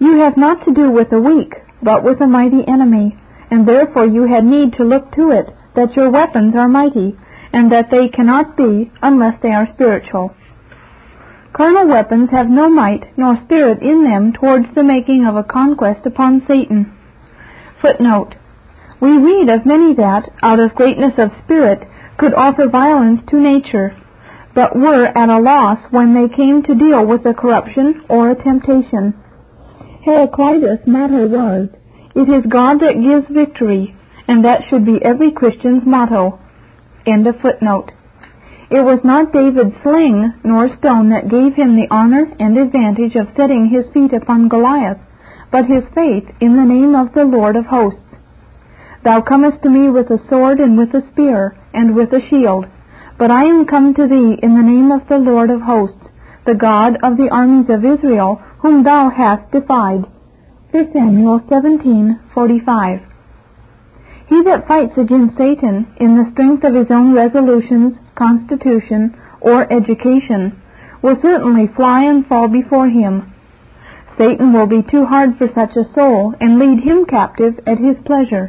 You 0.00 0.20
have 0.20 0.38
not 0.38 0.64
to 0.64 0.72
do 0.72 0.90
with 0.90 1.12
a 1.12 1.20
weak, 1.20 1.52
but 1.82 2.02
with 2.02 2.22
a 2.22 2.26
mighty 2.26 2.66
enemy, 2.66 3.18
and 3.50 3.68
therefore 3.68 4.06
you 4.06 4.26
had 4.26 4.44
need 4.44 4.72
to 4.74 4.82
look 4.82 5.12
to 5.12 5.30
it 5.30 5.54
that 5.76 5.94
your 5.94 6.08
weapons 6.10 6.56
are 6.56 6.68
mighty, 6.68 7.18
and 7.52 7.70
that 7.70 7.90
they 7.90 8.08
cannot 8.08 8.56
be 8.56 8.90
unless 9.02 9.34
they 9.42 9.50
are 9.50 9.68
spiritual. 9.74 10.34
Carnal 11.52 11.86
weapons 11.86 12.30
have 12.30 12.48
no 12.48 12.70
might 12.70 13.12
nor 13.18 13.36
spirit 13.44 13.82
in 13.82 14.04
them 14.04 14.32
towards 14.32 14.66
the 14.74 14.82
making 14.82 15.26
of 15.26 15.36
a 15.36 15.44
conquest 15.44 16.06
upon 16.06 16.46
Satan. 16.48 16.96
Footnote. 17.82 18.36
We 19.00 19.18
read 19.18 19.50
of 19.50 19.66
many 19.66 19.94
that, 19.96 20.30
out 20.42 20.60
of 20.60 20.74
greatness 20.74 21.14
of 21.18 21.30
spirit, 21.44 21.86
could 22.16 22.32
offer 22.32 22.68
violence 22.68 23.20
to 23.28 23.36
nature, 23.36 23.96
but 24.54 24.74
were 24.74 25.06
at 25.06 25.28
a 25.28 25.40
loss 25.40 25.78
when 25.90 26.14
they 26.14 26.34
came 26.34 26.62
to 26.62 26.74
deal 26.74 27.04
with 27.04 27.26
a 27.26 27.34
corruption 27.34 28.02
or 28.08 28.30
a 28.30 28.42
temptation. 28.42 29.14
Heraclitus' 30.04 30.86
motto 30.86 31.28
was, 31.28 31.68
It 32.14 32.28
is 32.28 32.50
God 32.50 32.80
that 32.80 33.00
gives 33.00 33.28
victory, 33.28 33.94
and 34.26 34.44
that 34.44 34.62
should 34.68 34.84
be 34.84 35.04
every 35.04 35.30
Christian's 35.30 35.84
motto. 35.84 36.38
End 37.06 37.26
of 37.26 37.40
footnote. 37.40 37.92
It 38.70 38.82
was 38.82 39.00
not 39.04 39.32
David's 39.32 39.74
sling 39.82 40.32
nor 40.44 40.68
stone 40.68 41.10
that 41.10 41.28
gave 41.28 41.54
him 41.54 41.76
the 41.76 41.88
honor 41.90 42.32
and 42.38 42.56
advantage 42.56 43.16
of 43.16 43.34
setting 43.36 43.68
his 43.68 43.92
feet 43.92 44.12
upon 44.12 44.48
Goliath, 44.48 44.98
but 45.50 45.66
his 45.66 45.84
faith 45.94 46.30
in 46.40 46.56
the 46.56 46.64
name 46.64 46.94
of 46.94 47.12
the 47.12 47.24
Lord 47.24 47.56
of 47.56 47.66
hosts. 47.66 48.00
Thou 49.02 49.20
comest 49.22 49.62
to 49.62 49.70
me 49.70 49.90
with 49.90 50.10
a 50.10 50.20
sword 50.28 50.60
and 50.60 50.78
with 50.78 50.94
a 50.94 51.02
spear 51.10 51.56
and 51.74 51.96
with 51.96 52.12
a 52.12 52.20
shield, 52.28 52.66
but 53.18 53.30
I 53.30 53.44
am 53.44 53.66
come 53.66 53.92
to 53.94 54.06
thee 54.06 54.38
in 54.40 54.54
the 54.54 54.62
name 54.62 54.92
of 54.92 55.08
the 55.08 55.18
Lord 55.18 55.50
of 55.50 55.62
hosts, 55.62 56.09
the 56.50 56.56
God 56.56 56.98
of 57.04 57.16
the 57.16 57.30
armies 57.30 57.70
of 57.70 57.84
Israel, 57.84 58.42
whom 58.58 58.82
thou 58.82 59.08
hast 59.08 59.48
defied. 59.52 60.04
1 60.72 60.92
Samuel 60.92 61.38
17:45. 61.48 63.02
He 64.26 64.42
that 64.42 64.66
fights 64.66 64.98
against 64.98 65.36
Satan 65.36 65.86
in 65.98 66.16
the 66.16 66.28
strength 66.32 66.64
of 66.64 66.74
his 66.74 66.90
own 66.90 67.12
resolutions, 67.12 67.94
constitution, 68.16 69.14
or 69.40 69.72
education 69.72 70.60
will 71.02 71.18
certainly 71.22 71.68
fly 71.68 72.02
and 72.02 72.26
fall 72.26 72.48
before 72.48 72.88
him. 72.88 73.32
Satan 74.18 74.52
will 74.52 74.66
be 74.66 74.82
too 74.82 75.04
hard 75.06 75.36
for 75.36 75.48
such 75.54 75.76
a 75.76 75.90
soul 75.94 76.34
and 76.40 76.58
lead 76.58 76.80
him 76.80 77.04
captive 77.04 77.60
at 77.64 77.78
his 77.78 77.96
pleasure. 77.98 78.46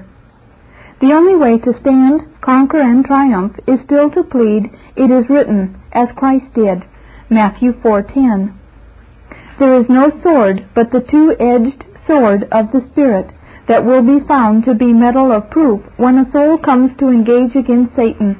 The 1.02 1.14
only 1.14 1.36
way 1.36 1.60
to 1.60 1.80
stand, 1.82 2.22
conquer, 2.42 2.82
and 2.82 3.06
triumph 3.06 3.60
is 3.68 3.80
still 3.82 4.10
to 4.12 4.24
plead, 4.24 4.72
It 4.96 5.12
is 5.12 5.30
written, 5.30 5.76
as 5.92 6.18
Christ 6.22 6.52
did. 6.56 6.84
Matthew 7.34 7.72
4:10. 7.72 8.52
There 9.58 9.76
is 9.76 9.88
no 9.88 10.12
sword 10.22 10.66
but 10.76 10.92
the 10.92 11.00
two-edged 11.00 11.86
sword 12.06 12.46
of 12.52 12.74
the 12.74 12.82
Spirit, 12.92 13.32
that 13.70 13.86
will 13.86 14.02
be 14.02 14.20
found 14.28 14.66
to 14.66 14.74
be 14.74 14.92
metal 14.92 15.32
of 15.32 15.50
proof 15.50 15.80
when 15.96 16.18
a 16.18 16.30
soul 16.34 16.58
comes 16.58 16.92
to 16.98 17.08
engage 17.08 17.56
against 17.56 17.96
Satan. 17.96 18.36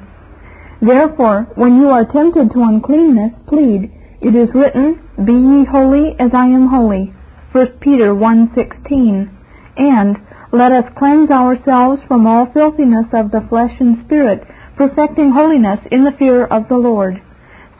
Therefore, 0.82 1.46
when 1.54 1.80
you 1.80 1.88
are 1.88 2.04
tempted 2.04 2.52
to 2.52 2.62
uncleanness, 2.62 3.32
plead, 3.46 3.90
It 4.20 4.34
is 4.34 4.54
written, 4.54 4.98
Be 5.24 5.32
ye 5.32 5.64
holy 5.64 6.14
as 6.18 6.34
I 6.34 6.48
am 6.48 6.66
holy. 6.66 7.14
1 7.52 7.66
Peter 7.80 8.14
1.16 8.14 9.30
And, 9.78 10.18
Let 10.52 10.70
us 10.70 10.84
cleanse 10.96 11.30
ourselves 11.30 12.02
from 12.06 12.26
all 12.26 12.44
filthiness 12.44 13.06
of 13.14 13.30
the 13.30 13.40
flesh 13.48 13.80
and 13.80 14.04
spirit, 14.04 14.46
perfecting 14.76 15.30
holiness 15.30 15.80
in 15.90 16.04
the 16.04 16.12
fear 16.12 16.44
of 16.44 16.68
the 16.68 16.76
Lord. 16.76 17.22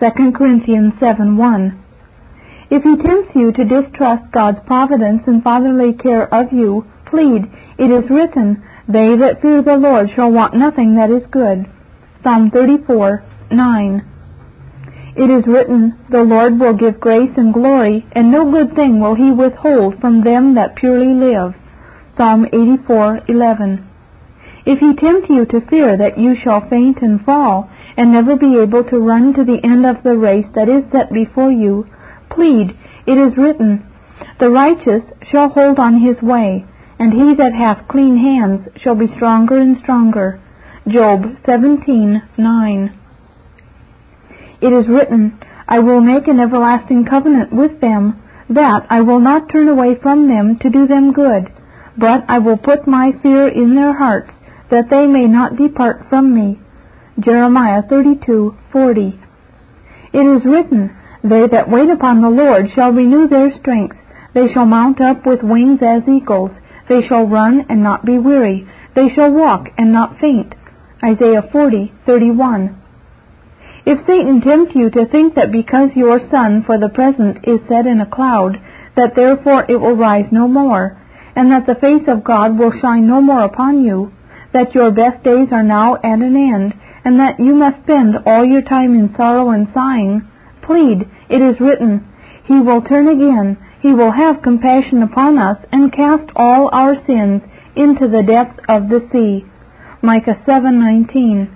2 0.03 0.33
Corinthians 0.33 0.95
7.1 0.95 1.79
If 2.71 2.83
he 2.83 2.97
tempts 2.97 3.31
you 3.37 3.53
to 3.53 3.65
distrust 3.65 4.25
God's 4.33 4.59
providence 4.67 5.23
and 5.29 5.45
fatherly 5.45 5.93
care 5.93 6.27
of 6.35 6.53
you, 6.53 6.85
plead, 7.07 7.47
It 7.79 7.89
is 7.89 8.11
written, 8.11 8.65
They 8.89 9.15
that 9.15 9.41
fear 9.41 9.63
the 9.63 9.77
Lord 9.77 10.11
shall 10.11 10.33
want 10.33 10.57
nothing 10.57 10.97
that 10.97 11.09
is 11.09 11.23
good. 11.31 11.71
Psalm 12.25 12.51
34, 12.51 13.23
9. 13.53 14.09
It 15.15 15.31
is 15.31 15.47
written, 15.47 15.97
The 16.11 16.25
Lord 16.25 16.59
will 16.59 16.75
give 16.75 16.99
grace 16.99 17.37
and 17.37 17.55
glory, 17.55 18.05
and 18.11 18.33
no 18.33 18.51
good 18.51 18.75
thing 18.75 18.99
will 18.99 19.15
he 19.15 19.31
withhold 19.31 20.01
from 20.01 20.25
them 20.25 20.57
that 20.57 20.75
purely 20.75 21.15
live. 21.15 21.55
Psalm 22.17 22.47
84, 22.53 23.21
11. 23.29 23.89
If 24.67 24.81
he 24.81 24.97
tempt 24.97 25.31
you 25.31 25.47
to 25.47 25.67
fear 25.71 25.97
that 25.97 26.19
you 26.19 26.35
shall 26.43 26.69
faint 26.69 27.03
and 27.03 27.25
fall, 27.25 27.71
and 27.97 28.13
never 28.13 28.37
be 28.37 28.59
able 28.59 28.85
to 28.85 28.99
run 28.99 29.35
to 29.35 29.45
the 29.45 29.61
end 29.65 29.85
of 29.87 30.03
the 30.03 30.17
race 30.17 30.47
that 30.55 30.69
is 30.69 30.85
set 30.93 31.13
before 31.13 31.51
you, 31.51 31.87
plead, 32.31 32.77
It 33.07 33.19
is 33.19 33.37
written, 33.37 33.85
The 34.39 34.51
righteous 34.51 35.03
shall 35.31 35.49
hold 35.49 35.79
on 35.79 36.01
his 36.01 36.21
way, 36.23 36.65
and 36.99 37.13
he 37.13 37.35
that 37.35 37.53
hath 37.53 37.89
clean 37.89 38.17
hands 38.17 38.69
shall 38.77 38.95
be 38.95 39.09
stronger 39.17 39.59
and 39.59 39.77
stronger. 39.79 40.41
Job 40.87 41.37
17:9. 41.45 42.93
It 44.61 44.73
is 44.73 44.89
written, 44.89 45.39
I 45.69 45.81
will 45.81 46.01
make 46.01 46.29
an 46.29 46.41
everlasting 46.41 47.05
covenant 47.05 47.53
with 47.53 47.81
them, 47.81 48.23
that 48.49 48.87
I 48.91 49.01
will 49.01 49.21
not 49.21 49.49
turn 49.49 49.69
away 49.69 49.97
from 49.97 50.29
them 50.29 50.59
to 50.59 50.71
do 50.71 50.87
them 50.87 51.13
good, 51.13 51.51
but 51.97 52.25
I 52.29 52.39
will 52.39 52.57
put 52.57 52.87
my 52.87 53.13
fear 53.23 53.49
in 53.49 53.75
their 53.75 53.95
hearts, 53.95 54.33
that 54.71 54.91
they 54.91 55.07
may 55.07 55.27
not 55.27 55.57
depart 55.57 56.07
from 56.09 56.35
me. 56.35 56.59
Jeremiah 57.23 57.83
32:40. 57.83 59.19
It 60.13 60.27
is 60.27 60.45
written, 60.45 60.91
They 61.23 61.47
that 61.47 61.71
wait 61.71 61.89
upon 61.91 62.21
the 62.21 62.31
Lord 62.31 62.71
shall 62.75 62.93
renew 62.93 63.29
their 63.29 63.51
strength. 63.59 63.97
They 64.35 64.49
shall 64.53 64.67
mount 64.67 65.01
up 65.01 65.25
with 65.25 65.43
wings 65.43 65.81
as 65.83 66.09
eagles. 66.09 66.51
They 66.89 67.03
shall 67.07 67.27
run 67.27 67.67
and 67.69 67.83
not 67.83 68.05
be 68.05 68.19
weary. 68.19 68.67
They 68.95 69.09
shall 69.15 69.31
walk 69.31 69.69
and 69.79 69.93
not 69.93 70.19
faint. 70.19 70.55
Isaiah 71.03 71.43
40:31. 71.43 72.77
If 73.85 74.07
Satan 74.07 74.41
tempt 74.41 74.75
you 74.75 74.91
to 74.91 75.07
think 75.07 75.35
that 75.35 75.51
because 75.51 75.91
your 75.97 76.21
sun 76.31 76.63
for 76.63 76.79
the 76.79 76.89
present 76.89 77.39
is 77.45 77.61
set 77.69 77.87
in 77.87 78.01
a 78.01 78.07
cloud, 78.07 78.59
that 78.97 79.15
therefore 79.17 79.65
it 79.69 79.81
will 79.81 79.97
rise 79.97 80.31
no 80.31 80.47
more, 80.47 80.97
and 81.35 81.51
that 81.51 81.67
the 81.67 81.75
face 81.75 82.07
of 82.07 82.23
God 82.23 82.59
will 82.59 82.73
shine 82.81 83.07
no 83.07 83.21
more 83.21 83.43
upon 83.43 83.83
you, 83.83 84.13
that 84.53 84.75
your 84.75 84.91
best 84.91 85.25
days 85.25 85.49
are 85.51 85.63
now 85.63 85.97
at 85.97 86.21
an 86.21 86.37
end, 86.37 86.75
and 87.05 87.19
that 87.19 87.41
you 87.41 87.55
must 87.55 87.83
spend 87.83 88.17
all 88.27 88.45
your 88.45 88.63
time 88.63 88.95
in 88.95 89.15
sorrow 89.17 89.51
and 89.51 89.69
sighing, 89.75 90.29
plead, 90.63 91.09
it 91.29 91.43
is 91.43 91.61
written, 91.61 92.07
He 92.45 92.55
will 92.55 92.83
turn 92.83 93.09
again, 93.09 93.59
He 93.81 93.93
will 93.93 94.13
have 94.13 94.43
compassion 94.43 95.03
upon 95.03 95.39
us, 95.39 95.59
and 95.73 95.93
cast 95.93 96.31
all 96.37 96.71
our 96.73 96.95
sins 97.07 97.43
into 97.75 98.07
the 98.07 98.23
depths 98.23 98.63
of 98.69 98.89
the 98.89 99.07
sea. 99.11 99.45
Micah 100.03 100.39
7:19. 100.47 101.49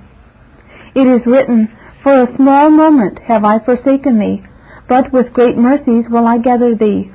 It 0.95 1.07
is 1.07 1.27
written, 1.27 1.69
For 2.03 2.23
a 2.23 2.37
small 2.37 2.71
moment 2.71 3.19
have 3.21 3.45
I 3.45 3.59
forsaken 3.59 4.19
thee, 4.19 4.43
but 4.89 5.13
with 5.13 5.33
great 5.33 5.57
mercies 5.57 6.09
will 6.09 6.27
I 6.27 6.39
gather 6.39 6.75
thee. 6.75 7.11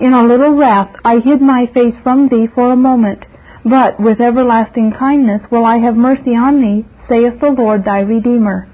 In 0.00 0.14
a 0.14 0.24
little 0.24 0.54
wrath 0.54 0.96
I 1.04 1.18
hid 1.18 1.40
my 1.40 1.66
face 1.72 1.94
from 2.02 2.28
thee 2.28 2.46
for 2.54 2.72
a 2.72 2.76
moment, 2.76 3.24
but 3.64 4.00
with 4.00 4.20
everlasting 4.20 4.92
kindness 4.92 5.42
will 5.50 5.64
I 5.64 5.76
have 5.78 5.96
mercy 5.96 6.34
on 6.34 6.60
thee, 6.62 6.86
saith 7.10 7.40
the 7.40 7.50
Lord 7.50 7.84
thy 7.84 8.00
Redeemer. 8.00 8.68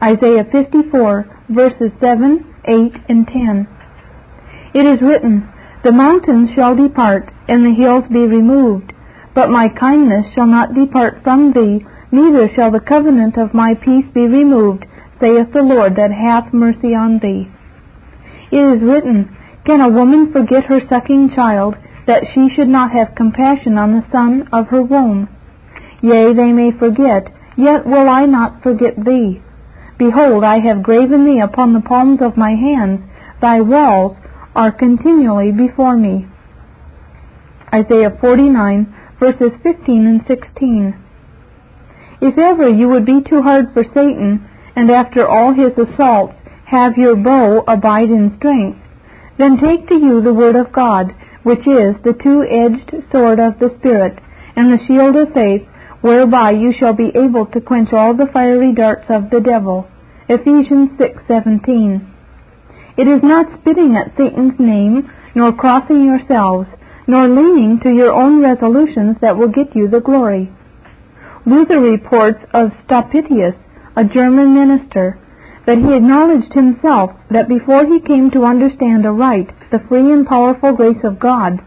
Isaiah 0.00 0.46
54, 0.50 1.46
verses 1.50 1.90
7, 2.00 2.46
8, 2.64 2.92
and 3.08 3.26
10. 3.26 3.68
It 4.72 4.86
is 4.86 5.02
written, 5.02 5.50
The 5.82 5.90
mountains 5.90 6.50
shall 6.54 6.76
depart, 6.76 7.32
and 7.48 7.66
the 7.66 7.74
hills 7.74 8.04
be 8.08 8.22
removed, 8.22 8.92
but 9.34 9.50
my 9.50 9.68
kindness 9.68 10.26
shall 10.34 10.46
not 10.46 10.74
depart 10.74 11.22
from 11.24 11.52
thee, 11.52 11.84
neither 12.12 12.48
shall 12.54 12.70
the 12.70 12.80
covenant 12.80 13.36
of 13.36 13.52
my 13.52 13.74
peace 13.74 14.06
be 14.14 14.28
removed, 14.28 14.86
saith 15.20 15.52
the 15.52 15.62
Lord 15.62 15.96
that 15.96 16.12
hath 16.12 16.54
mercy 16.54 16.94
on 16.94 17.18
thee. 17.18 17.50
It 18.52 18.62
is 18.62 18.82
written, 18.82 19.36
Can 19.64 19.80
a 19.80 19.88
woman 19.90 20.30
forget 20.32 20.64
her 20.64 20.80
sucking 20.88 21.34
child, 21.34 21.74
that 22.06 22.24
she 22.32 22.48
should 22.54 22.68
not 22.68 22.92
have 22.92 23.16
compassion 23.16 23.76
on 23.76 23.92
the 23.92 24.06
son 24.12 24.48
of 24.52 24.68
her 24.68 24.82
womb? 24.82 25.28
Yea, 26.00 26.34
they 26.34 26.52
may 26.52 26.70
forget, 26.70 27.30
yet 27.56 27.86
will 27.86 28.08
I 28.08 28.26
not 28.26 28.62
forget 28.62 28.96
thee. 28.96 29.42
Behold, 29.98 30.44
I 30.44 30.58
have 30.58 30.82
graven 30.82 31.24
thee 31.24 31.40
upon 31.40 31.72
the 31.72 31.80
palms 31.80 32.20
of 32.20 32.36
my 32.36 32.50
hands, 32.50 33.00
thy 33.40 33.60
walls 33.60 34.16
are 34.54 34.72
continually 34.72 35.52
before 35.52 35.96
me. 35.96 36.26
Isaiah 37.72 38.16
49, 38.20 38.94
verses 39.18 39.52
15 39.62 40.06
and 40.06 40.20
16. 40.26 40.94
If 42.20 42.38
ever 42.38 42.68
you 42.68 42.88
would 42.88 43.06
be 43.06 43.22
too 43.22 43.42
hard 43.42 43.72
for 43.72 43.84
Satan, 43.84 44.48
and 44.76 44.90
after 44.90 45.26
all 45.26 45.52
his 45.52 45.72
assaults 45.78 46.34
have 46.66 46.96
your 46.96 47.16
bow 47.16 47.64
abide 47.66 48.10
in 48.10 48.34
strength, 48.36 48.78
then 49.38 49.58
take 49.58 49.88
to 49.88 49.94
you 49.94 50.20
the 50.20 50.34
word 50.34 50.56
of 50.56 50.72
God, 50.72 51.12
which 51.42 51.66
is 51.66 51.96
the 52.04 52.16
two-edged 52.22 53.10
sword 53.10 53.40
of 53.40 53.58
the 53.58 53.74
Spirit, 53.78 54.18
and 54.54 54.72
the 54.72 54.84
shield 54.86 55.16
of 55.16 55.32
faith, 55.34 55.66
whereby 56.02 56.50
you 56.50 56.74
shall 56.78 56.92
be 56.92 57.10
able 57.14 57.46
to 57.46 57.60
quench 57.60 57.92
all 57.92 58.14
the 58.14 58.26
fiery 58.32 58.72
darts 58.72 59.06
of 59.08 59.30
the 59.30 59.40
devil. 59.40 59.86
Ephesians 60.28 60.90
6:17. 60.98 62.00
It 62.96 63.08
is 63.08 63.22
not 63.22 63.52
spitting 63.58 63.96
at 63.96 64.14
Satan's 64.16 64.58
name, 64.58 65.10
nor 65.34 65.52
crossing 65.52 66.04
yourselves, 66.04 66.68
nor 67.06 67.26
leaning 67.28 67.80
to 67.80 67.90
your 67.90 68.12
own 68.12 68.42
resolutions 68.42 69.16
that 69.20 69.36
will 69.36 69.48
get 69.48 69.74
you 69.74 69.88
the 69.88 70.00
glory. 70.00 70.50
Luther 71.46 71.80
reports 71.80 72.44
of 72.52 72.72
Staupitius, 72.84 73.56
a 73.96 74.04
German 74.04 74.54
minister, 74.54 75.18
that 75.66 75.78
he 75.78 75.94
acknowledged 75.94 76.52
himself 76.52 77.12
that 77.30 77.48
before 77.48 77.84
he 77.86 78.00
came 78.00 78.30
to 78.30 78.44
understand 78.44 79.06
aright 79.06 79.50
the 79.70 79.78
free 79.88 80.12
and 80.12 80.26
powerful 80.26 80.72
grace 80.72 81.02
of 81.04 81.18
God, 81.18 81.60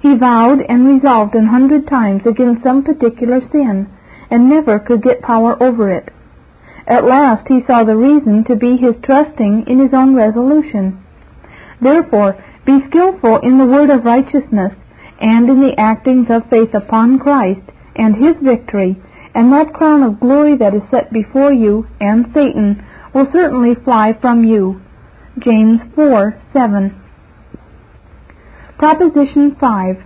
he 0.00 0.14
vowed 0.16 0.60
and 0.68 0.86
resolved 0.86 1.34
an 1.34 1.46
hundred 1.46 1.86
times 1.86 2.22
against 2.26 2.62
some 2.62 2.82
particular 2.82 3.40
sin, 3.52 3.88
and 4.30 4.48
never 4.48 4.78
could 4.78 5.02
get 5.02 5.22
power 5.22 5.62
over 5.62 5.90
it. 5.92 6.10
At 6.86 7.04
last 7.04 7.46
he 7.48 7.62
saw 7.66 7.84
the 7.84 7.96
reason 7.96 8.44
to 8.44 8.56
be 8.56 8.76
his 8.76 8.96
trusting 9.02 9.64
in 9.66 9.78
his 9.78 9.92
own 9.92 10.14
resolution. 10.14 11.04
Therefore, 11.80 12.42
be 12.64 12.80
skillful 12.88 13.38
in 13.38 13.58
the 13.58 13.66
word 13.66 13.90
of 13.90 14.04
righteousness, 14.04 14.72
and 15.20 15.48
in 15.48 15.60
the 15.60 15.78
actings 15.78 16.28
of 16.30 16.48
faith 16.48 16.74
upon 16.74 17.18
Christ 17.18 17.70
and 17.94 18.16
his 18.16 18.36
victory, 18.42 19.00
and 19.34 19.52
that 19.52 19.74
crown 19.74 20.02
of 20.02 20.20
glory 20.20 20.56
that 20.56 20.74
is 20.74 20.82
set 20.90 21.12
before 21.12 21.52
you 21.52 21.86
and 22.00 22.26
Satan 22.32 22.84
will 23.14 23.30
certainly 23.32 23.74
fly 23.74 24.16
from 24.20 24.44
you. 24.44 24.80
James 25.38 25.80
4 25.94 26.40
7. 26.52 26.99
Proposition 28.80 29.56
5. 29.60 29.96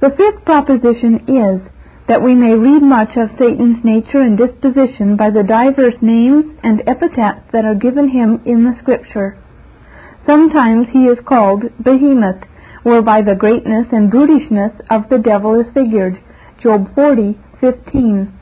The 0.00 0.10
fifth 0.10 0.44
proposition 0.44 1.22
is 1.28 1.62
that 2.08 2.20
we 2.20 2.34
may 2.34 2.52
read 2.52 2.82
much 2.82 3.10
of 3.16 3.30
Satan's 3.38 3.84
nature 3.84 4.18
and 4.18 4.36
disposition 4.36 5.14
by 5.16 5.30
the 5.30 5.44
divers 5.44 5.94
names 6.02 6.46
and 6.64 6.82
epithets 6.88 7.46
that 7.52 7.64
are 7.64 7.76
given 7.76 8.08
him 8.08 8.42
in 8.44 8.64
the 8.64 8.76
Scripture. 8.82 9.38
Sometimes 10.26 10.88
he 10.90 11.04
is 11.04 11.18
called 11.24 11.62
Behemoth, 11.80 12.42
whereby 12.82 13.22
the 13.22 13.36
greatness 13.36 13.86
and 13.92 14.10
brutishness 14.10 14.74
of 14.90 15.08
the 15.08 15.18
devil 15.18 15.60
is 15.60 15.72
figured. 15.72 16.18
Job 16.60 16.92
40:15. 16.96 18.32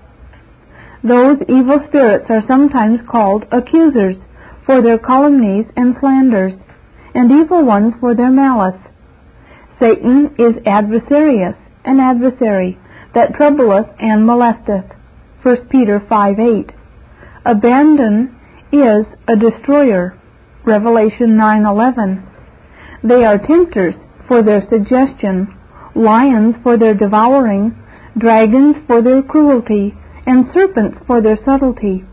Those 1.05 1.37
evil 1.49 1.85
spirits 1.87 2.31
are 2.31 2.47
sometimes 2.49 3.03
called 3.03 3.45
accusers 3.53 4.17
for 4.65 4.81
their 4.81 4.97
calumnies 4.97 5.67
and 5.77 5.99
slanders, 6.01 6.55
and 7.15 7.31
evil 7.31 7.63
ones 7.63 7.93
for 8.01 8.15
their 8.15 8.31
malice. 8.31 8.81
Satan 9.81 10.35
is 10.39 10.55
adversarius, 10.67 11.57
an 11.87 12.01
adversary, 12.01 12.79
that 13.15 13.33
troubleth 13.35 13.89
and 13.99 14.27
molesteth. 14.27 14.85
1 15.43 15.69
Peter 15.71 15.99
5:8. 15.99 16.73
Abaddon 17.47 18.37
is 18.71 19.07
a 19.27 19.37
destroyer. 19.37 20.15
Revelation 20.65 21.39
9:11. 21.39 22.23
They 23.03 23.25
are 23.25 23.39
tempters 23.39 23.95
for 24.29 24.43
their 24.43 24.63
suggestion, 24.69 25.49
lions 25.95 26.57
for 26.63 26.77
their 26.77 26.93
devouring, 26.93 27.75
dragons 28.19 28.77
for 28.87 29.01
their 29.01 29.23
cruelty, 29.23 29.95
and 30.27 30.51
serpents 30.53 30.99
for 31.07 31.23
their 31.23 31.37
subtlety. 31.37 32.05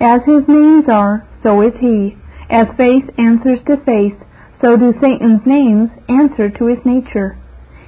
As 0.00 0.22
his 0.24 0.48
names 0.48 0.88
are, 0.88 1.24
so 1.42 1.60
is 1.60 1.74
he. 1.76 2.16
As 2.48 2.66
face 2.78 3.04
answers 3.18 3.62
to 3.66 3.76
face, 3.76 4.16
so 4.60 4.76
do 4.76 4.92
Satan's 5.00 5.46
names 5.46 5.90
answer 6.08 6.50
to 6.50 6.66
his 6.66 6.78
nature. 6.84 7.38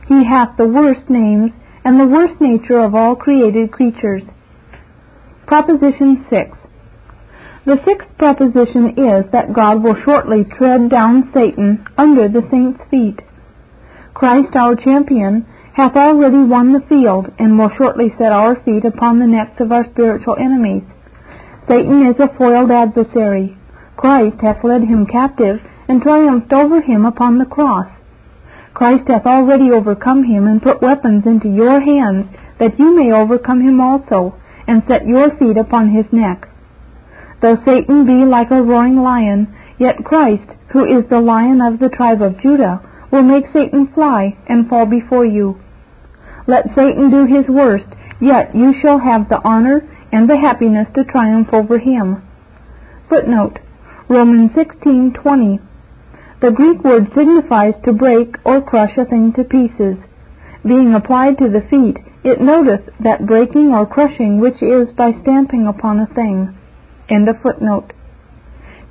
He 0.08 0.24
hath 0.24 0.56
the 0.56 0.66
worst 0.66 1.08
names 1.08 1.52
and 1.84 1.98
the 1.98 2.06
worst 2.06 2.40
nature 2.40 2.78
of 2.78 2.94
all 2.94 3.16
created 3.16 3.72
creatures. 3.72 4.22
Proposition 5.46 6.26
6. 6.30 6.56
The 7.66 7.80
sixth 7.84 8.08
proposition 8.18 8.94
is 8.96 9.30
that 9.32 9.52
God 9.52 9.82
will 9.82 9.96
shortly 10.04 10.44
tread 10.44 10.88
down 10.90 11.30
Satan 11.34 11.84
under 11.98 12.28
the 12.28 12.46
saints' 12.50 12.82
feet. 12.90 13.20
Christ 14.14 14.56
our 14.56 14.76
champion 14.76 15.46
hath 15.74 15.96
already 15.96 16.42
won 16.42 16.72
the 16.72 16.84
field, 16.88 17.32
and 17.38 17.58
will 17.58 17.70
shortly 17.76 18.12
set 18.18 18.32
our 18.32 18.56
feet 18.64 18.84
upon 18.84 19.18
the 19.18 19.26
necks 19.26 19.60
of 19.60 19.72
our 19.72 19.84
spiritual 19.90 20.36
enemies. 20.36 20.82
Satan 21.68 22.06
is 22.06 22.18
a 22.18 22.28
foiled 22.36 22.70
adversary. 22.70 23.56
Christ 23.96 24.36
hath 24.40 24.64
led 24.64 24.82
him 24.82 25.06
captive, 25.06 25.60
and 25.90 26.02
triumphed 26.02 26.52
over 26.52 26.80
him 26.80 27.04
upon 27.04 27.38
the 27.38 27.44
cross. 27.44 27.88
Christ 28.74 29.08
hath 29.08 29.26
already 29.26 29.72
overcome 29.72 30.22
him, 30.22 30.46
and 30.46 30.62
put 30.62 30.80
weapons 30.80 31.26
into 31.26 31.48
your 31.48 31.80
hands, 31.80 32.26
that 32.60 32.78
you 32.78 32.96
may 32.96 33.10
overcome 33.10 33.60
him 33.60 33.80
also, 33.80 34.32
and 34.68 34.84
set 34.86 35.04
your 35.04 35.36
feet 35.36 35.56
upon 35.56 35.90
his 35.90 36.06
neck. 36.12 36.46
Though 37.42 37.56
Satan 37.64 38.06
be 38.06 38.24
like 38.24 38.52
a 38.52 38.62
roaring 38.62 39.02
lion, 39.02 39.52
yet 39.78 40.04
Christ, 40.04 40.46
who 40.68 40.84
is 40.84 41.08
the 41.10 41.18
lion 41.18 41.60
of 41.60 41.80
the 41.80 41.88
tribe 41.88 42.22
of 42.22 42.38
Judah, 42.38 42.80
will 43.10 43.24
make 43.24 43.46
Satan 43.52 43.88
fly 43.92 44.36
and 44.46 44.68
fall 44.68 44.86
before 44.86 45.26
you. 45.26 45.58
Let 46.46 46.72
Satan 46.76 47.10
do 47.10 47.24
his 47.26 47.48
worst, 47.48 47.88
yet 48.20 48.54
you 48.54 48.74
shall 48.80 49.00
have 49.00 49.28
the 49.28 49.42
honor 49.42 49.82
and 50.12 50.30
the 50.30 50.36
happiness 50.36 50.86
to 50.94 51.02
triumph 51.02 51.48
over 51.52 51.78
him. 51.78 52.22
Footnote 53.08 53.58
Romans 54.08 54.52
16:20. 54.52 55.58
The 56.40 56.50
Greek 56.50 56.82
word 56.82 57.12
signifies 57.14 57.74
to 57.84 57.92
break 57.92 58.36
or 58.44 58.62
crush 58.62 58.96
a 58.96 59.04
thing 59.04 59.32
to 59.34 59.44
pieces. 59.44 59.98
Being 60.64 60.94
applied 60.94 61.36
to 61.38 61.50
the 61.50 61.60
feet, 61.60 61.98
it 62.24 62.40
noteth 62.40 62.88
that 63.00 63.26
breaking 63.26 63.72
or 63.74 63.84
crushing 63.84 64.40
which 64.40 64.62
is 64.62 64.88
by 64.96 65.12
stamping 65.20 65.66
upon 65.66 66.00
a 66.00 66.06
thing. 66.06 66.56
End 67.10 67.28
of 67.28 67.40
footnote. 67.42 67.92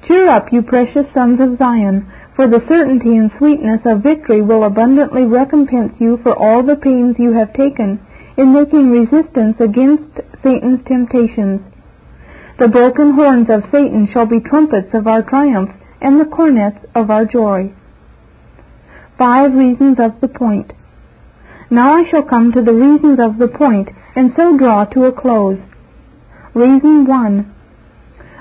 Cheer 0.08 0.30
up, 0.30 0.54
you 0.54 0.62
precious 0.62 1.06
sons 1.14 1.40
of 1.42 1.58
Zion, 1.58 2.06
for 2.36 2.48
the 2.48 2.64
certainty 2.68 3.18
and 3.18 3.32
sweetness 3.38 3.82
of 3.86 4.04
victory 4.04 4.42
will 4.42 4.64
abundantly 4.64 5.24
recompense 5.24 5.94
you 6.00 6.18
for 6.22 6.34
all 6.34 6.64
the 6.64 6.76
pains 6.76 7.16
you 7.18 7.34
have 7.34 7.54
taken 7.54 8.00
in 8.38 8.54
making 8.54 8.92
resistance 8.92 9.60
against 9.60 10.22
Satan's 10.44 10.86
temptations. 10.88 11.62
The 12.60 12.68
broken 12.68 13.14
horns 13.14 13.50
of 13.50 13.64
Satan 13.72 14.08
shall 14.14 14.26
be 14.26 14.40
trumpets 14.40 14.94
of 14.94 15.08
our 15.08 15.24
triumph, 15.24 15.72
and 16.02 16.20
the 16.20 16.26
cornets 16.26 16.80
of 16.96 17.10
our 17.10 17.26
joy. 17.26 17.72
Five 19.18 19.54
reasons 19.54 19.98
of 20.00 20.22
the 20.22 20.28
point. 20.28 20.72
Now 21.70 21.94
I 21.94 22.10
shall 22.10 22.24
come 22.24 22.52
to 22.54 22.62
the 22.62 22.74
reasons 22.74 23.20
of 23.20 23.38
the 23.38 23.48
point, 23.48 23.90
and 24.16 24.32
so 24.36 24.58
draw 24.58 24.86
to 24.86 25.06
a 25.06 25.12
close. 25.12 25.60
Reason 26.54 27.06
1. 27.06 27.56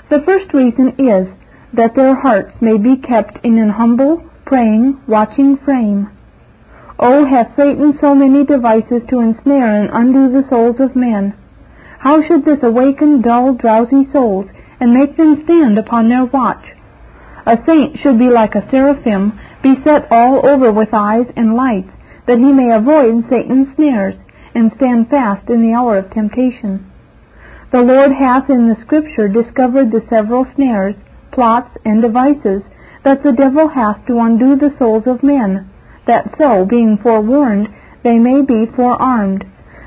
The 0.08 0.22
first 0.24 0.54
reason 0.54 0.94
is 0.98 1.28
that 1.74 1.94
their 1.94 2.14
hearts 2.14 2.52
may 2.62 2.78
be 2.78 2.96
kept 2.96 3.44
in 3.44 3.58
an 3.58 3.68
humble, 3.70 4.24
praying, 4.46 5.00
watching 5.06 5.58
frame. 5.58 6.08
Oh, 6.98 7.26
hath 7.26 7.54
Satan 7.54 7.98
so 8.00 8.14
many 8.14 8.44
devices 8.44 9.02
to 9.10 9.20
ensnare 9.20 9.82
and 9.82 9.90
undo 9.92 10.32
the 10.32 10.48
souls 10.48 10.76
of 10.80 10.96
men? 10.96 11.34
How 11.98 12.22
should 12.22 12.44
this 12.44 12.62
awaken 12.62 13.20
dull, 13.20 13.54
drowsy 13.54 14.08
souls, 14.12 14.46
and 14.80 14.94
make 14.94 15.16
them 15.16 15.42
stand 15.44 15.76
upon 15.76 16.08
their 16.08 16.24
watch? 16.24 16.64
A 17.48 17.56
saint 17.64 17.98
should 18.00 18.18
be 18.18 18.28
like 18.28 18.54
a 18.54 18.68
seraphim, 18.70 19.32
beset 19.62 20.06
all 20.10 20.46
over 20.46 20.70
with 20.70 20.92
eyes 20.92 21.24
and 21.34 21.56
lights, 21.56 21.88
that 22.26 22.36
he 22.36 22.52
may 22.52 22.70
avoid 22.70 23.24
Satan's 23.30 23.74
snares, 23.74 24.16
and 24.54 24.70
stand 24.76 25.08
fast 25.08 25.48
in 25.48 25.62
the 25.62 25.72
hour 25.72 25.96
of 25.96 26.10
temptation. 26.10 26.84
The 27.72 27.80
Lord 27.80 28.12
hath 28.12 28.50
in 28.50 28.68
the 28.68 28.76
Scripture 28.82 29.28
discovered 29.28 29.90
the 29.90 30.04
several 30.10 30.46
snares 30.56 30.94
plots, 31.32 31.70
and 31.86 32.02
devices 32.02 32.62
that 33.04 33.22
the 33.22 33.32
devil 33.32 33.68
hath 33.68 34.04
to 34.06 34.18
undo 34.18 34.56
the 34.56 34.74
souls 34.78 35.06
of 35.06 35.22
men, 35.22 35.70
that 36.06 36.34
so, 36.36 36.66
being 36.66 36.98
forewarned, 36.98 37.68
they 38.02 38.18
may 38.18 38.42
be 38.42 38.66
forearmed, 38.66 39.46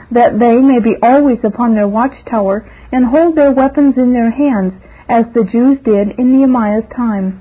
that 0.09 0.39
they 0.39 0.57
may 0.57 0.79
be 0.79 0.95
always 1.03 1.43
upon 1.43 1.75
their 1.75 1.87
watchtower, 1.87 2.67
and 2.91 3.05
hold 3.05 3.35
their 3.35 3.51
weapons 3.51 3.97
in 3.97 4.13
their 4.13 4.31
hands, 4.31 4.73
as 5.07 5.25
the 5.35 5.43
Jews 5.43 5.77
did 5.83 6.17
in 6.17 6.31
Nehemiah's 6.31 6.89
time. 6.95 7.39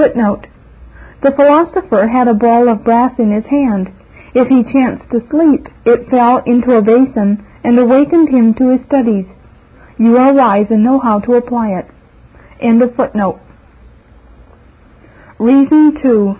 Footnote. 0.00 0.46
The 1.22 1.32
philosopher 1.32 2.08
had 2.08 2.26
a 2.26 2.32
ball 2.32 2.70
of 2.70 2.84
brass 2.84 3.12
in 3.18 3.32
his 3.32 3.44
hand. 3.44 3.92
If 4.34 4.48
he 4.48 4.72
chanced 4.72 5.10
to 5.10 5.20
sleep, 5.28 5.68
it 5.84 6.08
fell 6.08 6.42
into 6.46 6.72
a 6.72 6.80
basin, 6.80 7.44
and 7.62 7.78
awakened 7.78 8.30
him 8.30 8.54
to 8.54 8.70
his 8.70 8.80
studies. 8.86 9.26
You 9.98 10.16
are 10.16 10.32
wise 10.32 10.68
and 10.70 10.82
know 10.82 11.00
how 11.00 11.20
to 11.20 11.34
apply 11.34 11.72
it. 11.80 11.86
End 12.62 12.80
of 12.80 12.96
footnote. 12.96 13.40
Reason 15.38 16.00
2. 16.00 16.34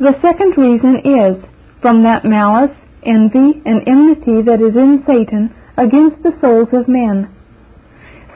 The 0.00 0.20
second 0.20 0.58
reason 0.58 0.96
is 0.96 1.42
from 1.80 2.02
that 2.02 2.26
malice, 2.26 2.76
envy, 3.02 3.62
and 3.64 3.88
enmity 3.88 4.42
that 4.42 4.60
is 4.60 4.76
in 4.76 5.02
Satan 5.06 5.54
against 5.78 6.22
the 6.22 6.36
souls 6.42 6.68
of 6.74 6.86
men. 6.86 7.34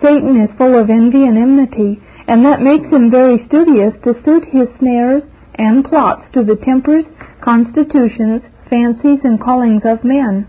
Satan 0.01 0.41
is 0.41 0.57
full 0.57 0.81
of 0.81 0.89
envy 0.89 1.27
and 1.27 1.37
enmity, 1.37 2.01
and 2.33 2.47
that 2.47 2.63
makes 2.63 2.89
him 2.89 3.11
very 3.11 3.45
studious 3.47 3.93
to 4.03 4.15
suit 4.25 4.43
his 4.47 4.67
snares 4.79 5.23
and 5.57 5.85
plots 5.85 6.23
to 6.33 6.43
the 6.43 6.57
tempers, 6.65 7.05
constitutions, 7.45 8.41
fancies, 8.71 9.21
and 9.23 9.39
callings 9.39 9.83
of 9.85 10.03
men, 10.03 10.49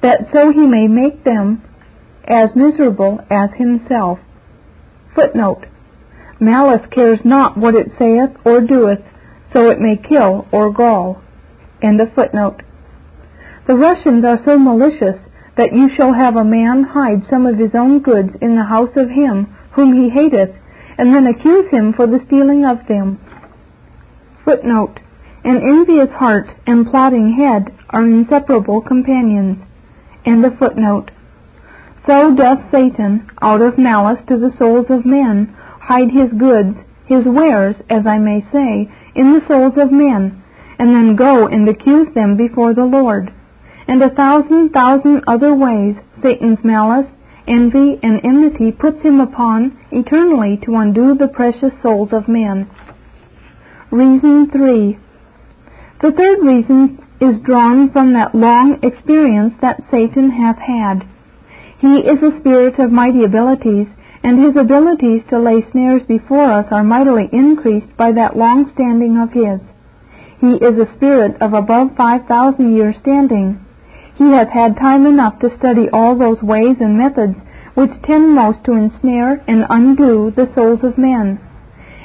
that 0.00 0.30
so 0.32 0.52
he 0.52 0.60
may 0.60 0.86
make 0.86 1.24
them 1.24 1.60
as 2.22 2.54
miserable 2.54 3.18
as 3.30 3.50
himself. 3.56 4.20
Footnote 5.16 5.66
Malice 6.38 6.86
cares 6.94 7.18
not 7.24 7.58
what 7.58 7.74
it 7.74 7.88
saith 7.98 8.30
or 8.44 8.60
doeth, 8.60 9.02
so 9.52 9.70
it 9.70 9.80
may 9.80 9.96
kill 9.96 10.46
or 10.52 10.72
gall. 10.72 11.20
End 11.82 12.00
of 12.00 12.14
footnote. 12.14 12.62
The 13.66 13.74
Russians 13.74 14.24
are 14.24 14.38
so 14.44 14.56
malicious 14.56 15.18
that 15.56 15.72
you 15.72 15.90
shall 15.96 16.14
have 16.14 16.36
a 16.36 16.44
man 16.44 16.84
hide 16.84 17.26
some 17.28 17.44
of 17.44 17.58
his 17.58 17.74
own 17.74 18.02
goods 18.02 18.30
in 18.40 18.54
the 18.54 18.70
house 18.70 18.94
of 18.94 19.10
him 19.10 19.52
whom 19.72 19.94
he 19.94 20.10
hateth, 20.10 20.54
and 20.98 21.14
then 21.14 21.26
accuse 21.26 21.70
him 21.70 21.92
for 21.92 22.06
the 22.06 22.20
stealing 22.26 22.64
of 22.64 22.86
them. 22.88 23.18
Footnote. 24.44 25.00
An 25.44 25.56
envious 25.56 26.10
heart 26.10 26.48
and 26.66 26.86
plotting 26.86 27.34
head 27.34 27.76
are 27.90 28.04
inseparable 28.04 28.80
companions. 28.80 29.58
End 30.24 30.44
of 30.44 30.58
footnote. 30.58 31.10
So 32.06 32.34
doth 32.34 32.70
Satan, 32.70 33.30
out 33.40 33.62
of 33.62 33.78
malice 33.78 34.20
to 34.28 34.38
the 34.38 34.54
souls 34.58 34.86
of 34.90 35.06
men, 35.06 35.54
hide 35.80 36.10
his 36.10 36.30
goods, 36.38 36.76
his 37.06 37.24
wares, 37.24 37.76
as 37.90 38.06
I 38.06 38.18
may 38.18 38.40
say, 38.52 38.90
in 39.14 39.32
the 39.32 39.46
souls 39.46 39.74
of 39.76 39.92
men, 39.92 40.42
and 40.78 40.94
then 40.94 41.16
go 41.16 41.46
and 41.46 41.68
accuse 41.68 42.08
them 42.14 42.36
before 42.36 42.74
the 42.74 42.84
Lord. 42.84 43.32
And 43.86 44.02
a 44.02 44.14
thousand 44.14 44.70
thousand 44.70 45.24
other 45.26 45.54
ways 45.54 45.96
Satan's 46.22 46.64
malice, 46.64 47.10
envy, 47.46 47.98
and 48.02 48.20
enmity 48.24 48.72
puts 48.72 49.02
him 49.02 49.20
upon 49.20 49.78
eternally 49.90 50.58
to 50.64 50.76
undo 50.76 51.14
the 51.14 51.28
precious 51.28 51.72
souls 51.82 52.10
of 52.12 52.28
men. 52.28 52.70
Reason 53.90 54.50
3. 54.50 54.98
The 56.02 56.12
third 56.12 56.44
reason 56.44 56.98
is 57.20 57.40
drawn 57.44 57.90
from 57.90 58.12
that 58.14 58.34
long 58.34 58.78
experience 58.82 59.54
that 59.62 59.82
Satan 59.90 60.30
hath 60.30 60.58
had. 60.58 61.06
He 61.78 61.98
is 62.00 62.22
a 62.22 62.38
spirit 62.40 62.78
of 62.78 62.90
mighty 62.90 63.24
abilities, 63.24 63.86
and 64.22 64.42
his 64.42 64.56
abilities 64.56 65.22
to 65.28 65.38
lay 65.38 65.64
snares 65.70 66.02
before 66.08 66.50
us 66.50 66.66
are 66.70 66.82
mightily 66.82 67.28
increased 67.30 67.96
by 67.96 68.12
that 68.12 68.36
long 68.36 68.70
standing 68.74 69.16
of 69.18 69.32
his. 69.32 69.60
He 70.40 70.56
is 70.56 70.78
a 70.78 70.92
spirit 70.96 71.40
of 71.40 71.52
above 71.52 71.96
five 71.96 72.26
thousand 72.26 72.74
years 72.74 72.96
standing. 73.00 73.63
He 74.14 74.30
hath 74.30 74.50
had 74.50 74.76
time 74.76 75.06
enough 75.06 75.38
to 75.40 75.56
study 75.58 75.88
all 75.92 76.16
those 76.16 76.42
ways 76.42 76.76
and 76.80 76.96
methods 76.96 77.36
which 77.74 77.90
tend 78.02 78.34
most 78.34 78.64
to 78.64 78.72
ensnare 78.72 79.42
and 79.48 79.66
undo 79.68 80.32
the 80.34 80.48
souls 80.54 80.84
of 80.84 80.96
men. 80.96 81.40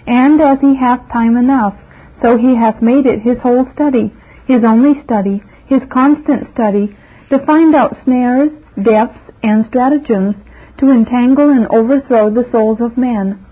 And 0.07 0.41
as 0.41 0.59
he 0.59 0.75
hath 0.75 1.11
time 1.11 1.37
enough, 1.37 1.75
so 2.21 2.37
he 2.37 2.55
hath 2.55 2.81
made 2.81 3.05
it 3.05 3.21
his 3.21 3.37
whole 3.39 3.67
study, 3.73 4.11
his 4.47 4.63
only 4.63 5.01
study, 5.03 5.43
his 5.67 5.81
constant 5.91 6.51
study, 6.51 6.97
to 7.29 7.45
find 7.45 7.75
out 7.75 7.95
snares, 8.03 8.49
depths, 8.81 9.19
and 9.43 9.65
stratagems 9.67 10.35
to 10.79 10.91
entangle 10.91 11.49
and 11.49 11.67
overthrow 11.67 12.29
the 12.29 12.49
souls 12.51 12.81
of 12.81 12.97
men. 12.97 13.45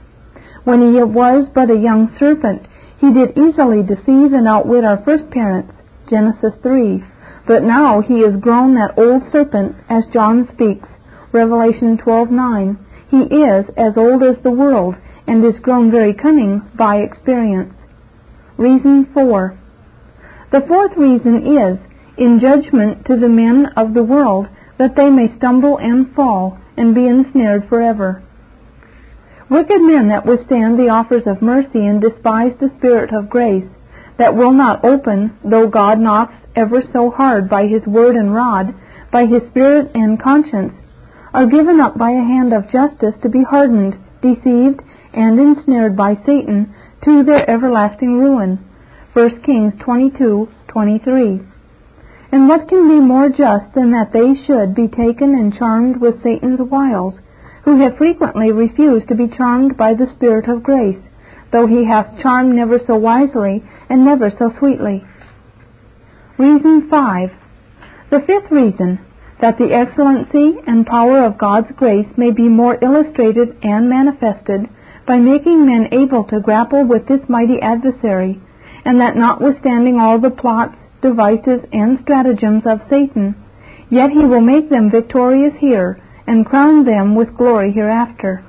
When 0.64 0.82
he 0.82 1.02
was 1.04 1.48
but 1.54 1.70
a 1.70 1.76
young 1.76 2.16
serpent, 2.18 2.64
he 2.98 3.14
did 3.14 3.38
easily 3.38 3.84
deceive 3.84 4.34
and 4.34 4.48
outwit 4.48 4.84
our 4.84 4.98
first 5.06 5.30
parents, 5.30 5.74
Genesis 6.10 6.54
3. 6.64 7.04
But 7.48 7.64
now 7.64 8.02
he 8.02 8.20
is 8.20 8.36
grown 8.36 8.76
that 8.76 8.98
old 8.98 9.24
serpent, 9.32 9.76
as 9.90 10.06
John 10.08 10.50
speaks, 10.54 10.90
Revelation 11.32 11.98
12:9. 11.98 12.78
He 13.10 13.22
is 13.22 13.70
as 13.78 13.98
old 13.98 14.22
as 14.22 14.38
the 14.40 14.52
world, 14.52 14.96
and 15.26 15.44
is 15.44 15.58
grown 15.60 15.90
very 15.90 16.14
cunning 16.14 16.62
by 16.76 16.98
experience. 16.98 17.74
Reason 18.58 19.06
4. 19.14 19.54
The 20.52 20.62
fourth 20.62 20.98
reason 20.98 21.58
is, 21.58 21.78
in 22.18 22.40
judgment 22.40 23.06
to 23.06 23.16
the 23.16 23.30
men 23.30 23.68
of 23.78 23.94
the 23.94 24.04
world, 24.04 24.48
that 24.78 24.96
they 24.96 25.10
may 25.10 25.34
stumble 25.38 25.78
and 25.78 26.14
fall, 26.14 26.58
and 26.76 26.94
be 26.94 27.08
ensnared 27.08 27.68
forever. 27.70 28.22
Wicked 29.50 29.82
men 29.82 30.10
that 30.10 30.26
withstand 30.26 30.78
the 30.78 30.90
offers 30.90 31.26
of 31.26 31.42
mercy 31.42 31.86
and 31.86 32.02
despise 32.02 32.54
the 32.60 32.72
Spirit 32.78 33.14
of 33.14 33.30
grace, 33.30 33.70
that 34.18 34.36
will 34.36 34.52
not 34.52 34.84
open, 34.84 35.38
though 35.44 35.68
God 35.68 36.00
knocks 36.00 36.34
ever 36.56 36.82
so 36.92 37.10
hard 37.10 37.50
by 37.50 37.68
his 37.68 37.86
word 37.86 38.16
and 38.16 38.34
rod, 38.34 38.74
by 39.12 39.26
his 39.26 39.44
spirit 39.50 39.92
and 39.94 40.22
conscience, 40.22 40.74
are 41.34 41.46
given 41.46 41.80
up 41.80 41.98
by 41.98 42.12
a 42.12 42.24
hand 42.24 42.54
of 42.54 42.72
justice 42.72 43.16
to 43.22 43.30
be 43.30 43.44
hardened, 43.44 43.96
deceived, 44.22 44.82
and 45.14 45.40
ensnared 45.40 45.96
by 45.96 46.16
Satan 46.26 46.74
to 47.04 47.24
their 47.24 47.50
everlasting 47.50 48.18
ruin. 48.18 48.60
1 49.14 49.42
Kings 49.42 49.74
22:23. 49.76 51.42
And 52.32 52.50
what 52.50 52.68
can 52.68 52.88
be 52.88 53.00
more 53.00 53.30
just 53.30 53.74
than 53.74 53.92
that 53.92 54.12
they 54.12 54.36
should 54.46 54.76
be 54.76 54.88
taken 54.88 55.34
and 55.34 55.54
charmed 55.54 55.98
with 55.98 56.22
Satan's 56.24 56.60
wiles, 56.60 57.16
who 57.64 57.80
have 57.82 57.98
frequently 57.98 58.52
refused 58.52 59.08
to 59.08 59.16
be 59.16 59.28
charmed 59.28 59.78
by 59.78 59.94
the 59.94 60.10
Spirit 60.16 60.48
of 60.48 60.64
grace, 60.64 61.00
though 61.52 61.68
he 61.68 61.86
hath 61.86 62.20
charmed 62.22 62.54
never 62.54 62.80
so 62.86 62.96
wisely 62.96 63.64
and 63.90 64.04
never 64.04 64.30
so 64.30 64.52
sweetly? 64.60 65.04
Reason 66.38 66.88
5. 66.90 67.30
The 68.10 68.22
fifth 68.22 68.52
reason, 68.52 69.00
that 69.42 69.58
the 69.58 69.74
excellency 69.74 70.58
and 70.66 70.86
power 70.86 71.24
of 71.24 71.38
God's 71.38 71.72
grace 71.76 72.08
may 72.18 72.32
be 72.32 72.48
more 72.48 72.78
illustrated 72.82 73.56
and 73.62 73.90
manifested 73.90 74.68
by 75.06 75.18
making 75.18 75.66
men 75.66 75.90
able 75.92 76.24
to 76.26 76.40
grapple 76.40 76.84
with 76.84 77.08
this 77.08 77.22
mighty 77.30 77.60
adversary, 77.62 78.40
and 78.84 79.00
that 79.00 79.16
notwithstanding 79.16 80.00
all 80.00 80.20
the 80.20 80.30
plots, 80.30 80.76
devices, 81.02 81.62
and 81.72 82.00
stratagems 82.02 82.64
of 82.66 82.82
Satan, 82.90 83.36
yet 83.90 84.10
he 84.10 84.26
will 84.26 84.42
make 84.42 84.70
them 84.70 84.92
victorious 84.92 85.54
here, 85.60 86.02
and 86.26 86.46
crown 86.46 86.84
them 86.84 87.16
with 87.16 87.38
glory 87.38 87.72
hereafter. 87.72 88.44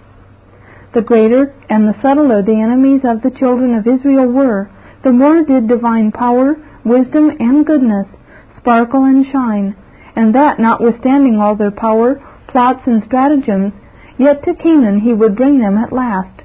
The 0.99 1.05
greater 1.05 1.55
and 1.71 1.87
the 1.87 1.95
subtler 2.03 2.43
the 2.43 2.61
enemies 2.61 3.03
of 3.05 3.23
the 3.23 3.31
children 3.31 3.73
of 3.73 3.87
Israel 3.87 4.27
were, 4.27 4.69
the 5.05 5.13
more 5.13 5.45
did 5.45 5.69
divine 5.69 6.11
power, 6.11 6.57
wisdom, 6.85 7.31
and 7.39 7.65
goodness 7.65 8.09
sparkle 8.57 9.05
and 9.05 9.25
shine, 9.25 9.77
and 10.17 10.35
that 10.35 10.59
notwithstanding 10.59 11.39
all 11.39 11.55
their 11.55 11.71
power, 11.71 12.21
plots, 12.49 12.83
and 12.87 13.05
stratagems, 13.05 13.73
yet 14.19 14.43
to 14.43 14.55
Canaan 14.55 14.99
he 14.99 15.13
would 15.13 15.37
bring 15.37 15.61
them 15.61 15.79
at 15.79 15.93
last. 15.93 16.43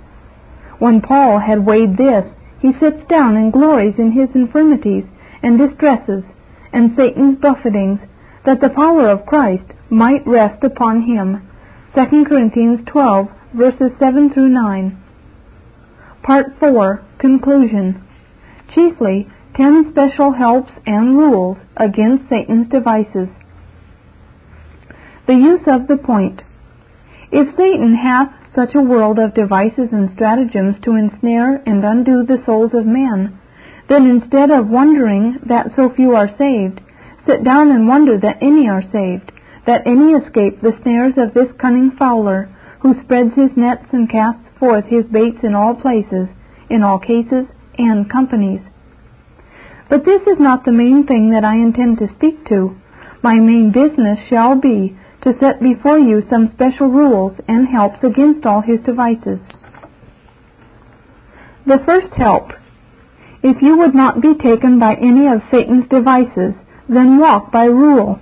When 0.78 1.02
Paul 1.02 1.40
had 1.40 1.66
weighed 1.66 1.98
this, 1.98 2.28
he 2.60 2.74
sits 2.74 3.04
down 3.10 3.36
and 3.36 3.52
glories 3.52 3.98
in 3.98 4.12
his 4.12 4.30
infirmities 4.36 5.06
and 5.42 5.58
distresses 5.58 6.26
and 6.72 6.96
Satan's 6.96 7.40
buffetings, 7.40 8.02
that 8.46 8.62
the 8.62 8.70
power 8.70 9.10
of 9.10 9.26
Christ 9.26 9.74
might 9.90 10.28
rest 10.28 10.64
upon 10.64 11.02
him. 11.02 11.42
2 11.96 12.26
Corinthians 12.26 12.82
12, 12.86 13.30
verses 13.54 13.92
7 14.00 14.34
through 14.34 14.50
9. 14.50 14.98
Part 16.24 16.48
4 16.60 17.04
Conclusion 17.20 18.04
Chiefly, 18.74 19.28
ten 19.56 19.92
special 19.92 20.32
helps 20.32 20.72
and 20.86 21.18
rules 21.18 21.58
against 21.78 22.28
Satan's 22.30 22.70
devices. 22.70 23.30
The 25.28 25.36
use 25.36 25.62
of 25.68 25.88
the 25.88 25.98
point. 25.98 26.42
If 27.32 27.56
Satan 27.56 27.96
hath 27.96 28.34
such 28.56 28.76
a 28.76 28.82
world 28.82 29.20
of 29.20 29.36
devices 29.36 29.90
and 29.92 30.10
stratagems 30.14 30.76
to 30.84 30.96
ensnare 30.96 31.62
and 31.66 31.84
undo 31.84 32.26
the 32.26 32.42
souls 32.46 32.72
of 32.74 32.86
men, 32.86 33.40
then 33.90 34.08
instead 34.08 34.50
of 34.50 34.68
wondering 34.68 35.40
that 35.46 35.76
so 35.76 35.90
few 35.90 36.16
are 36.16 36.30
saved, 36.38 36.82
sit 37.28 37.44
down 37.44 37.72
and 37.72 37.88
wonder 37.88 38.18
that 38.18 38.42
any 38.42 38.68
are 38.68 38.84
saved, 38.92 39.32
that 39.66 39.86
any 39.86 40.14
escape 40.14 40.62
the 40.62 40.78
snares 40.82 41.14
of 41.18 41.34
this 41.34 41.52
cunning 41.60 41.92
fowler, 41.98 42.50
who 42.84 43.02
spreads 43.02 43.34
his 43.34 43.56
nets 43.56 43.86
and 43.94 44.10
casts 44.10 44.44
forth 44.60 44.86
his 44.86 45.06
baits 45.06 45.40
in 45.42 45.56
all 45.56 45.74
places, 45.74 46.28
in 46.70 46.84
all 46.84 47.00
cases, 47.00 47.48
and 47.78 48.12
companies. 48.12 48.60
But 49.90 50.04
this 50.04 50.22
is 50.24 50.38
not 50.38 50.66
the 50.66 50.74
main 50.74 51.08
thing 51.08 51.32
that 51.32 51.46
I 51.46 51.56
intend 51.56 52.00
to 52.00 52.14
speak 52.16 52.46
to. 52.50 52.76
My 53.24 53.36
main 53.36 53.72
business 53.72 54.20
shall 54.30 54.60
be 54.60 54.98
to 55.24 55.34
set 55.40 55.62
before 55.62 55.98
you 55.98 56.24
some 56.30 56.52
special 56.54 56.88
rules 56.88 57.40
and 57.48 57.70
helps 57.70 58.04
against 58.04 58.46
all 58.46 58.62
his 58.62 58.82
devices. 58.82 59.40
The 61.66 61.80
first 61.86 62.14
help. 62.18 62.52
If 63.42 63.62
you 63.62 63.78
would 63.78 63.96
not 63.96 64.22
be 64.22 64.34
taken 64.36 64.78
by 64.80 64.96
any 64.96 65.28
of 65.28 65.42
Satan's 65.50 65.88
devices, 65.88 66.56
then 66.90 67.18
walk 67.18 67.50
by 67.50 67.64
rule. 67.64 68.20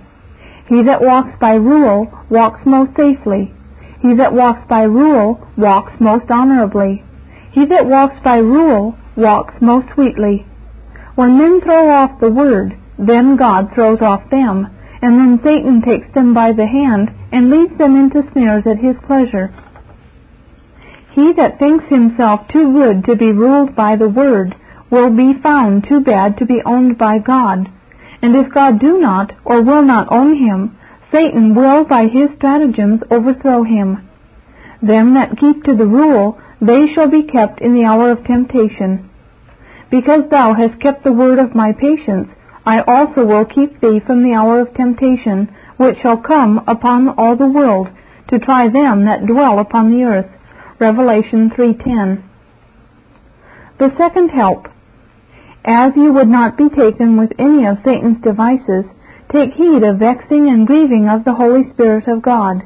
He 0.68 0.84
that 0.84 1.02
walks 1.02 1.36
by 1.40 1.54
rule 1.54 2.06
walks 2.30 2.60
most 2.64 2.92
safely. 2.96 3.52
He 4.02 4.14
that 4.14 4.32
walks 4.32 4.66
by 4.68 4.82
rule 4.82 5.46
walks 5.56 5.92
most 6.00 6.28
honorably. 6.28 7.04
He 7.52 7.64
that 7.66 7.86
walks 7.86 8.18
by 8.24 8.38
rule 8.38 8.96
walks 9.16 9.54
most 9.60 9.86
sweetly. 9.94 10.44
When 11.14 11.38
men 11.38 11.60
throw 11.60 11.88
off 11.88 12.18
the 12.18 12.30
word, 12.30 12.76
then 12.98 13.36
God 13.36 13.70
throws 13.74 14.02
off 14.02 14.28
them, 14.28 14.66
and 15.00 15.18
then 15.18 15.40
Satan 15.44 15.82
takes 15.82 16.12
them 16.14 16.34
by 16.34 16.52
the 16.52 16.66
hand 16.66 17.12
and 17.30 17.48
leads 17.48 17.78
them 17.78 17.96
into 17.96 18.28
snares 18.32 18.66
at 18.66 18.78
his 18.78 18.96
pleasure. 19.06 19.54
He 21.12 21.32
that 21.34 21.58
thinks 21.58 21.84
himself 21.88 22.48
too 22.48 22.72
good 22.72 23.04
to 23.04 23.14
be 23.16 23.30
ruled 23.30 23.76
by 23.76 23.96
the 23.96 24.08
word 24.08 24.56
will 24.90 25.10
be 25.10 25.32
found 25.42 25.84
too 25.84 26.00
bad 26.00 26.38
to 26.38 26.46
be 26.46 26.60
owned 26.64 26.98
by 26.98 27.18
God. 27.18 27.68
And 28.20 28.34
if 28.34 28.52
God 28.52 28.80
do 28.80 28.98
not 28.98 29.32
or 29.44 29.62
will 29.62 29.82
not 29.82 30.10
own 30.10 30.36
him, 30.36 30.76
Satan 31.12 31.54
will 31.54 31.84
by 31.84 32.06
his 32.06 32.30
stratagems 32.36 33.02
overthrow 33.10 33.62
him. 33.62 34.08
Them 34.82 35.14
that 35.14 35.38
keep 35.38 35.62
to 35.64 35.76
the 35.76 35.86
rule, 35.86 36.40
they 36.60 36.86
shall 36.92 37.08
be 37.08 37.22
kept 37.22 37.60
in 37.60 37.74
the 37.74 37.84
hour 37.84 38.10
of 38.10 38.24
temptation. 38.24 39.10
Because 39.90 40.30
thou 40.30 40.54
hast 40.54 40.80
kept 40.80 41.04
the 41.04 41.12
word 41.12 41.38
of 41.38 41.54
my 41.54 41.72
patience, 41.72 42.28
I 42.64 42.80
also 42.80 43.26
will 43.26 43.44
keep 43.44 43.80
thee 43.80 44.00
from 44.06 44.22
the 44.22 44.32
hour 44.32 44.60
of 44.60 44.72
temptation, 44.74 45.54
which 45.76 45.98
shall 46.00 46.16
come 46.16 46.62
upon 46.66 47.10
all 47.10 47.36
the 47.36 47.46
world, 47.46 47.88
to 48.28 48.38
try 48.38 48.68
them 48.68 49.04
that 49.04 49.26
dwell 49.26 49.58
upon 49.58 49.90
the 49.90 50.04
earth. 50.04 50.30
Revelation 50.78 51.50
3:10. 51.50 52.22
The 53.78 53.92
second 53.98 54.30
help. 54.30 54.68
As 55.64 55.94
you 55.94 56.12
would 56.12 56.28
not 56.28 56.56
be 56.56 56.68
taken 56.70 57.16
with 57.16 57.32
any 57.38 57.66
of 57.66 57.78
Satan's 57.84 58.20
devices, 58.22 58.86
take 59.32 59.54
heed 59.54 59.82
of 59.82 59.98
vexing 59.98 60.46
and 60.48 60.66
grieving 60.66 61.08
of 61.08 61.24
the 61.24 61.32
Holy 61.32 61.64
Spirit 61.70 62.06
of 62.06 62.20
God. 62.20 62.62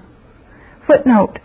Footnote. 0.87 1.38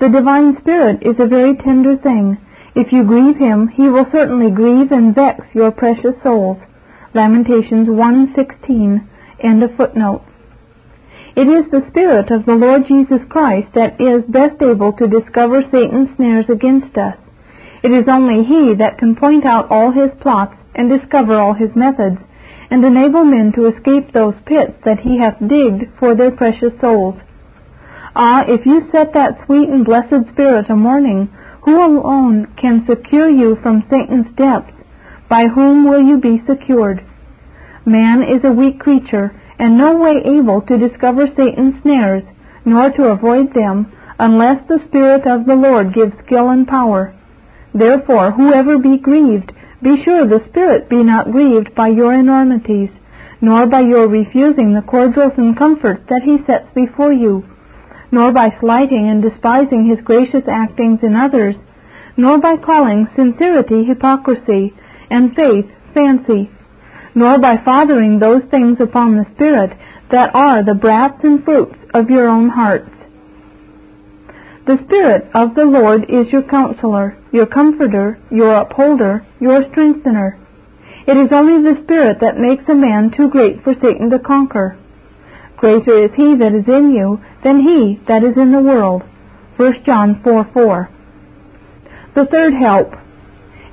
The 0.00 0.08
divine 0.08 0.56
Spirit 0.58 1.02
is 1.02 1.16
a 1.20 1.26
very 1.26 1.54
tender 1.56 1.96
thing. 1.96 2.38
If 2.74 2.90
you 2.90 3.04
grieve 3.04 3.36
him, 3.36 3.68
he 3.68 3.88
will 3.88 4.06
certainly 4.10 4.50
grieve 4.50 4.90
and 4.90 5.14
vex 5.14 5.44
your 5.52 5.70
precious 5.70 6.14
souls. 6.22 6.56
Lamentations 7.14 7.88
1:16. 7.88 9.06
End 9.40 9.62
of 9.62 9.74
footnote. 9.76 10.22
It 11.36 11.48
is 11.48 11.70
the 11.70 11.84
Spirit 11.88 12.30
of 12.30 12.46
the 12.46 12.54
Lord 12.54 12.86
Jesus 12.86 13.22
Christ 13.28 13.68
that 13.74 14.00
is 14.00 14.24
best 14.24 14.62
able 14.62 14.92
to 14.94 15.06
discover 15.06 15.62
Satan's 15.62 16.16
snares 16.16 16.48
against 16.48 16.96
us. 16.96 17.16
It 17.82 17.92
is 17.92 18.08
only 18.08 18.44
He 18.44 18.74
that 18.74 18.98
can 18.98 19.16
point 19.16 19.44
out 19.44 19.70
all 19.70 19.90
his 19.90 20.10
plots 20.20 20.56
and 20.74 20.88
discover 20.88 21.38
all 21.38 21.52
his 21.52 21.74
methods, 21.76 22.18
and 22.72 22.86
enable 22.86 23.22
men 23.22 23.52
to 23.52 23.66
escape 23.66 24.14
those 24.14 24.34
pits 24.46 24.72
that 24.86 25.00
he 25.00 25.18
hath 25.18 25.36
digged 25.46 25.84
for 25.98 26.16
their 26.16 26.30
precious 26.30 26.72
souls. 26.80 27.16
Ah, 28.16 28.44
if 28.48 28.64
you 28.64 28.80
set 28.90 29.12
that 29.12 29.44
sweet 29.44 29.68
and 29.68 29.84
blessed 29.84 30.32
Spirit 30.32 30.70
a 30.70 30.74
mourning, 30.74 31.28
who 31.64 31.76
alone 31.76 32.46
can 32.56 32.86
secure 32.88 33.28
you 33.28 33.58
from 33.62 33.84
Satan's 33.90 34.34
depths? 34.36 34.72
By 35.28 35.48
whom 35.48 35.86
will 35.86 36.00
you 36.00 36.16
be 36.18 36.42
secured? 36.46 37.04
Man 37.84 38.22
is 38.22 38.42
a 38.42 38.50
weak 38.50 38.80
creature, 38.80 39.38
and 39.58 39.76
no 39.76 39.98
way 39.98 40.22
able 40.24 40.62
to 40.62 40.78
discover 40.78 41.26
Satan's 41.26 41.82
snares, 41.82 42.22
nor 42.64 42.90
to 42.90 43.04
avoid 43.04 43.52
them, 43.52 43.92
unless 44.18 44.66
the 44.66 44.80
Spirit 44.88 45.26
of 45.26 45.44
the 45.44 45.54
Lord 45.54 45.92
gives 45.92 46.16
skill 46.24 46.48
and 46.48 46.66
power. 46.66 47.14
Therefore, 47.74 48.30
whoever 48.30 48.78
be 48.78 48.96
grieved, 48.96 49.52
be 49.82 50.02
sure 50.04 50.26
the 50.26 50.44
Spirit 50.48 50.88
be 50.88 51.02
not 51.02 51.32
grieved 51.32 51.74
by 51.74 51.88
your 51.88 52.14
enormities, 52.14 52.90
nor 53.40 53.66
by 53.66 53.80
your 53.80 54.06
refusing 54.06 54.74
the 54.74 54.82
cordials 54.82 55.32
and 55.36 55.58
comforts 55.58 56.02
that 56.08 56.22
he 56.24 56.38
sets 56.46 56.68
before 56.74 57.12
you, 57.12 57.44
nor 58.12 58.32
by 58.32 58.56
slighting 58.60 59.08
and 59.08 59.22
despising 59.22 59.88
his 59.88 59.98
gracious 60.04 60.46
actings 60.46 61.00
in 61.02 61.16
others, 61.16 61.56
nor 62.16 62.38
by 62.38 62.56
calling 62.56 63.08
sincerity 63.16 63.84
hypocrisy, 63.84 64.72
and 65.10 65.34
faith 65.34 65.66
fancy, 65.92 66.48
nor 67.14 67.38
by 67.38 67.56
fathering 67.64 68.18
those 68.18 68.42
things 68.50 68.78
upon 68.80 69.16
the 69.16 69.26
Spirit 69.34 69.76
that 70.10 70.30
are 70.34 70.62
the 70.62 70.74
brats 70.74 71.24
and 71.24 71.44
fruits 71.44 71.76
of 71.92 72.08
your 72.08 72.28
own 72.28 72.48
hearts. 72.48 73.01
The 74.66 74.78
Spirit 74.84 75.28
of 75.34 75.54
the 75.54 75.64
Lord 75.64 76.04
is 76.08 76.32
your 76.32 76.42
counselor, 76.42 77.16
your 77.32 77.46
comforter, 77.46 78.18
your 78.30 78.54
upholder, 78.54 79.26
your 79.40 79.64
strengthener. 79.70 80.38
It 81.06 81.16
is 81.16 81.32
only 81.32 81.62
the 81.62 81.82
Spirit 81.82 82.18
that 82.20 82.38
makes 82.38 82.68
a 82.68 82.74
man 82.74 83.10
too 83.10 83.28
great 83.28 83.62
for 83.64 83.74
Satan 83.74 84.10
to 84.10 84.18
conquer. 84.18 84.76
Greater 85.56 86.04
is 86.04 86.10
he 86.14 86.36
that 86.36 86.54
is 86.54 86.68
in 86.68 86.92
you 86.92 87.20
than 87.42 87.60
he 87.60 88.00
that 88.06 88.22
is 88.22 88.36
in 88.36 88.52
the 88.52 88.62
world. 88.62 89.02
1 89.56 89.84
John 89.84 90.20
4 90.22 90.50
4. 90.52 90.90
The 92.14 92.26
third 92.26 92.54
help 92.54 92.94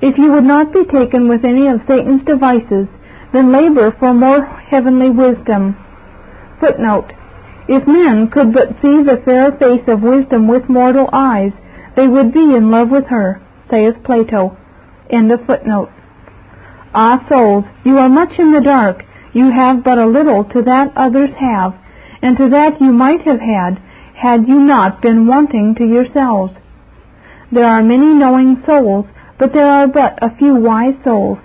if 0.02 0.16
you 0.16 0.32
would 0.32 0.44
not 0.44 0.72
be 0.72 0.84
taken 0.84 1.28
with 1.28 1.44
any 1.44 1.68
of 1.68 1.84
Satan's 1.86 2.24
devices, 2.24 2.88
then 3.32 3.52
labor 3.52 3.94
for 3.98 4.14
more 4.14 4.46
heavenly 4.46 5.10
wisdom. 5.10 5.76
Footnote. 6.58 7.12
If 7.68 7.86
men 7.86 8.28
could 8.28 8.52
but 8.52 8.80
see 8.82 9.02
the 9.02 9.20
fair 9.24 9.52
face 9.52 9.86
of 9.86 10.02
wisdom 10.02 10.48
with 10.48 10.68
mortal 10.68 11.08
eyes, 11.12 11.52
they 11.96 12.06
would 12.06 12.32
be 12.32 12.54
in 12.54 12.70
love 12.70 12.90
with 12.90 13.06
her, 13.06 13.40
saith 13.70 14.02
Plato. 14.04 14.56
End 15.08 15.30
of 15.32 15.44
footnote. 15.46 15.90
Ah, 16.94 17.24
souls, 17.28 17.64
you 17.84 17.98
are 17.98 18.08
much 18.08 18.38
in 18.38 18.52
the 18.52 18.60
dark. 18.60 19.04
You 19.32 19.50
have 19.50 19.84
but 19.84 19.98
a 19.98 20.06
little 20.06 20.44
to 20.44 20.62
that 20.62 20.92
others 20.96 21.30
have, 21.38 21.74
and 22.22 22.36
to 22.36 22.48
that 22.50 22.80
you 22.80 22.92
might 22.92 23.22
have 23.22 23.40
had, 23.40 23.80
had 24.14 24.48
you 24.48 24.58
not 24.60 25.00
been 25.00 25.26
wanting 25.26 25.74
to 25.76 25.84
yourselves. 25.84 26.52
There 27.52 27.64
are 27.64 27.82
many 27.82 28.12
knowing 28.14 28.62
souls, 28.66 29.06
but 29.38 29.52
there 29.52 29.66
are 29.66 29.86
but 29.86 30.18
a 30.22 30.36
few 30.36 30.54
wise 30.54 30.94
souls. 31.04 31.38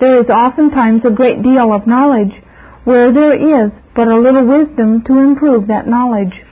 There 0.00 0.20
is 0.20 0.30
oftentimes 0.30 1.04
a 1.04 1.10
great 1.10 1.42
deal 1.42 1.72
of 1.72 1.86
knowledge 1.86 2.32
where 2.84 3.12
there 3.12 3.34
is 3.34 3.72
but 3.98 4.06
a 4.06 4.16
little 4.16 4.46
wisdom 4.46 5.02
to 5.02 5.18
improve 5.18 5.66
that 5.66 5.88
knowledge. 5.88 6.44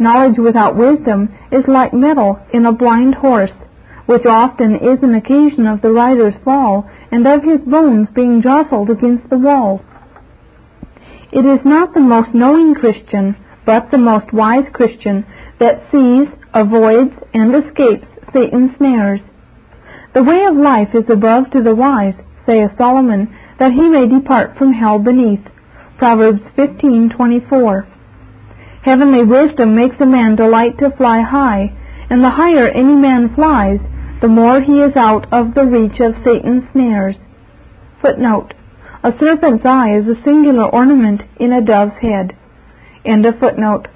Knowledge 0.00 0.38
without 0.38 0.74
wisdom 0.74 1.32
is 1.52 1.62
like 1.68 1.94
metal 1.94 2.44
in 2.52 2.66
a 2.66 2.72
blind 2.72 3.14
horse, 3.14 3.52
which 4.06 4.26
often 4.26 4.74
is 4.74 4.98
an 5.00 5.14
occasion 5.14 5.68
of 5.68 5.80
the 5.82 5.92
rider's 5.92 6.34
fall 6.44 6.90
and 7.12 7.24
of 7.28 7.44
his 7.44 7.60
bones 7.60 8.08
being 8.12 8.42
jostled 8.42 8.90
against 8.90 9.30
the 9.30 9.38
wall. 9.38 9.84
It 11.30 11.46
is 11.46 11.64
not 11.64 11.94
the 11.94 12.00
most 12.00 12.34
knowing 12.34 12.74
Christian, 12.74 13.36
but 13.64 13.92
the 13.92 13.98
most 13.98 14.32
wise 14.32 14.66
Christian 14.72 15.24
that 15.60 15.86
sees, 15.92 16.26
avoids, 16.54 17.14
and 17.32 17.54
escapes 17.54 18.08
Satan's 18.32 18.76
snares. 18.78 19.20
The 20.12 20.24
way 20.24 20.42
of 20.44 20.56
life 20.56 20.88
is 20.92 21.08
above 21.08 21.52
to 21.52 21.62
the 21.62 21.76
wise, 21.76 22.18
saith 22.46 22.72
Solomon, 22.76 23.32
that 23.60 23.70
he 23.70 23.88
may 23.88 24.08
depart 24.08 24.58
from 24.58 24.72
hell 24.72 24.98
beneath. 24.98 25.53
Proverbs 25.98 26.42
15:24. 26.56 27.86
Heavenly 28.82 29.24
wisdom 29.24 29.76
makes 29.76 30.00
a 30.00 30.06
man 30.06 30.34
delight 30.34 30.76
to 30.78 30.90
fly 30.90 31.20
high, 31.20 31.72
and 32.10 32.22
the 32.22 32.30
higher 32.30 32.68
any 32.68 32.94
man 32.94 33.28
flies, 33.34 33.80
the 34.20 34.28
more 34.28 34.60
he 34.60 34.80
is 34.80 34.96
out 34.96 35.26
of 35.32 35.54
the 35.54 35.64
reach 35.64 36.00
of 36.00 36.16
Satan's 36.24 36.68
snares. 36.72 37.16
Footnote. 38.02 38.54
A 39.04 39.12
serpent's 39.18 39.64
eye 39.64 39.96
is 39.96 40.08
a 40.08 40.22
singular 40.24 40.66
ornament 40.66 41.22
in 41.36 41.52
a 41.52 41.60
dove's 41.60 41.96
head. 42.00 42.34
End 43.04 43.24
of 43.24 43.38
footnote. 43.38 43.86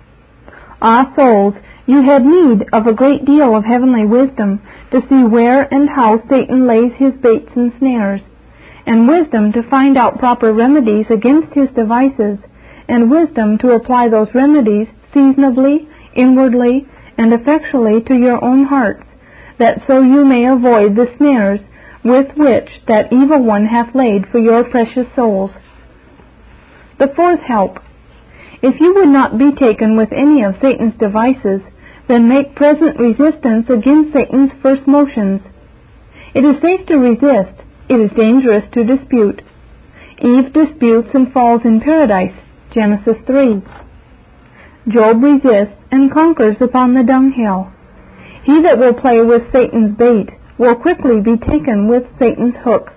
Ah, 0.81 1.13
souls, 1.17 1.55
you 1.87 2.03
had 2.03 2.25
need 2.25 2.67
of 2.73 2.87
a 2.87 2.93
great 2.93 3.25
deal 3.25 3.57
of 3.57 3.65
heavenly 3.65 4.07
wisdom 4.07 4.61
to 4.93 5.01
see 5.09 5.25
where 5.25 5.63
and 5.75 5.89
how 5.89 6.21
Satan 6.29 6.67
lays 6.67 6.93
his 6.97 7.15
baits 7.15 7.51
and 7.57 7.73
snares, 7.79 8.21
and 8.89 9.07
wisdom 9.07 9.53
to 9.53 9.69
find 9.69 9.99
out 9.99 10.19
proper 10.19 10.51
remedies 10.51 11.05
against 11.11 11.53
his 11.53 11.69
devices, 11.77 12.39
and 12.89 13.11
wisdom 13.11 13.59
to 13.59 13.73
apply 13.73 14.09
those 14.09 14.29
remedies 14.35 14.89
seasonably, 15.13 15.87
inwardly, 16.17 16.87
and 17.19 17.35
effectually 17.35 18.01
to 18.01 18.15
your 18.15 18.43
own 18.43 18.65
hearts, 18.65 19.05
that 19.59 19.83
so 19.87 20.01
you 20.01 20.25
may 20.25 20.47
avoid 20.47 20.97
the 20.97 21.13
snares 21.19 21.61
with 22.03 22.29
which 22.37 22.71
that 22.87 23.13
evil 23.13 23.43
one 23.43 23.67
hath 23.67 23.95
laid 23.95 24.25
for 24.33 24.39
your 24.39 24.65
precious 24.65 25.07
souls. 25.15 25.51
The 26.99 27.13
fourth 27.15 27.41
help. 27.41 27.81
If 28.63 28.81
you 28.81 28.95
would 28.95 29.09
not 29.09 29.37
be 29.37 29.53
taken 29.53 29.99
with 29.99 30.13
any 30.13 30.43
of 30.45 30.55
Satan's 30.63 30.99
devices, 30.99 31.61
then 32.09 32.27
make 32.27 32.57
present 32.57 32.99
resistance 32.99 33.69
against 33.69 34.15
Satan's 34.15 34.53
first 34.63 34.87
motions. 34.87 35.43
It 36.35 36.45
is 36.45 36.57
safe 36.63 36.87
to 36.87 36.97
resist, 36.97 37.68
it 37.89 37.95
is 37.95 38.11
dangerous 38.17 38.65
to 38.73 38.85
dispute. 38.85 39.43
Eve 40.19 40.53
disputes 40.53 41.09
and 41.15 41.33
falls 41.33 41.63
in 41.65 41.81
paradise, 41.81 42.35
Genesis 42.75 43.17
3. 43.27 43.63
Job 44.89 45.23
resists 45.23 45.79
and 45.91 46.13
conquers 46.13 46.57
upon 46.61 46.95
the 46.95 47.03
dunghill. 47.03 47.73
He 48.45 48.63
that 48.63 48.79
will 48.79 48.95
play 48.95 49.21
with 49.21 49.53
Satan's 49.53 49.97
bait 49.97 50.31
will 50.59 50.75
quickly 50.75 51.21
be 51.21 51.37
taken 51.37 51.89
with 51.89 52.05
Satan's 52.19 52.57
hook. 52.65 52.93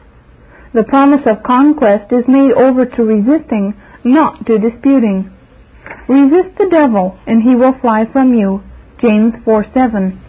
The 0.74 0.84
promise 0.84 1.22
of 1.26 1.44
conquest 1.44 2.12
is 2.12 2.24
made 2.28 2.54
over 2.54 2.86
to 2.86 3.04
resisting, 3.04 3.76
not 4.04 4.46
to 4.48 4.58
disputing. 4.58 5.32
Resist 6.08 6.58
the 6.58 6.70
devil, 6.72 7.20
and 7.28 7.44
he 7.44 7.56
will 7.56 7.78
fly 7.82 8.06
from 8.12 8.34
you. 8.34 8.64
James 9.00 9.34
4 9.44 9.66
7. 9.74 10.20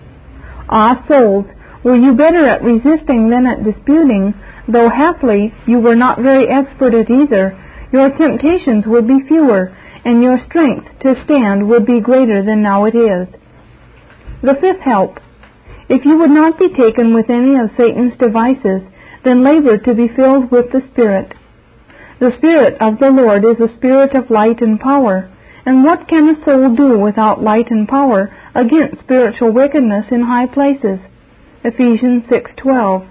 Ah, 0.69 1.05
souls, 1.09 1.47
were 1.85 1.97
you 1.97 2.15
better 2.15 2.47
at 2.47 2.63
resisting 2.63 3.31
than 3.31 3.47
at 3.47 3.65
disputing, 3.65 4.35
though 4.69 4.89
haply 4.89 5.55
you 5.67 5.79
were 5.81 5.97
not 5.97 6.19
very 6.19 6.49
expert 6.49 6.95
at 6.95 7.11
either, 7.11 7.59
your 7.93 8.11
temptations 8.11 8.87
would 8.87 9.07
be 9.07 9.27
fewer, 9.29 9.77
and 10.05 10.23
your 10.23 10.41
strength 10.47 10.87
to 11.01 11.15
stand 11.25 11.69
would 11.69 11.87
be 11.87 12.01
greater 12.01 12.43
than 12.45 12.63
now 12.63 12.85
it 12.85 12.95
is. 12.95 13.29
The 14.43 14.55
fifth 14.61 14.81
help. 14.81 15.21
If 15.89 16.05
you 16.05 16.19
would 16.19 16.31
not 16.31 16.59
be 16.59 16.69
taken 16.69 17.15
with 17.15 17.29
any 17.29 17.57
of 17.57 17.71
Satan's 17.77 18.17
devices, 18.19 18.83
then 19.25 19.45
labor 19.45 19.79
to 19.79 19.95
be 19.95 20.09
filled 20.09 20.51
with 20.51 20.73
the 20.73 20.83
Spirit. 20.93 21.35
The 22.19 22.33
Spirit 22.39 22.81
of 22.81 22.99
the 22.99 23.11
Lord 23.11 23.45
is 23.45 23.61
a 23.61 23.75
spirit 23.77 24.15
of 24.15 24.31
light 24.31 24.63
and 24.63 24.81
power, 24.81 25.31
and 25.67 25.85
what 25.85 26.09
can 26.09 26.29
a 26.29 26.45
soul 26.45 26.75
do 26.75 26.99
without 26.99 27.43
light 27.43 27.71
and 27.71 27.87
power 27.87 28.35
against 28.55 29.01
spiritual 29.01 29.53
wickedness 29.53 30.07
in 30.11 30.23
high 30.23 30.47
places? 30.47 30.99
Ephesians 31.63 32.25
6:12. 32.29 33.07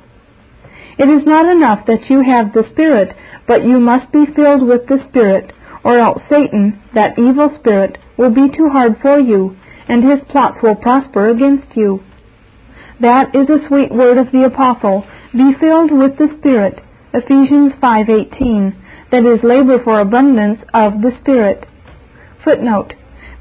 It 1.02 1.10
is 1.10 1.26
not 1.26 1.48
enough 1.50 1.88
that 1.88 2.12
you 2.12 2.22
have 2.22 2.54
the 2.54 2.64
Spirit, 2.74 3.16
but 3.48 3.64
you 3.64 3.80
must 3.80 4.12
be 4.12 4.28
filled 4.36 4.62
with 4.62 4.86
the 4.86 5.00
Spirit, 5.10 5.52
or 5.84 5.98
else 5.98 6.22
Satan, 6.30 6.80
that 6.94 7.18
evil 7.18 7.50
spirit, 7.56 7.98
will 8.18 8.30
be 8.30 8.56
too 8.56 8.70
hard 8.70 8.98
for 9.02 9.20
you, 9.20 9.56
and 9.88 10.04
his 10.04 10.22
plots 10.30 10.62
will 10.62 10.76
prosper 10.76 11.32
against 11.32 11.76
you. 11.76 12.04
That 13.00 13.34
is 13.34 13.50
a 13.50 13.68
sweet 13.68 13.92
word 13.92 14.20
of 14.20 14.32
the 14.32 14.44
apostle, 14.44 15.04
be 15.34 15.56
filled 15.60 15.92
with 15.92 16.18
the 16.20 16.30
Spirit, 16.38 16.84
Ephesians 17.16 17.74
5:18, 17.82 18.76
that 19.10 19.26
is 19.26 19.42
labor 19.44 19.80
for 19.80 20.00
abundance 20.00 20.60
of 20.72 21.02
the 21.02 21.14
Spirit. 21.20 21.66
Footnote: 22.44 22.94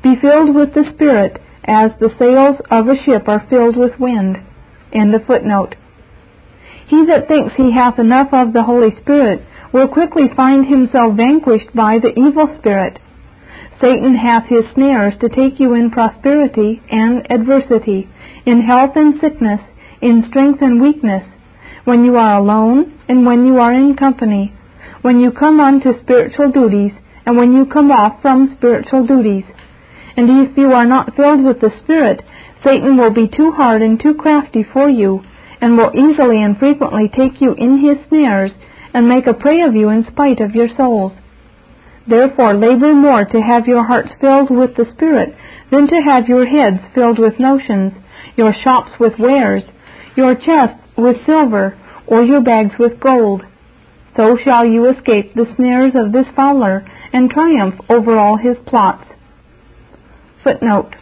Be 0.03 0.17
filled 0.17 0.55
with 0.55 0.73
the 0.73 0.91
Spirit, 0.95 1.39
as 1.67 1.91
the 2.01 2.15
sails 2.19 2.57
of 2.71 2.89
a 2.89 2.97
ship 3.05 3.29
are 3.29 3.45
filled 3.51 3.77
with 3.77 4.01
wind. 4.01 4.39
End 4.95 5.15
of 5.15 5.27
footnote. 5.27 5.75
He 6.87 7.07
that 7.07 7.29
thinks 7.29 7.55
he 7.55 7.73
hath 7.73 7.99
enough 7.99 8.33
of 8.33 8.53
the 8.53 8.63
Holy 8.63 8.95
Spirit 9.01 9.45
will 9.73 9.89
quickly 9.89 10.29
find 10.35 10.67
himself 10.67 11.17
vanquished 11.17 11.75
by 11.75 11.99
the 11.99 12.19
evil 12.19 12.55
spirit. 12.59 12.99
Satan 13.81 14.17
hath 14.17 14.47
his 14.47 14.65
snares 14.75 15.15
to 15.21 15.29
take 15.29 15.59
you 15.59 15.75
in 15.75 15.91
prosperity 15.91 16.83
and 16.91 17.31
adversity, 17.31 18.09
in 18.45 18.61
health 18.63 18.93
and 18.95 19.21
sickness, 19.21 19.61
in 20.03 20.25
strength 20.29 20.61
and 20.61 20.81
weakness, 20.81 21.25
when 21.85 22.05
you 22.05 22.17
are 22.17 22.37
alone 22.39 23.01
and 23.09 23.25
when 23.25 23.47
you 23.47 23.59
are 23.59 23.73
in 23.73 23.97
company, 23.97 24.53
when 25.03 25.21
you 25.21 25.31
come 25.31 25.61
on 25.61 25.81
to 25.81 25.99
spiritual 26.03 26.51
duties 26.51 26.93
and 27.25 27.37
when 27.37 27.53
you 27.53 27.65
come 27.67 27.91
off 27.91 28.21
from 28.21 28.55
spiritual 28.57 29.07
duties. 29.07 29.45
And 30.17 30.49
if 30.49 30.57
you 30.59 30.73
are 30.73 30.87
not 30.87 31.15
filled 31.17 31.45
with 31.45 31.61
the 31.61 31.71
Spirit, 31.83 32.23
Satan 32.65 32.97
will 32.97 33.13
be 33.13 33.29
too 33.29 33.53
hard 33.53 33.81
and 33.81 34.01
too 34.01 34.15
crafty 34.15 34.63
for 34.63 34.89
you, 34.91 35.23
and 35.61 35.77
will 35.77 35.93
easily 35.95 36.43
and 36.43 36.59
frequently 36.59 37.09
take 37.09 37.41
you 37.41 37.55
in 37.55 37.79
his 37.79 37.99
snares 38.09 38.53
and 38.95 39.09
make 39.09 39.27
a 39.27 39.35
prey 39.35 39.61
of 39.63 39.75
you 39.75 39.89
in 39.89 40.07
spite 40.11 40.41
of 40.41 40.55
your 40.55 40.69
souls. 40.77 41.13
Therefore 42.07 42.55
labor 42.55 42.95
more 42.95 43.25
to 43.25 43.41
have 43.41 43.67
your 43.67 43.87
hearts 43.87 44.11
filled 44.21 44.51
with 44.51 44.75
the 44.77 44.87
Spirit 44.95 45.35
than 45.71 45.87
to 45.87 46.01
have 46.05 46.29
your 46.29 46.47
heads 46.47 46.83
filled 46.95 47.19
with 47.19 47.39
notions, 47.39 47.93
your 48.37 48.53
shops 48.65 48.93
with 48.99 49.13
wares, 49.19 49.63
your 50.17 50.35
chests 50.35 50.81
with 50.97 51.25
silver, 51.27 51.79
or 52.07 52.25
your 52.25 52.43
bags 52.43 52.75
with 52.79 53.01
gold. 53.01 53.43
So 54.17 54.37
shall 54.43 54.65
you 54.65 54.91
escape 54.91 55.35
the 55.35 55.47
snares 55.57 55.93
of 55.95 56.13
this 56.13 56.27
fowler 56.35 56.85
and 57.13 57.31
triumph 57.31 57.77
over 57.89 58.19
all 58.19 58.37
his 58.37 58.57
plots. 58.67 59.05
Footnote. 60.43 60.95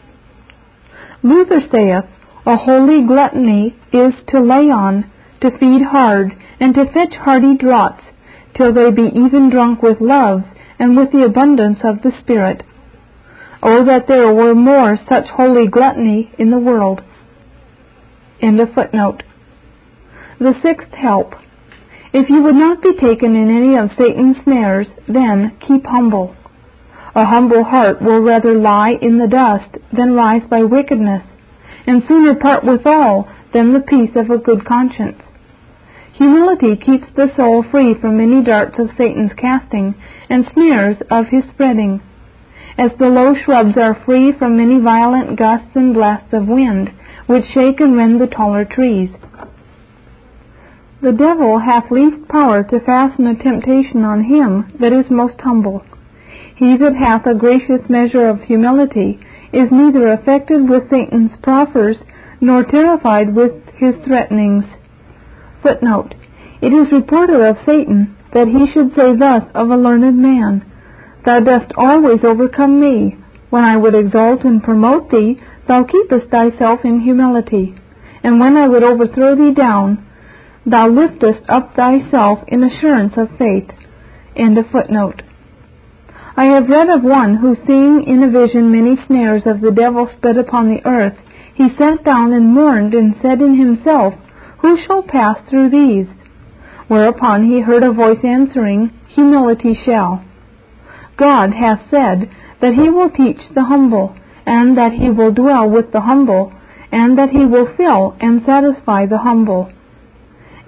Luther 1.23 1.61
saith, 1.73 2.05
A 2.49 2.57
holy 2.57 3.03
gluttony 3.03 3.77
is 3.93 4.15
to 4.29 4.41
lay 4.41 4.71
on, 4.71 5.05
to 5.43 5.51
feed 5.59 5.83
hard, 5.83 6.35
and 6.59 6.75
to 6.75 6.87
fetch 6.87 7.13
hearty 7.13 7.59
draughts, 7.59 8.01
till 8.57 8.73
they 8.73 8.91
be 8.91 9.11
even 9.15 9.51
drunk 9.51 9.83
with 9.83 10.01
love, 10.01 10.45
and 10.79 10.97
with 10.97 11.13
the 11.13 11.25
abundance 11.25 11.81
of 11.85 12.01
the 12.01 12.11
Spirit. 12.23 12.63
Oh, 13.63 13.85
that 13.85 14.09
there 14.09 14.33
were 14.33 14.55
more 14.55 14.99
such 15.07 15.27
holy 15.27 15.69
gluttony 15.69 16.33
in 16.39 16.51
the 16.51 16.59
world. 16.59 17.03
End 18.41 18.59
of 18.61 18.73
footnote. 18.73 19.25
The 20.41 20.55
sixth 20.63 20.95
help. 20.95 21.35
If 22.15 22.31
you 22.31 22.41
would 22.45 22.55
not 22.55 22.81
be 22.81 22.95
taken 22.95 23.37
in 23.37 23.55
any 23.55 23.77
of 23.77 23.91
Satan's 23.99 24.39
snares, 24.45 24.87
then 25.07 25.55
keep 25.61 25.85
humble. 25.85 26.35
A 27.15 27.27
humble 27.27 27.65
heart 27.65 28.01
will 28.01 28.21
rather 28.21 28.55
lie 28.55 28.97
in 29.03 29.19
the 29.19 29.29
dust 29.29 29.77
than 29.93 30.15
rise 30.15 30.49
by 30.49 30.63
wickedness, 30.63 31.25
and 31.89 32.03
sooner 32.07 32.35
part 32.35 32.63
with 32.65 32.85
all 32.85 33.27
than 33.55 33.73
the 33.73 33.81
peace 33.81 34.11
of 34.15 34.29
a 34.29 34.37
good 34.37 34.63
conscience. 34.67 35.23
Humility 36.13 36.77
keeps 36.77 37.07
the 37.17 37.33
soul 37.35 37.65
free 37.71 37.95
from 37.99 38.19
many 38.19 38.45
darts 38.45 38.79
of 38.79 38.91
Satan's 38.99 39.33
casting 39.39 39.95
and 40.29 40.45
snares 40.53 40.97
of 41.11 41.29
his 41.29 41.45
spreading. 41.55 42.03
As 42.77 42.91
the 42.99 43.07
low 43.07 43.35
shrubs 43.35 43.79
are 43.79 44.03
free 44.05 44.33
from 44.39 44.59
many 44.59 44.79
violent 44.79 45.39
gusts 45.39 45.75
and 45.75 45.95
blasts 45.95 46.35
of 46.35 46.47
wind, 46.47 46.93
which 47.27 47.45
shake 47.55 47.81
and 47.81 47.97
rend 47.97 48.21
the 48.21 48.27
taller 48.27 48.67
trees. 48.67 49.09
The 51.01 51.13
devil 51.13 51.59
hath 51.59 51.91
least 51.91 52.29
power 52.29 52.65
to 52.65 52.81
fasten 52.81 53.27
a 53.29 53.43
temptation 53.43 54.05
on 54.05 54.25
him 54.25 54.77
that 54.79 54.93
is 54.93 55.11
most 55.11 55.41
humble. 55.41 55.83
He 56.57 56.77
that 56.77 56.97
hath 56.97 57.25
a 57.25 57.35
gracious 57.35 57.89
measure 57.89 58.29
of 58.29 58.43
humility 58.43 59.21
is 59.53 59.69
neither 59.71 60.13
affected 60.13 60.69
with 60.69 60.91
Satan's 60.91 61.33
proffers 61.43 61.97
nor 62.41 62.65
terrified 62.65 63.35
with 63.35 63.53
his 63.77 63.95
threatenings. 64.05 64.65
Footnote. 65.63 66.15
It 66.61 66.73
is 66.73 66.93
reported 66.93 67.41
of 67.41 67.57
Satan 67.67 68.17
that 68.33 68.49
he 68.49 68.71
should 68.73 68.95
say 68.95 69.17
thus 69.17 69.45
of 69.55 69.71
a 69.71 69.77
learned 69.77 70.19
man, 70.19 70.65
Thou 71.25 71.41
dost 71.41 71.73
always 71.77 72.21
overcome 72.25 72.81
me. 72.81 73.17
When 73.51 73.65
I 73.65 73.77
would 73.77 73.95
exalt 73.95 74.45
and 74.45 74.63
promote 74.63 75.11
thee, 75.11 75.41
thou 75.67 75.85
keepest 75.85 76.31
thyself 76.31 76.81
in 76.85 77.01
humility. 77.01 77.75
And 78.23 78.41
when 78.41 78.57
I 78.57 78.69
would 78.69 78.83
overthrow 78.83 79.35
thee 79.37 79.55
down, 79.55 80.05
thou 80.67 80.89
liftest 80.89 81.49
up 81.49 81.75
thyself 81.75 82.41
in 82.49 82.63
assurance 82.63 83.15
of 83.17 83.37
faith. 83.39 83.71
End 84.37 84.59
of 84.59 84.67
footnote. 84.71 85.23
I 86.39 86.45
have 86.55 86.69
read 86.69 86.89
of 86.89 87.03
one 87.03 87.35
who, 87.35 87.57
seeing 87.67 88.05
in 88.07 88.23
a 88.23 88.31
vision 88.31 88.71
many 88.71 88.95
snares 89.09 89.43
of 89.45 89.61
the 89.61 89.73
devil 89.73 90.09
spread 90.17 90.37
upon 90.37 90.69
the 90.69 90.87
earth, 90.87 91.19
he 91.57 91.67
sat 91.77 92.05
down 92.05 92.33
and 92.33 92.55
mourned 92.55 92.95
and 92.95 93.17
said 93.21 93.41
in 93.43 93.59
himself, 93.59 94.15
who 94.61 94.79
shall 94.87 95.03
pass 95.03 95.37
through 95.51 95.71
these? 95.71 96.07
Whereupon 96.87 97.45
he 97.45 97.61
heard 97.61 97.83
a 97.83 97.91
voice 97.91 98.23
answering, 98.23 98.93
Humility 99.09 99.77
shall. 99.85 100.25
God 101.17 101.55
hath 101.55 101.81
said 101.91 102.31
that 102.61 102.75
he 102.75 102.89
will 102.89 103.11
teach 103.11 103.41
the 103.57 103.65
humble, 103.65 104.15
and 104.47 104.79
that 104.79 104.93
he 104.93 105.11
will 105.11 105.33
dwell 105.33 105.69
with 105.69 105.91
the 105.91 106.03
humble, 106.03 106.53
and 106.93 107.19
that 107.19 107.31
he 107.31 107.45
will 107.45 107.67
fill 107.77 108.17
and 108.21 108.43
satisfy 108.47 109.07
the 109.07 109.19
humble. 109.19 109.73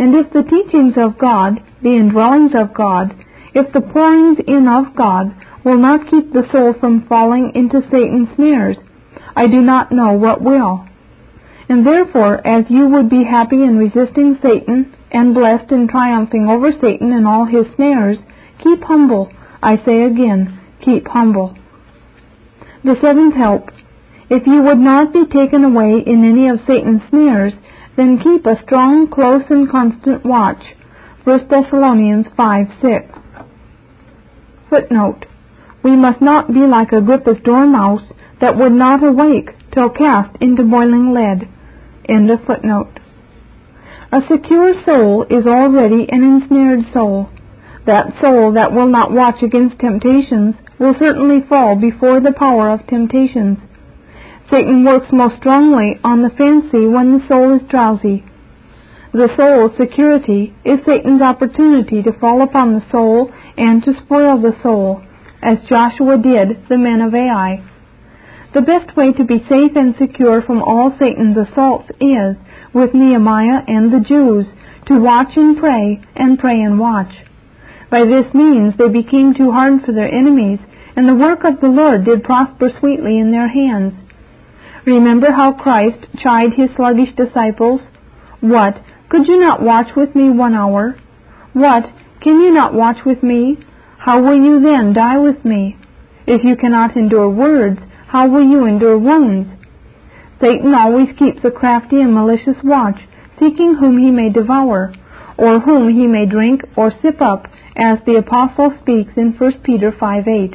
And 0.00 0.16
if 0.16 0.32
the 0.32 0.42
teachings 0.42 0.94
of 0.96 1.16
God, 1.16 1.62
the 1.80 1.90
indwellings 1.90 2.60
of 2.60 2.74
God, 2.74 3.14
if 3.54 3.72
the 3.72 3.80
pourings 3.80 4.38
in 4.48 4.66
of 4.66 4.96
God 4.96 5.32
will 5.64 5.78
not 5.78 6.10
keep 6.10 6.32
the 6.32 6.48
soul 6.52 6.74
from 6.78 7.06
falling 7.06 7.52
into 7.54 7.80
Satan's 7.90 8.28
snares, 8.36 8.76
I 9.36 9.46
do 9.46 9.60
not 9.60 9.92
know 9.92 10.12
what 10.12 10.42
will. 10.42 10.86
And 11.68 11.86
therefore, 11.86 12.44
as 12.46 12.64
you 12.68 12.88
would 12.88 13.08
be 13.08 13.24
happy 13.24 13.62
in 13.62 13.78
resisting 13.78 14.38
Satan, 14.42 14.94
and 15.12 15.34
blessed 15.34 15.70
in 15.72 15.88
triumphing 15.88 16.46
over 16.46 16.70
Satan 16.80 17.12
and 17.12 17.26
all 17.26 17.44
his 17.44 17.66
snares, 17.76 18.18
keep 18.62 18.82
humble. 18.82 19.30
I 19.62 19.76
say 19.84 20.02
again, 20.04 20.60
keep 20.84 21.06
humble. 21.08 21.56
The 22.84 22.96
seventh 23.02 23.34
help. 23.34 23.70
If 24.30 24.46
you 24.46 24.62
would 24.62 24.78
not 24.78 25.12
be 25.12 25.26
taken 25.26 25.64
away 25.64 26.02
in 26.06 26.24
any 26.24 26.48
of 26.48 26.60
Satan's 26.66 27.02
snares, 27.10 27.52
then 27.96 28.20
keep 28.22 28.46
a 28.46 28.62
strong, 28.62 29.08
close, 29.10 29.42
and 29.50 29.68
constant 29.68 30.24
watch. 30.24 30.62
1 31.24 31.48
Thessalonians 31.48 32.26
5 32.36 32.66
6. 32.80 33.18
Footnote. 34.70 35.26
We 35.82 35.96
must 35.96 36.20
not 36.20 36.52
be 36.52 36.60
like 36.60 36.92
Agrippa's 36.92 37.42
dormouse 37.44 38.02
that 38.40 38.56
would 38.56 38.72
not 38.72 39.02
awake 39.02 39.50
till 39.72 39.88
cast 39.88 40.36
into 40.40 40.62
boiling 40.62 41.12
lead. 41.12 41.48
Of. 42.08 42.88
A 44.12 44.20
secure 44.28 44.74
soul 44.84 45.22
is 45.30 45.46
already 45.46 46.08
an 46.10 46.24
ensnared 46.24 46.92
soul. 46.92 47.30
That 47.86 48.14
soul 48.20 48.52
that 48.54 48.72
will 48.72 48.88
not 48.88 49.12
watch 49.12 49.42
against 49.42 49.78
temptations 49.78 50.56
will 50.78 50.94
certainly 50.98 51.46
fall 51.48 51.76
before 51.76 52.20
the 52.20 52.32
power 52.32 52.70
of 52.70 52.86
temptations. 52.88 53.58
Satan 54.50 54.84
works 54.84 55.12
most 55.12 55.36
strongly 55.36 56.00
on 56.02 56.22
the 56.22 56.30
fancy 56.30 56.86
when 56.86 57.18
the 57.18 57.28
soul 57.28 57.54
is 57.54 57.62
drowsy. 57.68 58.24
The 59.12 59.28
soul's 59.36 59.76
security 59.76 60.54
is 60.64 60.80
Satan's 60.84 61.22
opportunity 61.22 62.02
to 62.02 62.12
fall 62.12 62.42
upon 62.42 62.74
the 62.74 62.84
soul 62.90 63.30
and 63.56 63.84
to 63.84 63.94
spoil 64.04 64.40
the 64.40 64.56
soul, 64.62 65.02
as 65.42 65.58
Joshua 65.68 66.18
did 66.18 66.68
the 66.68 66.78
men 66.78 67.00
of 67.00 67.14
Ai. 67.14 67.62
The 68.52 68.62
best 68.62 68.96
way 68.96 69.12
to 69.12 69.24
be 69.24 69.44
safe 69.48 69.76
and 69.76 69.94
secure 69.96 70.42
from 70.42 70.62
all 70.62 70.94
Satan's 70.98 71.36
assaults 71.36 71.90
is, 72.00 72.36
with 72.74 72.94
Nehemiah 72.94 73.62
and 73.66 73.92
the 73.92 74.00
Jews, 74.00 74.46
to 74.86 74.98
watch 74.98 75.36
and 75.36 75.56
pray, 75.56 76.00
and 76.16 76.38
pray 76.38 76.60
and 76.60 76.78
watch. 76.78 77.12
By 77.90 78.04
this 78.04 78.34
means 78.34 78.74
they 78.76 78.88
became 78.88 79.34
too 79.34 79.52
hard 79.52 79.82
for 79.84 79.92
their 79.92 80.10
enemies, 80.10 80.58
and 80.96 81.08
the 81.08 81.14
work 81.14 81.44
of 81.44 81.60
the 81.60 81.68
Lord 81.68 82.04
did 82.04 82.24
prosper 82.24 82.70
sweetly 82.78 83.18
in 83.18 83.30
their 83.30 83.48
hands. 83.48 83.94
Remember 84.84 85.30
how 85.30 85.52
Christ 85.52 86.06
chid 86.18 86.54
his 86.54 86.70
sluggish 86.76 87.14
disciples? 87.16 87.80
What, 88.40 88.82
could 89.08 89.26
you 89.26 89.38
not 89.38 89.62
watch 89.62 89.94
with 89.96 90.14
me 90.14 90.30
one 90.30 90.54
hour? 90.54 90.96
What, 91.52 91.84
can 92.20 92.40
you 92.40 92.52
not 92.52 92.74
watch 92.74 92.98
with 93.04 93.22
me? 93.22 93.58
How 94.00 94.22
will 94.22 94.42
you 94.42 94.60
then 94.60 94.94
die 94.94 95.18
with 95.18 95.44
me? 95.44 95.76
If 96.26 96.42
you 96.42 96.56
cannot 96.56 96.96
endure 96.96 97.28
words, 97.28 97.80
how 98.06 98.28
will 98.28 98.42
you 98.42 98.64
endure 98.64 98.96
wounds? 98.96 99.46
Satan 100.40 100.74
always 100.74 101.08
keeps 101.18 101.44
a 101.44 101.50
crafty 101.50 102.00
and 102.00 102.14
malicious 102.14 102.56
watch, 102.64 102.98
seeking 103.38 103.74
whom 103.74 103.98
he 103.98 104.10
may 104.10 104.30
devour, 104.30 104.94
or 105.36 105.60
whom 105.60 105.92
he 105.92 106.06
may 106.06 106.24
drink 106.24 106.62
or 106.76 106.90
sip 107.02 107.20
up, 107.20 107.46
as 107.76 107.98
the 108.06 108.16
Apostle 108.16 108.72
speaks 108.80 109.12
in 109.18 109.34
1 109.36 109.60
Peter 109.62 109.92
5 109.92 110.26
8. 110.26 110.54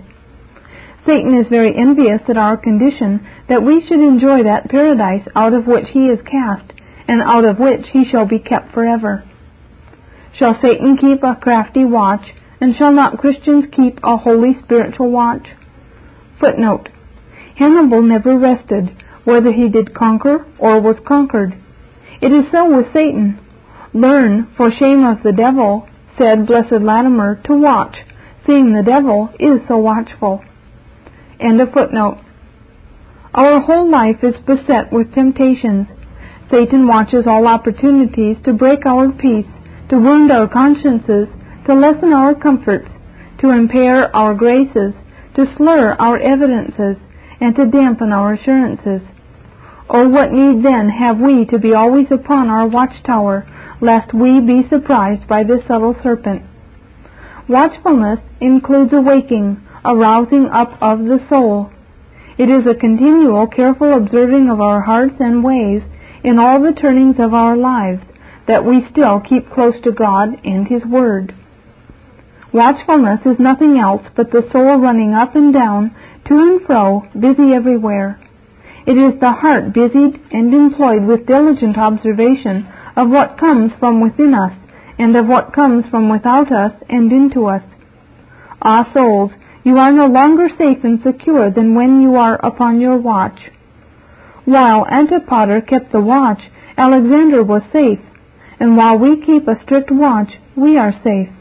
Satan 1.05 1.39
is 1.39 1.47
very 1.47 1.77
envious 1.77 2.21
at 2.27 2.37
our 2.37 2.57
condition 2.57 3.27
that 3.47 3.61
we 3.61 3.79
should 3.85 3.99
enjoy 3.99 4.41
that 4.41 4.69
paradise 4.69 5.27
out 5.35 5.53
of 5.53 5.67
which 5.67 5.85
he 5.93 6.07
is 6.07 6.19
cast, 6.25 6.73
and 7.07 7.21
out 7.21 7.45
of 7.45 7.59
which 7.59 7.85
he 7.93 8.05
shall 8.09 8.25
be 8.25 8.39
kept 8.39 8.73
forever. 8.73 9.23
Shall 10.39 10.57
Satan 10.63 10.97
keep 10.97 11.21
a 11.21 11.35
crafty 11.35 11.85
watch, 11.85 12.25
and 12.61 12.75
shall 12.75 12.91
not 12.91 13.17
Christians 13.17 13.65
keep 13.75 13.99
a 14.03 14.17
holy 14.17 14.55
spiritual 14.63 15.11
watch? 15.11 15.47
Footnote. 16.39 16.89
Hannibal 17.57 18.01
never 18.01 18.37
rested, 18.37 18.89
whether 19.23 19.51
he 19.51 19.69
did 19.69 19.95
conquer 19.95 20.45
or 20.59 20.79
was 20.81 20.97
conquered. 21.07 21.53
It 22.21 22.31
is 22.31 22.45
so 22.51 22.75
with 22.75 22.93
Satan. 22.93 23.39
Learn, 23.93 24.53
for 24.57 24.71
shame 24.71 25.05
of 25.05 25.23
the 25.23 25.31
devil, 25.31 25.87
said 26.17 26.47
Blessed 26.47 26.81
Latimer, 26.81 27.41
to 27.45 27.53
watch, 27.53 27.97
seeing 28.45 28.73
the 28.73 28.83
devil 28.83 29.29
is 29.39 29.65
so 29.67 29.77
watchful. 29.77 30.43
End 31.39 31.59
of 31.61 31.71
footnote. 31.73 32.21
Our 33.33 33.59
whole 33.59 33.89
life 33.89 34.23
is 34.23 34.35
beset 34.45 34.93
with 34.93 35.13
temptations. 35.13 35.87
Satan 36.49 36.87
watches 36.87 37.25
all 37.27 37.47
opportunities 37.47 38.37
to 38.45 38.53
break 38.53 38.85
our 38.85 39.11
peace, 39.11 39.47
to 39.89 39.97
wound 39.97 40.31
our 40.31 40.47
consciences, 40.47 41.27
to 41.65 41.73
lessen 41.73 42.13
our 42.13 42.35
comforts, 42.35 42.89
to 43.39 43.49
impair 43.49 44.15
our 44.15 44.33
graces, 44.33 44.93
to 45.35 45.45
slur 45.57 45.93
our 45.99 46.17
evidences, 46.19 46.97
and 47.41 47.55
to 47.55 47.65
dampen 47.65 48.11
our 48.11 48.33
assurances. 48.33 49.01
Oh, 49.89 50.07
what 50.07 50.31
need 50.31 50.63
then 50.63 50.89
have 50.89 51.19
we 51.19 51.45
to 51.45 51.59
be 51.59 51.73
always 51.73 52.07
upon 52.09 52.49
our 52.49 52.67
watchtower, 52.67 53.45
lest 53.81 54.13
we 54.13 54.39
be 54.39 54.67
surprised 54.69 55.27
by 55.27 55.43
this 55.43 55.61
subtle 55.67 55.95
serpent? 56.01 56.41
Watchfulness 57.47 58.19
includes 58.41 58.93
awaking, 58.93 59.61
arousing 59.83 60.49
up 60.51 60.81
of 60.81 60.99
the 60.99 61.19
soul. 61.29 61.69
It 62.37 62.49
is 62.49 62.65
a 62.65 62.79
continual, 62.79 63.47
careful 63.47 63.95
observing 63.95 64.49
of 64.49 64.59
our 64.59 64.81
hearts 64.81 65.15
and 65.19 65.43
ways 65.43 65.83
in 66.23 66.39
all 66.39 66.59
the 66.61 66.73
turnings 66.73 67.17
of 67.19 67.33
our 67.33 67.55
lives, 67.55 68.01
that 68.47 68.65
we 68.65 68.87
still 68.91 69.19
keep 69.19 69.51
close 69.51 69.75
to 69.83 69.91
God 69.91 70.29
and 70.43 70.67
His 70.67 70.83
Word. 70.83 71.35
Watchfulness 72.55 73.19
is 73.25 73.37
nothing 73.37 73.77
else 73.77 74.03
but 74.15 74.31
the 74.31 74.47
soul 74.53 74.77
running 74.77 75.13
up 75.13 75.35
and 75.35 75.53
down, 75.53 75.93
to 76.25 76.33
and 76.39 76.61
fro, 76.65 77.03
busy 77.11 77.51
everywhere. 77.53 78.17
It 78.87 78.93
is 78.97 79.19
the 79.19 79.33
heart 79.33 79.73
busied 79.73 80.17
and 80.31 80.53
employed 80.53 81.03
with 81.03 81.25
diligent 81.27 81.77
observation 81.77 82.65
of 82.95 83.09
what 83.09 83.37
comes 83.37 83.73
from 83.77 83.99
within 83.99 84.33
us, 84.33 84.53
and 84.97 85.17
of 85.17 85.27
what 85.27 85.51
comes 85.51 85.83
from 85.91 86.07
without 86.07 86.49
us 86.49 86.71
and 86.87 87.11
into 87.11 87.45
us. 87.47 87.63
Ah, 88.61 88.89
souls, 88.93 89.31
you 89.65 89.77
are 89.77 89.91
no 89.91 90.05
longer 90.05 90.47
safe 90.57 90.81
and 90.81 91.01
secure 91.03 91.51
than 91.51 91.75
when 91.75 91.99
you 91.99 92.15
are 92.15 92.35
upon 92.35 92.79
your 92.79 92.97
watch. 92.97 93.51
While 94.45 94.87
Antipater 94.87 95.59
kept 95.59 95.91
the 95.91 95.99
watch, 95.99 96.39
Alexander 96.77 97.43
was 97.43 97.63
safe, 97.73 97.99
and 98.61 98.77
while 98.77 98.97
we 98.97 99.25
keep 99.25 99.45
a 99.45 99.61
strict 99.63 99.91
watch, 99.91 100.29
we 100.55 100.77
are 100.77 100.93
safe. 101.03 101.34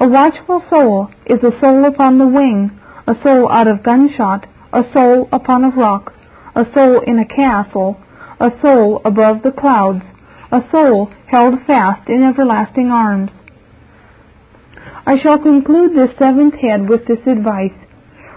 A 0.00 0.06
watchful 0.06 0.62
soul 0.70 1.10
is 1.26 1.42
a 1.42 1.58
soul 1.58 1.84
upon 1.84 2.18
the 2.18 2.26
wing, 2.26 2.70
a 3.08 3.16
soul 3.20 3.50
out 3.50 3.66
of 3.66 3.82
gunshot, 3.82 4.46
a 4.72 4.84
soul 4.92 5.28
upon 5.32 5.64
a 5.64 5.70
rock, 5.70 6.14
a 6.54 6.64
soul 6.72 7.00
in 7.00 7.18
a 7.18 7.24
castle, 7.24 7.96
a 8.38 8.52
soul 8.62 9.02
above 9.04 9.42
the 9.42 9.50
clouds, 9.50 10.04
a 10.52 10.62
soul 10.70 11.10
held 11.26 11.60
fast 11.66 12.08
in 12.08 12.22
everlasting 12.22 12.90
arms. 12.92 13.32
I 15.04 15.18
shall 15.20 15.40
conclude 15.40 15.96
this 15.96 16.16
seventh 16.16 16.54
head 16.54 16.88
with 16.88 17.04
this 17.08 17.26
advice. 17.26 17.74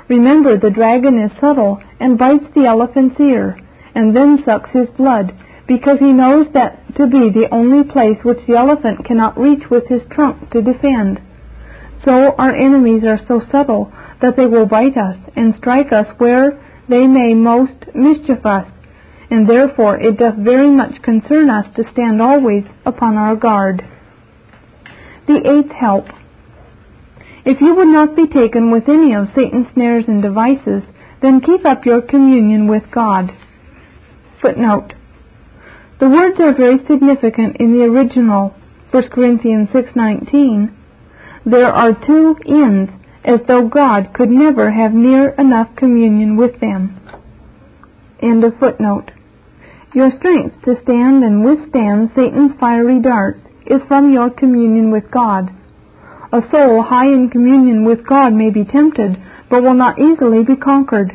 Remember 0.08 0.58
the 0.58 0.72
dragon 0.72 1.20
is 1.20 1.32
subtle 1.40 1.80
and 2.00 2.18
bites 2.18 2.46
the 2.56 2.66
elephant's 2.66 3.20
ear, 3.20 3.56
and 3.94 4.16
then 4.16 4.42
sucks 4.46 4.72
his 4.72 4.90
blood, 4.98 5.32
because 5.68 6.00
he 6.00 6.12
knows 6.12 6.48
that 6.56 6.96
to 6.96 7.06
be 7.06 7.30
the 7.30 7.50
only 7.52 7.84
place 7.84 8.18
which 8.24 8.48
the 8.48 8.58
elephant 8.58 9.06
cannot 9.06 9.38
reach 9.38 9.70
with 9.70 9.88
his 9.88 10.02
trunk 10.10 10.50
to 10.50 10.64
defend. 10.64 11.22
So 12.06 12.34
our 12.38 12.54
enemies 12.54 13.04
are 13.06 13.20
so 13.28 13.42
subtle 13.52 13.92
that 14.22 14.36
they 14.36 14.46
will 14.46 14.66
bite 14.66 14.98
us 14.98 15.18
and 15.36 15.54
strike 15.58 15.92
us 15.92 16.08
where 16.18 16.60
they 16.90 17.06
may 17.08 17.34
most 17.34 17.74
mischief 17.94 18.46
us, 18.46 18.68
and 19.30 19.48
therefore 19.48 20.00
it 20.00 20.18
doth 20.18 20.36
very 20.36 20.72
much 20.72 21.02
concern 21.04 21.50
us 21.50 21.66
to 21.76 21.84
stand 21.94 22.22
always 22.22 22.64
upon 22.86 23.18
our 23.18 23.36
guard. 23.36 23.84
The 25.28 25.38
eighth 25.38 25.72
help. 25.72 26.06
If 27.46 27.62
you 27.62 27.76
would 27.76 27.88
not 27.88 28.16
be 28.16 28.28
taken 28.28 28.72
with 28.72 28.90
any 28.90 29.14
of 29.14 29.30
Satan's 29.36 29.68
snares 29.74 30.06
and 30.08 30.22
devices, 30.22 30.84
then 31.22 31.42
keep 31.42 31.66
up 31.66 31.86
your 31.86 32.02
communion 32.02 32.68
with 32.68 32.84
God. 32.92 33.32
Footnote. 34.42 34.94
The 36.00 36.10
words 36.10 36.40
are 36.40 36.54
very 36.54 36.80
significant 36.90 37.58
in 37.58 37.74
the 37.78 37.84
original, 37.84 38.56
1 38.90 39.10
Corinthians 39.10 39.70
6.19. 39.70 40.76
There 41.46 41.72
are 41.72 41.94
two 41.94 42.36
ends, 42.46 42.92
as 43.26 43.40
though 43.48 43.68
God 43.68 44.14
could 44.14 44.30
never 44.30 44.72
have 44.72 44.94
near 44.94 45.30
enough 45.30 45.76
communion 45.76 46.38
with 46.38 46.60
them. 46.60 47.00
End 48.22 48.44
of 48.44 48.58
footnote. 48.60 49.12
Your 49.94 50.12
strength 50.18 50.64
to 50.66 50.76
stand 50.84 51.24
and 51.24 51.44
withstand 51.44 52.12
Satan's 52.16 52.54
fiery 52.60 53.02
darts 53.02 53.40
is 53.66 53.82
from 53.88 54.14
your 54.14 54.30
communion 54.30 54.92
with 54.92 55.10
God. 55.12 55.50
A 56.32 56.42
soul 56.50 56.84
high 56.84 57.08
in 57.08 57.30
communion 57.30 57.84
with 57.84 58.06
God 58.08 58.34
may 58.34 58.52
be 58.52 58.64
tempted, 58.64 59.18
but 59.50 59.64
will 59.64 59.74
not 59.74 60.00
easily 60.00 60.44
be 60.44 60.56
conquered. 60.56 61.12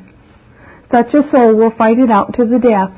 Such 0.90 1.14
a 1.14 1.28
soul 1.30 1.56
will 1.56 1.70
fight 1.70 1.98
it 1.98 2.10
out 2.10 2.34
to 2.34 2.44
the 2.44 2.58
death. 2.58 2.90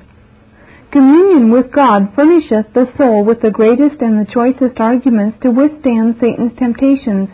Communion 0.90 1.50
with 1.50 1.70
God 1.70 2.14
furnisheth 2.14 2.72
the 2.72 2.88
soul 2.96 3.22
with 3.22 3.42
the 3.42 3.50
greatest 3.50 4.00
and 4.00 4.18
the 4.18 4.32
choicest 4.32 4.80
arguments 4.80 5.36
to 5.42 5.50
withstand 5.50 6.16
Satan's 6.18 6.58
temptations. 6.58 7.28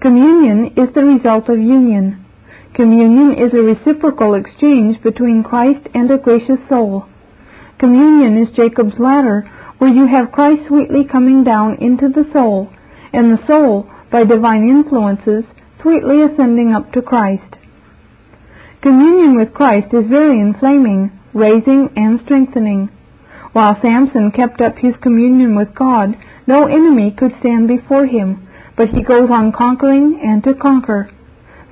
Communion 0.00 0.66
is 0.76 0.94
the 0.94 1.02
result 1.02 1.48
of 1.48 1.58
union. 1.58 2.24
Communion 2.74 3.32
is 3.32 3.52
a 3.52 3.66
reciprocal 3.66 4.34
exchange 4.34 5.02
between 5.02 5.42
Christ 5.42 5.88
and 5.94 6.08
a 6.12 6.18
gracious 6.18 6.60
soul. 6.68 7.06
Communion 7.80 8.40
is 8.40 8.54
Jacob's 8.54 9.00
ladder, 9.00 9.50
where 9.78 9.90
you 9.90 10.06
have 10.06 10.30
Christ 10.30 10.68
sweetly 10.68 11.02
coming 11.10 11.42
down 11.42 11.76
into 11.80 12.08
the 12.08 12.30
soul 12.32 12.70
and 13.12 13.32
the 13.36 13.46
soul, 13.48 13.90
by 14.12 14.22
divine 14.22 14.68
influences, 14.68 15.44
sweetly 15.82 16.22
ascending 16.22 16.72
up 16.72 16.92
to 16.92 17.02
Christ. 17.02 17.56
Communion 18.80 19.36
with 19.36 19.54
Christ 19.54 19.92
is 19.92 20.06
very 20.08 20.38
inflaming, 20.40 21.19
raising, 21.34 21.90
and 21.96 22.20
strengthening. 22.24 22.88
While 23.52 23.76
Samson 23.82 24.30
kept 24.30 24.60
up 24.60 24.78
his 24.78 24.94
communion 25.02 25.56
with 25.56 25.74
God, 25.74 26.16
no 26.46 26.66
enemy 26.66 27.10
could 27.10 27.34
stand 27.40 27.68
before 27.68 28.06
him, 28.06 28.48
but 28.76 28.88
he 28.88 29.02
goes 29.02 29.28
on 29.30 29.52
conquering 29.52 30.20
and 30.22 30.42
to 30.44 30.54
conquer. 30.54 31.10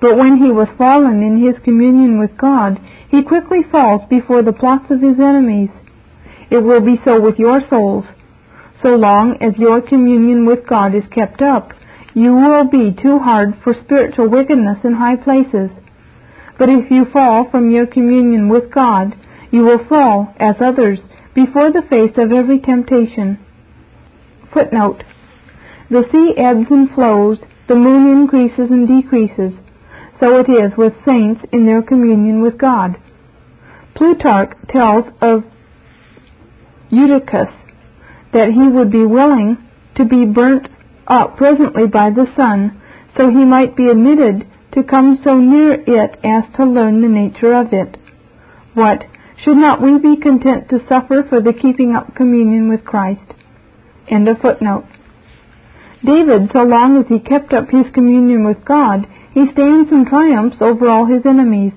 But 0.00 0.16
when 0.16 0.38
he 0.38 0.50
was 0.50 0.68
fallen 0.76 1.22
in 1.22 1.44
his 1.44 1.56
communion 1.64 2.18
with 2.18 2.36
God, 2.36 2.78
he 3.10 3.22
quickly 3.22 3.62
falls 3.70 4.02
before 4.08 4.42
the 4.42 4.52
plots 4.52 4.90
of 4.90 5.00
his 5.00 5.18
enemies. 5.18 5.70
It 6.50 6.58
will 6.58 6.80
be 6.80 7.00
so 7.04 7.20
with 7.20 7.38
your 7.38 7.60
souls. 7.68 8.04
So 8.82 8.90
long 8.90 9.38
as 9.40 9.58
your 9.58 9.80
communion 9.80 10.46
with 10.46 10.66
God 10.68 10.94
is 10.94 11.02
kept 11.10 11.42
up, 11.42 11.72
you 12.14 12.34
will 12.34 12.64
be 12.64 12.94
too 13.00 13.18
hard 13.18 13.54
for 13.62 13.74
spiritual 13.74 14.28
wickedness 14.28 14.78
in 14.84 14.94
high 14.94 15.16
places. 15.16 15.70
But 16.58 16.68
if 16.68 16.90
you 16.90 17.04
fall 17.12 17.48
from 17.50 17.70
your 17.70 17.86
communion 17.86 18.48
with 18.48 18.70
God, 18.72 19.14
you 19.50 19.62
will 19.62 19.84
fall, 19.88 20.34
as 20.38 20.56
others, 20.61 20.98
before 21.34 21.72
the 21.72 21.87
face 21.88 22.12
of 22.16 22.32
every 22.32 22.61
temptation. 22.61 23.38
Footnote. 24.52 25.02
The 25.90 26.04
sea 26.12 26.34
ebbs 26.37 26.66
and 26.70 26.90
flows, 26.94 27.38
the 27.68 27.74
moon 27.74 28.20
increases 28.20 28.70
and 28.70 28.87
decreases. 28.87 29.52
So 30.20 30.40
it 30.40 30.48
is 30.50 30.76
with 30.76 30.92
saints 31.06 31.40
in 31.52 31.64
their 31.64 31.82
communion 31.82 32.42
with 32.42 32.58
God. 32.58 32.96
Plutarch 33.94 34.52
tells 34.68 35.04
of 35.20 35.44
Eudoxus 36.90 37.52
that 38.32 38.50
he 38.52 38.68
would 38.68 38.90
be 38.90 39.04
willing 39.04 39.56
to 39.96 40.04
be 40.04 40.24
burnt 40.24 40.68
up 41.06 41.37
presently 41.37 41.87
by 41.87 42.11
the 42.11 42.26
sun, 42.37 42.80
so 43.16 43.30
he 43.30 43.44
might 43.44 43.76
be 43.76 43.88
admitted 43.88 44.46
to 44.72 44.82
come 44.82 45.18
so 45.24 45.38
near 45.38 45.72
it 45.72 46.18
as 46.24 46.44
to 46.56 46.64
learn 46.64 47.00
the 47.00 47.08
nature 47.08 47.54
of 47.54 47.72
it. 47.72 47.96
What? 48.74 49.04
Should 49.44 49.57
not 49.57 49.81
we 49.81 49.98
be 49.98 50.20
content 50.20 50.68
to 50.70 50.85
suffer 50.88 51.22
for 51.29 51.40
the 51.40 51.53
keeping 51.53 51.94
up 51.94 52.16
communion 52.16 52.68
with 52.68 52.85
Christ? 52.85 53.22
End 54.09 54.29
of 54.29 54.40
footnote. 54.40 54.85
David, 56.05 56.51
so 56.53 56.62
long 56.62 56.98
as 56.98 57.07
he 57.09 57.20
kept 57.20 57.53
up 57.53 57.70
his 57.70 57.87
communion 57.92 58.44
with 58.44 58.64
God, 58.64 59.07
he 59.35 59.46
stands 59.53 59.92
and 59.92 60.07
triumphs 60.07 60.57
over 60.61 60.88
all 60.88 61.07
his 61.07 61.24
enemies. 61.24 61.72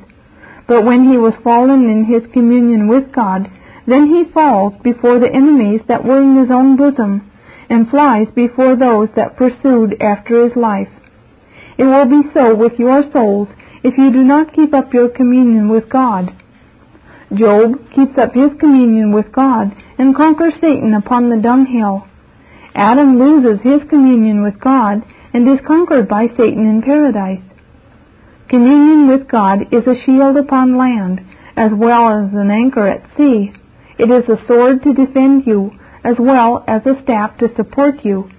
But 0.68 0.86
when 0.86 1.10
he 1.10 1.18
was 1.18 1.34
fallen 1.44 1.90
in 1.90 2.06
his 2.06 2.32
communion 2.34 2.88
with 2.88 3.12
God, 3.12 3.48
then 3.86 4.08
he 4.08 4.32
falls 4.32 4.74
before 4.84 5.20
the 5.20 5.32
enemies 5.32 5.82
that 5.88 6.04
were 6.04 6.22
in 6.22 6.38
his 6.38 6.50
own 6.50 6.78
bosom, 6.78 7.30
and 7.70 7.90
flies 7.90 8.28
before 8.36 8.76
those 8.76 9.10
that 9.16 9.38
pursued 9.38 10.02
after 10.02 10.44
his 10.44 10.56
life. 10.56 10.90
It 11.78 11.86
will 11.86 12.06
be 12.06 12.28
so 12.34 12.56
with 12.56 12.80
your 12.80 13.04
souls 13.12 13.50
if 13.84 13.98
you 13.98 14.12
do 14.12 14.24
not 14.24 14.54
keep 14.54 14.74
up 14.74 14.94
your 14.94 15.10
communion 15.10 15.70
with 15.70 15.90
God. 15.90 16.32
Job 17.36 17.76
keeps 17.96 18.18
up 18.18 18.34
his 18.34 18.52
communion 18.60 19.14
with 19.14 19.32
God 19.32 19.72
and 19.98 20.16
conquers 20.16 20.54
Satan 20.60 20.94
upon 20.94 21.30
the 21.30 21.42
dunghill. 21.42 22.08
Adam 22.76 23.20
loses 23.20 23.62
his 23.64 23.88
communion 23.90 24.44
with 24.44 24.60
God 24.60 25.04
and 25.34 25.48
is 25.48 25.66
conquered 25.66 26.08
by 26.08 26.28
Satan 26.38 26.68
in 26.68 26.82
paradise. 26.82 27.44
Communion 28.50 29.08
with 29.08 29.30
God 29.30 29.62
is 29.72 29.88
a 29.88 29.96
shield 30.06 30.36
upon 30.36 30.78
land 30.78 31.22
as 31.56 31.72
well 31.74 32.10
as 32.10 32.34
an 32.34 32.52
anchor 32.52 32.88
at 32.88 33.10
sea. 33.16 33.52
It 33.98 34.10
is 34.10 34.28
a 34.28 34.46
sword 34.48 34.84
to 34.84 34.94
defend 34.94 35.48
you 35.48 35.72
as 36.04 36.16
well 36.20 36.64
as 36.68 36.82
a 36.86 37.02
staff 37.04 37.38
to 37.38 37.54
support 37.56 38.04
you. 38.04 38.30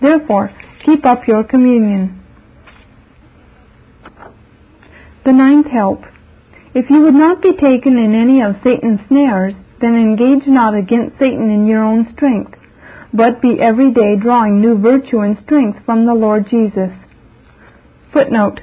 Therefore, 0.00 0.50
keep 0.84 1.06
up 1.06 1.26
your 1.26 1.44
communion. 1.44 2.20
The 5.24 5.32
ninth 5.32 5.68
help. 5.68 6.02
If 6.74 6.88
you 6.90 7.02
would 7.02 7.14
not 7.14 7.42
be 7.42 7.52
taken 7.52 7.98
in 7.98 8.14
any 8.14 8.40
of 8.40 8.56
Satan's 8.64 9.00
snares, 9.08 9.54
then 9.80 9.94
engage 9.94 10.46
not 10.46 10.74
against 10.74 11.18
Satan 11.18 11.50
in 11.50 11.66
your 11.66 11.84
own 11.84 12.12
strength, 12.12 12.54
but 13.12 13.42
be 13.42 13.60
every 13.60 13.92
day 13.92 14.16
drawing 14.16 14.60
new 14.60 14.78
virtue 14.78 15.20
and 15.20 15.36
strength 15.44 15.84
from 15.84 16.06
the 16.06 16.14
Lord 16.14 16.48
Jesus. 16.50 16.90
Footnote. 18.12 18.60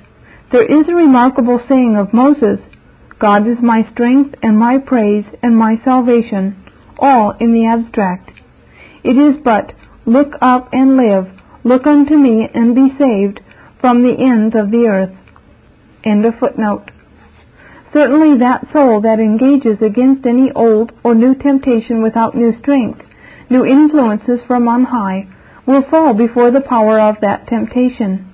There 0.51 0.65
is 0.65 0.87
a 0.89 0.95
remarkable 0.95 1.61
saying 1.69 1.95
of 1.95 2.13
Moses, 2.13 2.59
God 3.19 3.47
is 3.47 3.57
my 3.61 3.87
strength 3.91 4.33
and 4.41 4.57
my 4.57 4.77
praise 4.79 5.25
and 5.43 5.55
my 5.55 5.75
salvation, 5.83 6.55
all 6.97 7.35
in 7.39 7.53
the 7.53 7.67
abstract. 7.67 8.31
It 9.03 9.17
is 9.17 9.41
but, 9.43 9.73
Look 10.09 10.33
up 10.41 10.69
and 10.71 10.97
live, 10.97 11.27
look 11.63 11.85
unto 11.85 12.15
me 12.15 12.49
and 12.51 12.73
be 12.73 12.89
saved 12.97 13.41
from 13.79 14.01
the 14.01 14.15
ends 14.17 14.55
of 14.55 14.71
the 14.71 14.87
earth. 14.87 15.15
End 16.03 16.25
of 16.25 16.33
footnote. 16.39 16.89
Certainly 17.91 18.37
that 18.37 18.71
soul 18.71 19.01
that 19.01 19.19
engages 19.19 19.81
against 19.81 20.25
any 20.27 20.51
old 20.51 20.91
or 21.03 21.15
new 21.15 21.33
temptation 21.33 22.03
without 22.03 22.35
new 22.35 22.53
strength, 22.59 23.01
new 23.49 23.65
influences 23.65 24.39
from 24.45 24.67
on 24.67 24.83
high, 24.83 25.27
will 25.65 25.81
fall 25.89 26.13
before 26.13 26.51
the 26.51 26.61
power 26.61 26.99
of 26.99 27.15
that 27.21 27.47
temptation. 27.47 28.27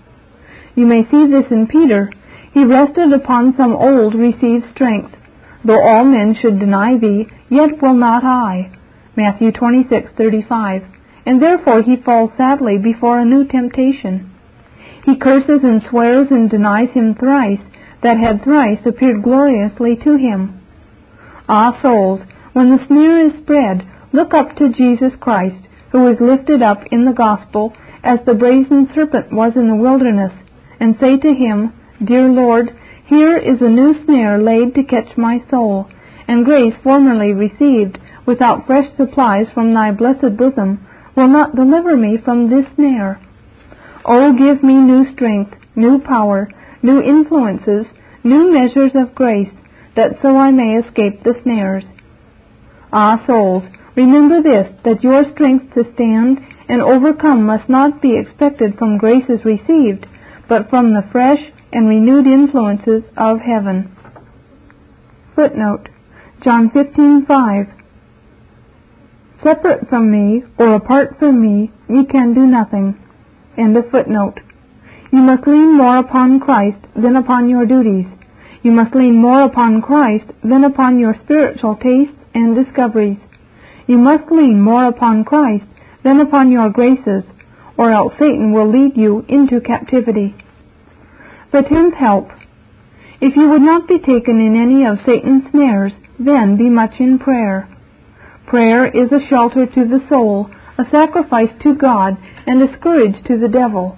You 0.75 0.85
may 0.85 1.03
see 1.09 1.27
this 1.27 1.49
in 1.51 1.67
Peter. 1.67 2.11
He 2.53 2.65
rested 2.65 3.13
upon 3.13 3.55
some 3.55 3.73
old 3.73 4.13
received 4.13 4.65
strength. 4.71 5.15
Though 5.63 5.81
all 5.81 6.03
men 6.03 6.35
should 6.35 6.59
deny 6.59 6.97
thee, 6.97 7.27
yet 7.49 7.81
will 7.81 7.93
not 7.93 8.23
I. 8.23 8.71
Matthew 9.15 9.51
26:35. 9.51 10.83
And 11.25 11.41
therefore 11.41 11.81
he 11.81 11.95
falls 11.95 12.31
sadly 12.37 12.77
before 12.77 13.19
a 13.19 13.25
new 13.25 13.45
temptation. 13.45 14.31
He 15.05 15.15
curses 15.15 15.63
and 15.63 15.81
swears 15.89 16.27
and 16.29 16.49
denies 16.49 16.89
him 16.91 17.15
thrice 17.15 17.61
that 18.03 18.17
had 18.17 18.43
thrice 18.43 18.79
appeared 18.85 19.23
gloriously 19.23 19.95
to 20.03 20.15
him. 20.15 20.61
Ah, 21.47 21.77
souls, 21.81 22.21
when 22.53 22.69
the 22.69 22.85
snare 22.87 23.27
is 23.27 23.41
spread, 23.41 23.87
look 24.13 24.33
up 24.33 24.55
to 24.55 24.73
Jesus 24.73 25.11
Christ, 25.19 25.67
who 25.91 26.07
is 26.07 26.17
lifted 26.19 26.61
up 26.61 26.83
in 26.91 27.05
the 27.05 27.13
gospel 27.13 27.73
as 28.03 28.19
the 28.25 28.33
brazen 28.33 28.89
serpent 28.93 29.31
was 29.31 29.53
in 29.55 29.67
the 29.67 29.75
wilderness, 29.75 30.31
and 30.79 30.95
say 30.99 31.17
to 31.17 31.33
him, 31.33 31.73
Dear 32.03 32.27
Lord, 32.29 32.71
here 33.07 33.37
is 33.37 33.61
a 33.61 33.69
new 33.69 33.93
snare 34.05 34.37
laid 34.41 34.75
to 34.75 34.83
catch 34.83 35.17
my 35.17 35.43
soul, 35.49 35.87
and 36.27 36.45
grace 36.45 36.73
formerly 36.83 37.33
received 37.33 37.97
without 38.25 38.65
fresh 38.65 38.87
supplies 38.97 39.47
from 39.53 39.73
thy 39.73 39.91
blessed 39.91 40.35
bosom 40.37 40.85
will 41.15 41.27
not 41.27 41.55
deliver 41.55 41.95
me 41.95 42.17
from 42.23 42.49
this 42.49 42.65
snare. 42.75 43.21
Oh, 44.05 44.33
give 44.33 44.63
me 44.63 44.75
new 44.75 45.11
strength, 45.13 45.55
new 45.75 45.99
power, 45.99 46.49
new 46.85 47.01
influences, 47.01 47.85
new 48.23 48.53
measures 48.53 48.91
of 48.95 49.15
grace, 49.15 49.51
that 49.95 50.21
so 50.21 50.37
I 50.37 50.51
may 50.51 50.77
escape 50.77 51.23
the 51.23 51.33
snares. 51.43 51.83
Ah, 52.93 53.23
souls, 53.25 53.63
remember 53.95 54.41
this, 54.41 54.67
that 54.85 55.03
your 55.03 55.23
strength 55.33 55.73
to 55.73 55.83
stand 55.95 56.39
and 56.69 56.81
overcome 56.81 57.43
must 57.43 57.67
not 57.67 58.01
be 58.01 58.17
expected 58.17 58.77
from 58.77 58.97
graces 58.97 59.43
received, 59.43 60.05
but 60.47 60.69
from 60.69 60.93
the 60.93 61.07
fresh 61.11 61.41
and 61.73 61.89
renewed 61.89 62.27
influences 62.27 63.03
of 63.17 63.39
heaven. 63.39 63.91
Footnote 65.35 65.89
John 66.43 66.69
15:5 66.69 67.67
Separate 69.43 69.89
from 69.89 70.11
me 70.11 70.43
or 70.57 70.75
apart 70.75 71.17
from 71.19 71.41
me 71.41 71.71
ye 71.89 72.05
can 72.05 72.33
do 72.33 72.45
nothing. 72.45 72.97
End 73.57 73.75
of 73.75 73.89
footnote. 73.89 74.39
You 75.15 75.21
must 75.21 75.47
lean 75.47 75.77
more 75.77 75.97
upon 75.99 76.41
Christ 76.41 76.79
than 76.93 77.15
upon 77.15 77.47
your 77.47 77.65
duties. 77.65 78.05
You 78.63 78.71
must 78.73 78.93
lean 78.93 79.15
more 79.15 79.43
upon 79.43 79.81
Christ 79.81 80.25
than 80.43 80.65
upon 80.65 80.99
your 80.99 81.15
spiritual 81.23 81.77
tastes 81.77 82.19
and 82.33 82.53
discoveries. 82.53 83.19
You 83.87 83.97
must 83.97 84.29
lean 84.29 84.59
more 84.59 84.83
upon 84.83 85.23
Christ 85.23 85.63
than 86.03 86.19
upon 86.19 86.51
your 86.51 86.69
graces, 86.69 87.23
or 87.77 87.91
else 87.91 88.11
Satan 88.19 88.51
will 88.51 88.69
lead 88.69 88.97
you 88.97 89.23
into 89.29 89.61
captivity. 89.61 90.35
The 91.53 91.61
tenth 91.61 91.93
help. 91.93 92.27
If 93.21 93.37
you 93.37 93.47
would 93.51 93.61
not 93.61 93.87
be 93.87 93.99
taken 93.99 94.41
in 94.41 94.61
any 94.61 94.85
of 94.85 94.99
Satan's 95.05 95.49
snares, 95.51 95.93
then 96.19 96.57
be 96.57 96.69
much 96.69 96.99
in 96.99 97.19
prayer. 97.19 97.69
Prayer 98.47 98.85
is 98.85 99.09
a 99.13 99.25
shelter 99.29 99.65
to 99.65 99.87
the 99.87 100.05
soul, 100.09 100.49
a 100.77 100.83
sacrifice 100.91 101.55
to 101.63 101.73
God, 101.73 102.17
and 102.45 102.61
a 102.61 102.77
scourge 102.77 103.15
to 103.27 103.39
the 103.39 103.47
devil. 103.47 103.97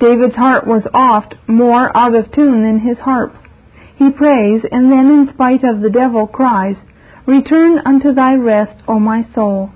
David's 0.00 0.36
heart 0.36 0.66
was 0.66 0.82
oft 0.94 1.34
more 1.46 1.96
out 1.96 2.14
of 2.14 2.30
tune 2.32 2.62
than 2.62 2.80
his 2.80 2.98
harp. 2.98 3.34
He 3.96 4.10
prays, 4.10 4.62
and 4.70 4.92
then 4.92 5.10
in 5.10 5.30
spite 5.34 5.64
of 5.64 5.80
the 5.80 5.90
devil 5.90 6.26
cries, 6.26 6.76
Return 7.26 7.80
unto 7.84 8.14
thy 8.14 8.34
rest, 8.34 8.80
O 8.86 8.98
my 8.98 9.26
soul. 9.34 9.70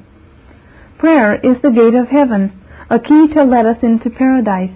Prayer 0.99 1.35
is 1.35 1.61
the 1.61 1.71
gate 1.71 1.95
of 1.95 2.09
heaven, 2.09 2.53
a 2.89 3.01
key 3.01 3.27
to 3.35 3.43
let 3.43 3.67
us 3.67 3.79
into 3.83 4.11
paradise. 4.11 4.73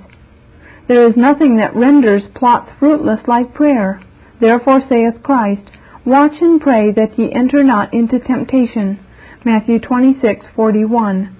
There 0.88 1.06
is 1.09 1.16
nothing 1.16 1.56
that 1.56 1.76
renders 1.76 2.22
plots 2.35 2.70
fruitless 2.78 3.20
like 3.28 3.54
prayer. 3.54 4.00
Therefore 4.40 4.82
saith 4.88 5.22
Christ, 5.22 5.62
Watch 6.04 6.35
and 6.40 6.61
pray 6.61 6.92
that 6.92 7.18
ye 7.18 7.32
enter 7.32 7.62
not 7.62 7.94
into 7.94 8.18
temptation. 8.18 8.98
Matthew 9.44 9.78
26:41. 9.78 11.36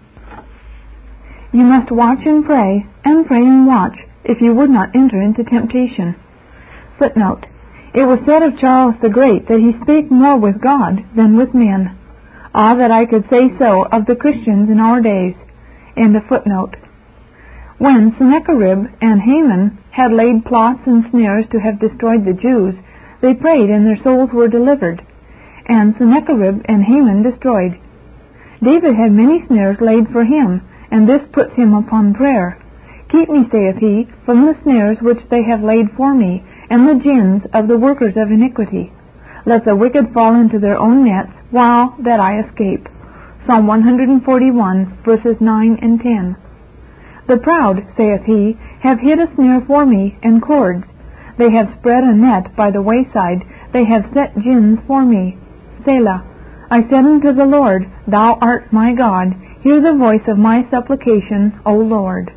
You 1.57 1.63
must 1.63 1.91
watch 1.91 2.19
and 2.27 2.45
pray, 2.45 2.85
and 3.03 3.27
pray 3.27 3.41
and 3.41 3.67
watch, 3.67 3.97
if 4.25 4.43
you 4.43 4.55
would 4.55 4.69
not 4.69 4.95
enter 4.95 5.23
into 5.23 5.43
temptation. 5.43 6.15
Footnote. 6.99 7.47
It 7.95 8.05
was 8.05 8.19
said 8.27 8.43
of 8.43 8.59
Charles 8.59 8.97
the 9.01 9.09
Great 9.09 9.49
that 9.49 9.59
he 9.59 9.73
spake 9.81 10.11
more 10.11 10.37
with 10.37 10.61
God 10.61 11.03
than 11.17 11.39
with 11.39 11.55
men. 11.55 11.97
Ah, 12.55 12.75
that 12.75 12.91
I 12.91 13.07
could 13.07 13.25
say 13.31 13.57
so 13.59 13.87
of 13.91 14.05
the 14.05 14.17
Christians 14.17 14.69
in 14.69 14.81
our 14.81 15.01
days. 15.01 15.35
End 15.97 16.15
of 16.15 16.27
footnote. 16.27 16.77
When 17.79 18.15
Sennacherib 18.19 18.93
and 19.01 19.23
Haman 19.23 19.79
had 19.93 20.13
laid 20.13 20.45
plots 20.45 20.81
and 20.85 21.09
snares 21.11 21.47
to 21.53 21.59
have 21.59 21.81
destroyed 21.81 22.27
the 22.27 22.35
Jews, 22.35 22.75
they 23.23 23.33
prayed 23.33 23.71
and 23.71 23.87
their 23.87 24.03
souls 24.05 24.29
were 24.31 24.49
delivered, 24.49 25.01
and 25.65 25.97
Sennacherib 25.97 26.67
and 26.67 26.85
Haman 26.85 27.23
destroyed. 27.23 27.81
David 28.63 28.95
had 28.95 29.11
many 29.11 29.47
snares 29.47 29.79
laid 29.81 30.13
for 30.13 30.23
him, 30.23 30.61
and 30.91 31.09
this 31.09 31.23
puts 31.33 31.55
him 31.55 31.75
upon 31.75 32.15
prayer. 32.15 32.59
Keep 33.11 33.29
me, 33.29 33.49
saith 33.51 33.77
he, 33.77 34.09
from 34.25 34.47
the 34.47 34.57
snares 34.63 34.99
which 35.01 35.29
they 35.31 35.43
have 35.45 35.63
laid 35.63 35.87
for 35.97 36.15
me, 36.15 36.45
and 36.69 36.89
the 36.89 37.03
gins 37.03 37.43
of 37.55 37.69
the 37.69 37.79
workers 37.79 38.15
of 38.17 38.31
iniquity. 38.31 38.93
Let 39.45 39.65
the 39.65 39.77
wicked 39.77 40.13
fall 40.13 40.35
into 40.35 40.59
their 40.59 40.79
own 40.79 41.05
nets, 41.05 41.33
while 41.51 41.95
that 42.01 42.19
I 42.19 42.41
escape. 42.41 42.89
Psalm 43.47 43.69
141, 43.69 45.03
verses 45.05 45.37
9 45.41 45.79
and 45.81 46.01
10. 46.01 46.37
The 47.29 47.37
proud, 47.39 47.87
saith 47.97 48.25
he, 48.25 48.59
have 48.81 48.99
hid 48.99 49.21
a 49.21 49.33
snare 49.35 49.61
for 49.67 49.87
me, 49.87 50.19
and 50.23 50.43
cords. 50.43 50.85
They 51.39 51.51
have 51.51 51.77
spread 51.79 52.03
a 52.03 52.13
net 52.13 52.57
by 52.57 52.71
the 52.71 52.83
wayside, 52.83 53.45
they 53.73 53.85
have 53.85 54.11
set 54.15 54.35
gins 54.39 54.81
for 54.87 55.05
me. 55.05 55.39
Selah. 55.85 56.25
I 56.71 56.83
said 56.83 57.05
unto 57.05 57.33
the 57.33 57.45
Lord, 57.45 57.89
Thou 58.09 58.39
art 58.41 58.73
my 58.73 58.95
God, 58.95 59.37
hear 59.67 59.83
the 59.83 59.99
voice 59.99 60.23
of 60.29 60.39
my 60.39 60.63
supplication, 60.71 61.51
O 61.67 61.75
Lord. 61.75 62.31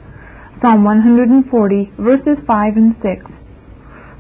Psalm 0.62 0.84
140, 0.84 1.92
verses 2.00 2.42
5 2.48 2.76
and 2.76 2.96
6. 3.04 3.22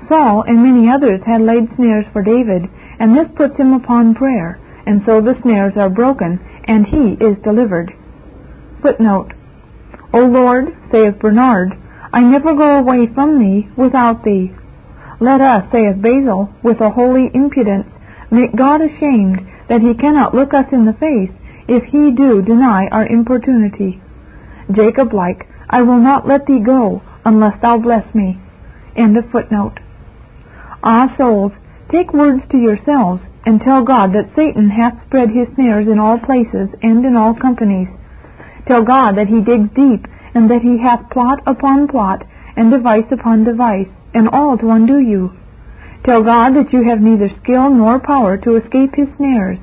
Saul 0.08 0.44
and 0.46 0.62
many 0.62 0.94
others 0.94 1.20
had 1.26 1.42
laid 1.42 1.74
snares 1.76 2.06
for 2.14 2.22
David, 2.22 2.70
and 3.00 3.18
this 3.18 3.26
puts 3.36 3.58
him 3.58 3.74
upon 3.74 4.14
prayer, 4.14 4.62
and 4.86 5.02
so 5.08 5.22
the 5.22 5.34
snares 5.42 5.74
are 5.76 5.90
broken, 5.90 6.38
and 6.66 6.86
he 6.86 7.18
is 7.18 7.36
delivered. 7.44 7.92
Footnote 8.84 9.34
O 10.14 10.20
Lord, 10.20 10.66
saith 10.92 11.18
Bernard, 11.18 11.74
I 12.14 12.22
never 12.22 12.54
go 12.54 12.78
away 12.78 13.08
from 13.16 13.40
thee 13.40 13.68
without 13.76 14.24
thee. 14.24 14.54
Let 15.20 15.42
us, 15.42 15.66
saith 15.72 16.00
Basil, 16.00 16.54
with 16.62 16.80
a 16.80 16.92
holy 16.92 17.32
impudence, 17.34 17.90
make 18.30 18.56
God 18.56 18.82
ashamed 18.82 19.42
that 19.68 19.82
he 19.82 19.96
cannot 19.96 20.36
look 20.36 20.54
us 20.54 20.66
in 20.72 20.86
the 20.86 20.94
face 20.94 21.34
if 21.70 21.84
he 21.84 22.12
do 22.12 22.42
deny 22.42 22.88
our 22.88 23.06
importunity. 23.06 24.02
Jacob 24.72 25.14
like, 25.14 25.48
I 25.70 25.82
will 25.84 26.00
not 26.00 26.28
let 26.28 26.46
thee 26.46 26.60
go 26.60 27.02
unless 27.24 27.62
thou 27.62 27.78
bless 27.78 28.14
me. 28.16 28.40
End 28.96 29.18
of 29.18 29.30
footnote. 29.32 29.80
Ah, 30.84 31.14
souls, 31.18 31.52
take 31.92 32.14
words 32.14 32.42
to 32.50 32.58
yourselves, 32.58 33.22
and 33.46 33.62
tell 33.62 33.84
God 33.84 34.14
that 34.14 34.36
Satan 34.36 34.70
hath 34.70 35.02
spread 35.06 35.30
his 35.30 35.48
snares 35.56 35.88
in 35.88 36.00
all 36.00 36.18
places 36.18 36.70
and 36.82 37.06
in 37.06 37.16
all 37.16 37.34
companies. 37.34 37.88
Tell 38.68 38.84
God 38.84 39.16
that 39.18 39.28
he 39.28 39.42
digs 39.42 39.70
deep, 39.76 40.08
and 40.34 40.50
that 40.50 40.62
he 40.62 40.78
hath 40.80 41.10
plot 41.10 41.42
upon 41.46 41.88
plot, 41.88 42.26
and 42.56 42.72
device 42.72 43.12
upon 43.12 43.44
device, 43.44 43.90
and 44.14 44.28
all 44.30 44.58
to 44.58 44.70
undo 44.70 45.00
you. 45.00 45.32
Tell 46.04 46.24
God 46.24 46.56
that 46.56 46.72
you 46.74 46.84
have 46.84 47.02
neither 47.02 47.30
skill 47.42 47.70
nor 47.70 48.00
power 48.00 48.38
to 48.38 48.56
escape 48.56 48.96
his 48.96 49.10
snares. 49.18 49.60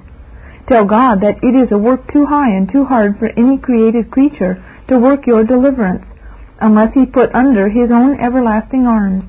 Tell 0.68 0.84
God 0.84 1.20
that 1.20 1.38
it 1.42 1.54
is 1.54 1.70
a 1.70 1.78
work 1.78 2.10
too 2.12 2.26
high 2.26 2.50
and 2.50 2.68
too 2.68 2.84
hard 2.84 3.18
for 3.18 3.28
any 3.28 3.56
created 3.56 4.10
creature 4.10 4.64
to 4.88 4.98
work 4.98 5.26
your 5.26 5.44
deliverance, 5.44 6.04
unless 6.60 6.92
he 6.94 7.06
put 7.06 7.34
under 7.34 7.68
his 7.68 7.90
own 7.92 8.18
everlasting 8.18 8.86
arms. 8.86 9.24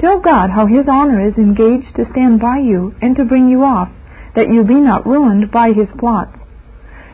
Tell 0.00 0.18
God 0.18 0.50
how 0.50 0.66
his 0.66 0.88
honor 0.88 1.20
is 1.20 1.36
engaged 1.36 1.94
to 1.96 2.10
stand 2.10 2.40
by 2.40 2.58
you 2.58 2.94
and 3.00 3.14
to 3.16 3.24
bring 3.24 3.48
you 3.48 3.62
off, 3.62 3.90
that 4.34 4.48
you 4.48 4.64
be 4.64 4.80
not 4.80 5.06
ruined 5.06 5.50
by 5.50 5.72
his 5.72 5.88
plots. 5.98 6.36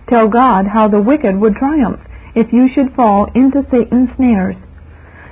Tell 0.09 0.29
God 0.29 0.69
how 0.69 0.89
the 0.89 1.03
wicked 1.03 1.37
would 1.37 1.57
triumph 1.57 2.01
if 2.35 2.53
you 2.53 2.69
should 2.73 2.95
fall 2.95 3.29
into 3.35 3.67
Satan's 3.71 4.11
snares. 4.17 4.57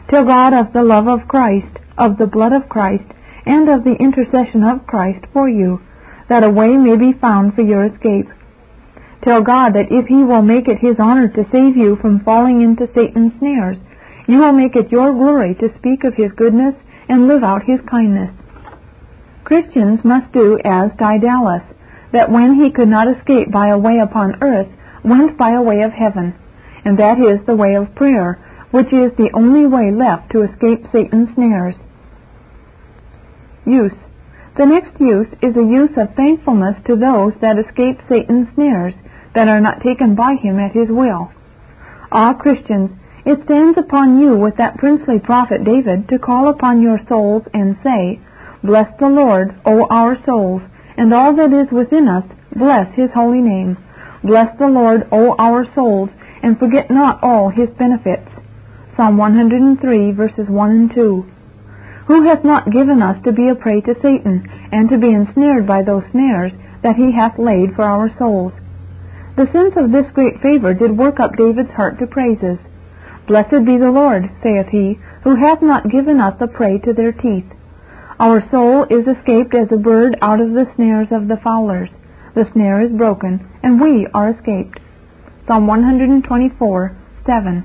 Tell 0.08 0.24
God 0.24 0.52
of 0.52 0.72
the 0.72 0.82
love 0.82 1.06
of 1.06 1.28
Christ, 1.28 1.78
of 1.96 2.18
the 2.18 2.26
blood 2.26 2.52
of 2.52 2.68
Christ, 2.68 3.04
and 3.46 3.68
of 3.68 3.84
the 3.84 3.94
intercession 3.94 4.64
of 4.64 4.86
Christ 4.86 5.24
for 5.32 5.48
you, 5.48 5.80
that 6.28 6.44
a 6.44 6.50
way 6.50 6.76
may 6.76 6.96
be 6.96 7.12
found 7.18 7.54
for 7.54 7.62
your 7.62 7.84
escape. 7.84 8.28
Tell 9.22 9.42
God 9.42 9.74
that 9.74 9.90
if 9.90 10.06
He 10.06 10.22
will 10.22 10.42
make 10.42 10.68
it 10.68 10.78
His 10.78 10.96
honor 10.98 11.28
to 11.28 11.48
save 11.50 11.76
you 11.76 11.96
from 12.00 12.24
falling 12.24 12.62
into 12.62 12.92
Satan's 12.94 13.32
snares, 13.38 13.78
you 14.26 14.38
will 14.38 14.52
make 14.52 14.76
it 14.76 14.92
your 14.92 15.12
glory 15.12 15.54
to 15.56 15.74
speak 15.78 16.04
of 16.04 16.14
His 16.14 16.32
goodness 16.32 16.74
and 17.08 17.28
live 17.28 17.42
out 17.42 17.64
His 17.64 17.80
kindness. 17.90 18.30
Christians 19.44 20.00
must 20.04 20.32
do 20.32 20.58
as 20.64 20.90
Daedalus, 20.98 21.62
that 22.12 22.30
when 22.30 22.54
he 22.54 22.70
could 22.70 22.88
not 22.88 23.08
escape 23.08 23.50
by 23.50 23.68
a 23.68 23.78
way 23.78 23.98
upon 23.98 24.42
earth, 24.42 24.68
went 25.04 25.36
by 25.36 25.50
a 25.50 25.62
way 25.62 25.82
of 25.82 25.92
heaven, 25.92 26.34
and 26.84 26.98
that 26.98 27.18
is 27.18 27.44
the 27.44 27.56
way 27.56 27.74
of 27.74 27.94
prayer, 27.94 28.38
which 28.70 28.92
is 28.92 29.12
the 29.16 29.30
only 29.34 29.66
way 29.66 29.90
left 29.90 30.30
to 30.32 30.42
escape 30.42 30.86
Satan's 30.92 31.34
snares. 31.34 31.74
Use. 33.66 33.92
The 34.56 34.66
next 34.66 35.00
use 35.00 35.26
is 35.42 35.54
the 35.54 35.64
use 35.66 35.96
of 35.96 36.14
thankfulness 36.14 36.76
to 36.86 36.94
those 36.94 37.32
that 37.40 37.58
escape 37.58 37.98
Satan's 38.08 38.46
snares, 38.54 38.94
that 39.34 39.48
are 39.48 39.60
not 39.60 39.80
taken 39.80 40.14
by 40.14 40.36
him 40.36 40.60
at 40.60 40.70
his 40.70 40.88
will. 40.88 41.32
Ah, 42.12 42.34
Christians, 42.34 42.90
it 43.24 43.42
stands 43.42 43.76
upon 43.76 44.20
you 44.20 44.36
with 44.36 44.56
that 44.58 44.78
princely 44.78 45.18
prophet 45.18 45.64
David 45.64 46.08
to 46.08 46.20
call 46.20 46.48
upon 46.48 46.80
your 46.80 47.00
souls 47.08 47.42
and 47.52 47.76
say, 47.82 48.20
Bless 48.62 48.88
the 49.00 49.08
Lord, 49.08 49.56
O 49.66 49.88
our 49.90 50.16
souls, 50.24 50.62
and 50.96 51.12
all 51.12 51.34
that 51.34 51.52
is 51.52 51.72
within 51.72 52.06
us, 52.06 52.24
bless 52.54 52.94
his 52.94 53.10
holy 53.12 53.40
name. 53.40 53.76
Bless 54.22 54.56
the 54.58 54.68
Lord, 54.68 55.08
O 55.10 55.34
our 55.36 55.66
souls, 55.74 56.10
and 56.44 56.56
forget 56.60 56.90
not 56.90 57.18
all 57.24 57.48
his 57.48 57.70
benefits. 57.70 58.30
Psalm 58.96 59.16
103, 59.16 60.12
verses 60.12 60.48
1 60.48 60.70
and 60.70 60.94
2. 60.94 61.26
Who 62.06 62.22
hath 62.28 62.44
not 62.44 62.70
given 62.70 63.00
us 63.00 63.16
to 63.24 63.32
be 63.32 63.48
a 63.48 63.54
prey 63.54 63.80
to 63.80 63.94
Satan, 64.02 64.46
and 64.70 64.90
to 64.90 64.98
be 64.98 65.12
ensnared 65.12 65.66
by 65.66 65.82
those 65.82 66.04
snares 66.10 66.52
that 66.82 66.96
he 66.96 67.12
hath 67.12 67.38
laid 67.38 67.74
for 67.74 67.82
our 67.82 68.10
souls? 68.18 68.52
The 69.36 69.50
sense 69.52 69.74
of 69.76 69.90
this 69.90 70.10
great 70.12 70.40
favor 70.40 70.74
did 70.74 70.98
work 70.98 71.18
up 71.18 71.34
David's 71.36 71.72
heart 71.72 71.98
to 71.98 72.06
praises. 72.06 72.58
Blessed 73.26 73.64
be 73.64 73.78
the 73.78 73.90
Lord, 73.90 74.30
saith 74.42 74.68
he, 74.68 74.98
who 75.22 75.34
hath 75.36 75.62
not 75.62 75.88
given 75.88 76.20
us 76.20 76.34
a 76.40 76.46
prey 76.46 76.78
to 76.80 76.92
their 76.92 77.10
teeth. 77.10 77.46
Our 78.20 78.44
soul 78.50 78.84
is 78.90 79.08
escaped 79.08 79.54
as 79.54 79.72
a 79.72 79.78
bird 79.78 80.16
out 80.20 80.40
of 80.40 80.52
the 80.52 80.66
snares 80.76 81.08
of 81.10 81.26
the 81.28 81.38
fowlers. 81.42 81.90
The 82.34 82.46
snare 82.52 82.82
is 82.82 82.92
broken, 82.92 83.48
and 83.62 83.80
we 83.80 84.06
are 84.12 84.28
escaped. 84.28 84.78
Psalm 85.46 85.66
124, 85.66 86.96
7. 87.24 87.64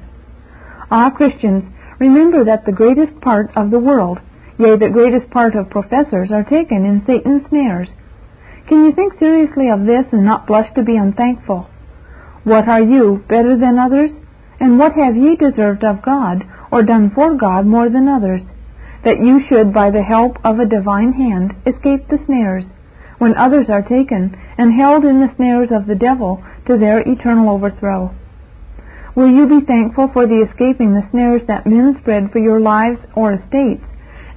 Ah, 0.90 1.10
Christians, 1.10 1.66
remember 2.00 2.46
that 2.46 2.66
the 2.66 2.72
greatest 2.72 3.20
part 3.20 3.52
of 3.56 3.70
the 3.70 3.80
world 3.80 4.20
Yea, 4.60 4.76
the 4.76 4.90
greatest 4.90 5.30
part 5.32 5.56
of 5.56 5.70
professors 5.70 6.32
are 6.34 6.44
taken 6.44 6.84
in 6.84 7.02
Satan's 7.08 7.48
snares. 7.48 7.88
Can 8.68 8.84
you 8.84 8.92
think 8.92 9.18
seriously 9.18 9.70
of 9.70 9.86
this 9.86 10.06
and 10.12 10.26
not 10.26 10.48
blush 10.48 10.68
to 10.76 10.84
be 10.84 10.98
unthankful? 10.98 11.70
What 12.44 12.68
are 12.68 12.82
you, 12.82 13.24
better 13.30 13.58
than 13.58 13.80
others? 13.80 14.12
And 14.60 14.78
what 14.78 14.92
have 14.94 15.16
ye 15.16 15.38
deserved 15.38 15.86
of 15.86 16.02
God, 16.02 16.44
or 16.72 16.84
done 16.84 17.10
for 17.16 17.36
God 17.36 17.66
more 17.66 17.90
than 17.90 18.10
others, 18.10 18.42
that 19.06 19.22
you 19.22 19.40
should, 19.48 19.74
by 19.74 19.92
the 19.92 20.04
help 20.04 20.38
of 20.44 20.60
a 20.60 20.66
divine 20.66 21.14
hand, 21.14 21.56
escape 21.66 22.10
the 22.10 22.20
snares, 22.26 22.66
when 23.18 23.38
others 23.38 23.70
are 23.70 23.82
taken 23.82 24.36
and 24.58 24.74
held 24.74 25.06
in 25.06 25.22
the 25.22 25.34
snares 25.38 25.70
of 25.72 25.88
the 25.88 25.96
devil 25.96 26.44
to 26.68 26.78
their 26.78 27.00
eternal 27.00 27.50
overthrow? 27.50 28.12
Will 29.16 29.32
you 29.32 29.48
be 29.48 29.66
thankful 29.66 30.10
for 30.12 30.28
the 30.28 30.46
escaping 30.50 30.94
the 30.94 31.08
snares 31.12 31.44
that 31.48 31.66
men 31.66 31.96
spread 32.02 32.30
for 32.32 32.40
your 32.40 32.60
lives 32.60 33.00
or 33.16 33.32
estates, 33.32 33.86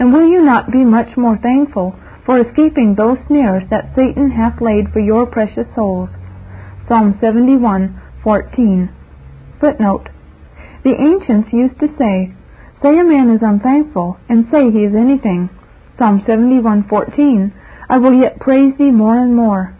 and 0.02 0.12
will 0.12 0.26
you 0.26 0.42
not 0.42 0.72
be 0.72 0.82
much 0.82 1.16
more 1.16 1.38
thankful 1.38 1.94
for 2.26 2.40
escaping 2.40 2.96
those 2.96 3.18
snares 3.28 3.62
that 3.70 3.94
Satan 3.94 4.32
hath 4.32 4.60
laid 4.60 4.88
for 4.92 4.98
your 4.98 5.26
precious 5.26 5.68
souls? 5.76 6.10
Psalm 6.88 7.14
71:14. 7.22 8.88
Footnote: 9.60 10.08
The 10.82 11.00
ancients 11.00 11.52
used 11.52 11.78
to 11.78 11.86
say, 11.96 12.32
"Say 12.82 12.98
a 12.98 13.04
man 13.04 13.30
is 13.30 13.42
unthankful, 13.42 14.16
and 14.28 14.48
say 14.50 14.72
he 14.72 14.82
is 14.82 14.96
anything." 14.96 15.50
Psalm 15.96 16.20
71:14. 16.22 17.52
I 17.88 17.98
will 17.98 18.14
yet 18.14 18.40
praise 18.40 18.74
thee 18.76 18.90
more 18.90 19.16
and 19.16 19.36
more. 19.36 19.72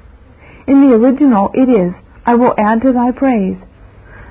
In 0.68 0.82
the 0.82 0.94
original 0.94 1.50
it 1.52 1.68
is, 1.68 1.94
I 2.24 2.36
will 2.36 2.54
add 2.56 2.82
to 2.82 2.92
thy 2.92 3.10
praise. 3.10 3.56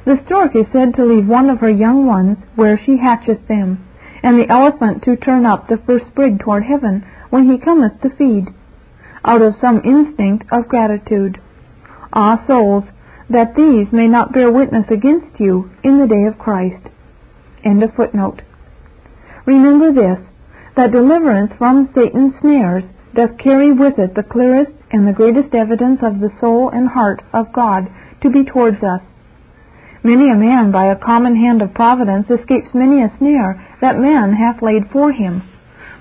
The 0.06 0.22
stork 0.26 0.56
is 0.56 0.68
said 0.72 0.94
to 0.94 1.04
leave 1.04 1.28
one 1.28 1.50
of 1.50 1.60
her 1.60 1.70
young 1.86 2.08
ones 2.08 2.38
where 2.56 2.78
she 2.78 2.96
hatcheth 2.96 3.46
them 3.50 3.80
and 4.24 4.40
the 4.40 4.52
elephant 4.52 5.04
to 5.04 5.16
turn 5.16 5.46
up 5.46 5.68
the 5.68 5.82
first 5.86 6.06
sprig 6.08 6.40
toward 6.40 6.64
heaven 6.64 7.06
when 7.30 7.50
he 7.50 7.58
cometh 7.58 8.00
to 8.02 8.10
feed, 8.18 8.48
out 9.24 9.42
of 9.42 9.56
some 9.60 9.82
instinct 9.84 10.46
of 10.52 10.68
gratitude. 10.68 11.40
Ah, 12.14 12.44
souls, 12.48 12.84
that 13.30 13.56
these 13.56 13.88
may 13.92 14.08
not 14.08 14.34
bear 14.34 14.52
witness 14.52 14.86
against 14.90 15.40
you 15.40 15.72
in 15.84 16.00
the 16.00 16.08
day 16.08 16.26
of 16.26 16.38
Christ. 16.38 16.90
End 17.64 17.84
of 17.84 17.94
footnote. 17.96 18.42
Remember 19.46 19.94
this, 19.94 20.20
that 20.76 20.92
deliverance 20.92 21.52
from 21.58 21.90
Satan's 21.96 22.34
snares 22.42 22.84
doth 23.14 23.38
carry 23.38 23.72
with 23.72 23.98
it 23.98 24.16
the 24.16 24.24
clearest 24.24 24.72
and 24.92 25.08
the 25.08 25.14
greatest 25.14 25.54
evidence 25.54 26.00
of 26.02 26.20
the 26.20 26.32
soul 26.40 26.70
and 26.70 26.90
heart 26.90 27.22
of 27.34 27.54
God 27.54 27.88
to 28.22 28.30
be 28.30 28.44
towards 28.44 28.78
us, 28.84 29.02
Many 30.04 30.32
a 30.32 30.36
man 30.36 30.72
by 30.72 30.86
a 30.86 30.96
common 30.96 31.36
hand 31.36 31.62
of 31.62 31.76
providence 31.76 32.28
escapes 32.30 32.74
many 32.74 33.04
a 33.04 33.12
snare 33.20 33.62
that 33.82 34.00
man 34.00 34.34
hath 34.34 34.62
laid 34.64 34.90
for 34.90 35.12
him, 35.12 35.44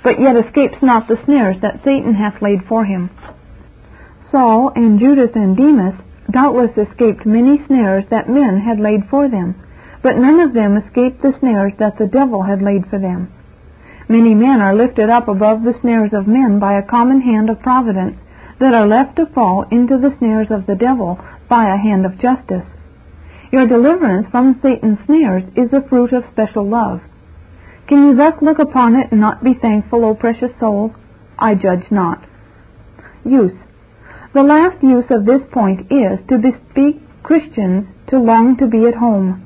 but 0.02 0.18
yet 0.18 0.36
escapes 0.36 0.80
not 0.80 1.06
the 1.06 1.18
snares 1.24 1.60
that 1.60 1.84
Satan 1.84 2.14
hath 2.14 2.40
laid 2.40 2.64
for 2.64 2.86
him. 2.86 3.10
Saul 4.30 4.72
and 4.74 4.98
Judas 4.98 5.32
and 5.34 5.54
Demas 5.54 5.94
doubtless 6.30 6.78
escaped 6.78 7.26
many 7.26 7.62
snares 7.66 8.04
that 8.08 8.28
men 8.28 8.60
had 8.60 8.80
laid 8.80 9.04
for 9.10 9.28
them, 9.28 9.54
but 10.02 10.16
none 10.16 10.40
of 10.40 10.54
them 10.54 10.78
escaped 10.78 11.20
the 11.20 11.34
snares 11.38 11.74
that 11.78 11.98
the 11.98 12.06
devil 12.06 12.42
had 12.42 12.62
laid 12.62 12.86
for 12.86 12.98
them. 12.98 13.28
Many 14.08 14.34
men 14.34 14.62
are 14.62 14.74
lifted 14.74 15.10
up 15.10 15.28
above 15.28 15.62
the 15.62 15.78
snares 15.82 16.14
of 16.14 16.26
men 16.26 16.58
by 16.58 16.72
a 16.78 16.82
common 16.82 17.20
hand 17.20 17.50
of 17.50 17.60
providence, 17.60 18.16
that 18.60 18.72
are 18.72 18.86
left 18.86 19.16
to 19.16 19.26
fall 19.26 19.66
into 19.70 19.98
the 19.98 20.14
snares 20.18 20.50
of 20.50 20.66
the 20.66 20.74
devil 20.74 21.18
by 21.48 21.68
a 21.68 21.76
hand 21.76 22.06
of 22.06 22.18
justice. 22.18 22.64
Your 23.52 23.66
deliverance 23.66 24.26
from 24.30 24.60
Satan's 24.62 24.98
snares 25.06 25.42
is 25.56 25.70
the 25.70 25.84
fruit 25.88 26.12
of 26.12 26.24
special 26.30 26.68
love. 26.68 27.00
Can 27.88 28.06
you 28.06 28.16
thus 28.16 28.34
look 28.40 28.60
upon 28.60 28.94
it 28.94 29.10
and 29.10 29.20
not 29.20 29.42
be 29.42 29.54
thankful, 29.54 30.04
O 30.04 30.14
precious 30.14 30.52
soul? 30.60 30.94
I 31.36 31.56
judge 31.56 31.90
not. 31.90 32.24
Use. 33.24 33.54
The 34.32 34.42
last 34.44 34.80
use 34.82 35.06
of 35.10 35.26
this 35.26 35.42
point 35.50 35.90
is 35.90 36.20
to 36.28 36.38
bespeak 36.38 37.02
Christians 37.24 37.88
to 38.08 38.18
long 38.18 38.56
to 38.58 38.68
be 38.68 38.86
at 38.86 38.94
home. 38.94 39.42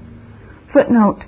Footnote. 0.72 1.24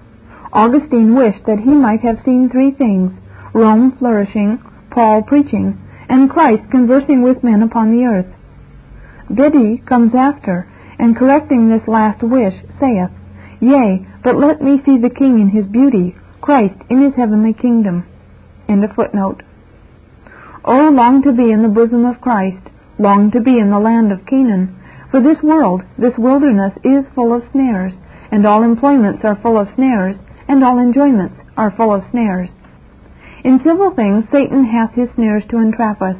Augustine 0.52 1.14
wished 1.14 1.46
that 1.46 1.60
he 1.60 1.70
might 1.70 2.00
have 2.00 2.24
seen 2.24 2.50
three 2.50 2.72
things 2.72 3.12
Rome 3.54 3.96
flourishing, 3.98 4.58
Paul 4.90 5.22
preaching, 5.22 5.80
and 6.10 6.28
Christ 6.28 6.70
conversing 6.70 7.22
with 7.22 7.42
men 7.42 7.62
upon 7.62 7.90
the 7.90 8.04
earth. 8.04 8.34
Bede 9.34 9.86
comes 9.86 10.14
after, 10.14 10.70
and 10.98 11.16
correcting 11.16 11.68
this 11.68 11.86
last 11.86 12.22
wish, 12.22 12.54
saith, 12.80 13.10
Yea, 13.60 14.06
but 14.22 14.36
let 14.36 14.60
me 14.60 14.80
see 14.84 14.98
the 14.98 15.10
King 15.10 15.40
in 15.40 15.48
his 15.48 15.66
beauty, 15.66 16.14
Christ 16.40 16.76
in 16.90 17.02
his 17.02 17.14
heavenly 17.14 17.52
kingdom. 17.52 18.06
End 18.68 18.84
of 18.84 18.92
footnote. 18.94 19.42
Oh, 20.64 20.90
long 20.90 21.22
to 21.22 21.32
be 21.32 21.50
in 21.50 21.62
the 21.62 21.68
bosom 21.68 22.04
of 22.04 22.20
Christ, 22.20 22.70
long 22.98 23.30
to 23.30 23.40
be 23.40 23.58
in 23.58 23.70
the 23.70 23.78
land 23.78 24.12
of 24.12 24.26
Canaan, 24.26 24.74
for 25.10 25.20
this 25.20 25.42
world, 25.42 25.82
this 25.96 26.18
wilderness, 26.18 26.72
is 26.82 27.06
full 27.14 27.32
of 27.34 27.44
snares, 27.52 27.92
and 28.32 28.44
all 28.44 28.62
employments 28.62 29.24
are 29.24 29.38
full 29.40 29.58
of 29.58 29.68
snares, 29.76 30.16
and 30.48 30.64
all 30.64 30.78
enjoyments 30.78 31.36
are 31.56 31.70
full 31.70 31.94
of 31.94 32.04
snares. 32.10 32.50
In 33.44 33.60
civil 33.64 33.92
things 33.94 34.24
Satan 34.32 34.64
hath 34.64 34.94
his 34.94 35.08
snares 35.14 35.44
to 35.50 35.58
entrap 35.58 36.02
us, 36.02 36.16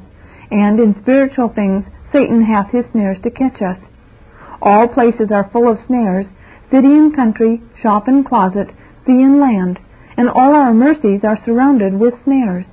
and 0.51 0.79
in 0.79 0.95
spiritual 1.03 1.49
things 1.49 1.85
Satan 2.13 2.45
hath 2.45 2.71
his 2.71 2.85
snares 2.93 3.19
to 3.23 3.31
catch 3.31 3.61
us. 3.61 3.79
All 4.63 4.89
places 4.89 5.31
are 5.31 5.51
full 5.53 5.71
of 5.71 5.79
snares, 5.87 6.27
city 6.71 6.93
and 6.99 7.15
country, 7.15 7.63
shop 7.83 8.09
and 8.09 8.25
closet, 8.25 8.71
sea 9.07 9.23
and 9.23 9.41
land, 9.41 9.79
and 10.17 10.29
all 10.29 10.55
our 10.55 10.73
mercies 10.73 11.21
are 11.25 11.39
surrounded 11.45 11.99
with 11.99 12.15
snares. 12.25 12.67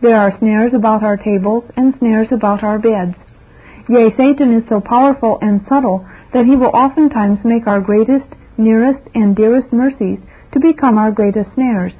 There 0.00 0.16
are 0.16 0.38
snares 0.38 0.74
about 0.74 1.02
our 1.02 1.16
tables 1.16 1.64
and 1.76 1.94
snares 1.98 2.28
about 2.30 2.62
our 2.62 2.78
beds. 2.78 3.16
Yea, 3.88 4.14
Satan 4.16 4.54
is 4.54 4.68
so 4.68 4.80
powerful 4.80 5.38
and 5.40 5.60
subtle 5.68 6.06
that 6.32 6.46
he 6.46 6.56
will 6.56 6.74
oftentimes 6.74 7.38
make 7.44 7.66
our 7.66 7.80
greatest, 7.80 8.26
nearest, 8.56 9.02
and 9.14 9.36
dearest 9.36 9.72
mercies 9.72 10.18
to 10.52 10.60
become 10.60 10.98
our 10.98 11.10
greatest 11.10 11.52
snares. 11.54 11.92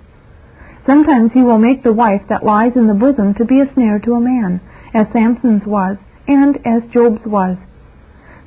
Sometimes 0.86 1.32
he 1.32 1.40
will 1.40 1.58
make 1.58 1.82
the 1.82 1.92
wife 1.92 2.22
that 2.28 2.44
lies 2.44 2.76
in 2.76 2.86
the 2.86 2.94
bosom 2.94 3.34
to 3.34 3.44
be 3.44 3.60
a 3.60 3.72
snare 3.74 3.98
to 4.00 4.14
a 4.14 4.20
man, 4.20 4.60
as 4.92 5.06
Samson's 5.12 5.64
was, 5.66 5.96
and 6.28 6.58
as 6.66 6.82
Job's 6.92 7.24
was. 7.26 7.56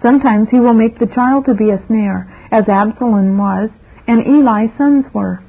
Sometimes 0.02 0.50
he 0.50 0.60
will 0.60 0.74
make 0.74 1.00
the 1.00 1.08
child 1.08 1.46
to 1.46 1.54
be 1.54 1.72
a 1.72 1.86
snare, 1.88 2.28
as 2.52 2.70
Absalom 2.70 3.38
was, 3.38 3.70
and 4.08 4.26
Eli's 4.26 4.72
sons 4.78 5.06
were. 5.14 5.42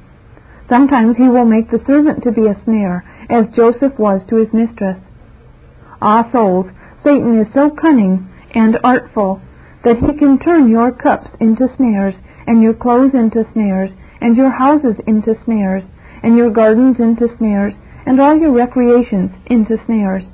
Sometimes 0.68 1.16
he 1.16 1.28
will 1.28 1.44
make 1.44 1.70
the 1.70 1.82
servant 1.86 2.22
to 2.22 2.32
be 2.32 2.46
a 2.46 2.56
snare, 2.64 3.04
as 3.28 3.48
Joseph 3.54 3.98
was 3.98 4.22
to 4.28 4.36
his 4.36 4.52
mistress. 4.52 4.98
Ah, 6.00 6.28
souls, 6.32 6.66
Satan 7.02 7.38
is 7.38 7.52
so 7.52 7.70
cunning 7.70 8.28
and 8.54 8.78
artful 8.82 9.40
that 9.84 9.98
he 9.98 10.16
can 10.18 10.38
turn 10.38 10.68
your 10.68 10.92
cups 10.92 11.28
into 11.40 11.68
snares, 11.76 12.14
and 12.46 12.62
your 12.62 12.74
clothes 12.74 13.14
into 13.14 13.46
snares, 13.52 13.90
and 14.20 14.36
your 14.36 14.50
houses 14.50 14.96
into 15.06 15.34
snares, 15.44 15.84
and 16.22 16.36
your 16.36 16.50
gardens 16.50 16.98
into 16.98 17.28
snares, 17.36 17.74
and 18.06 18.20
all 18.20 18.36
your 18.36 18.52
recreations 18.52 19.30
into 19.46 19.76
snares. 19.86 20.24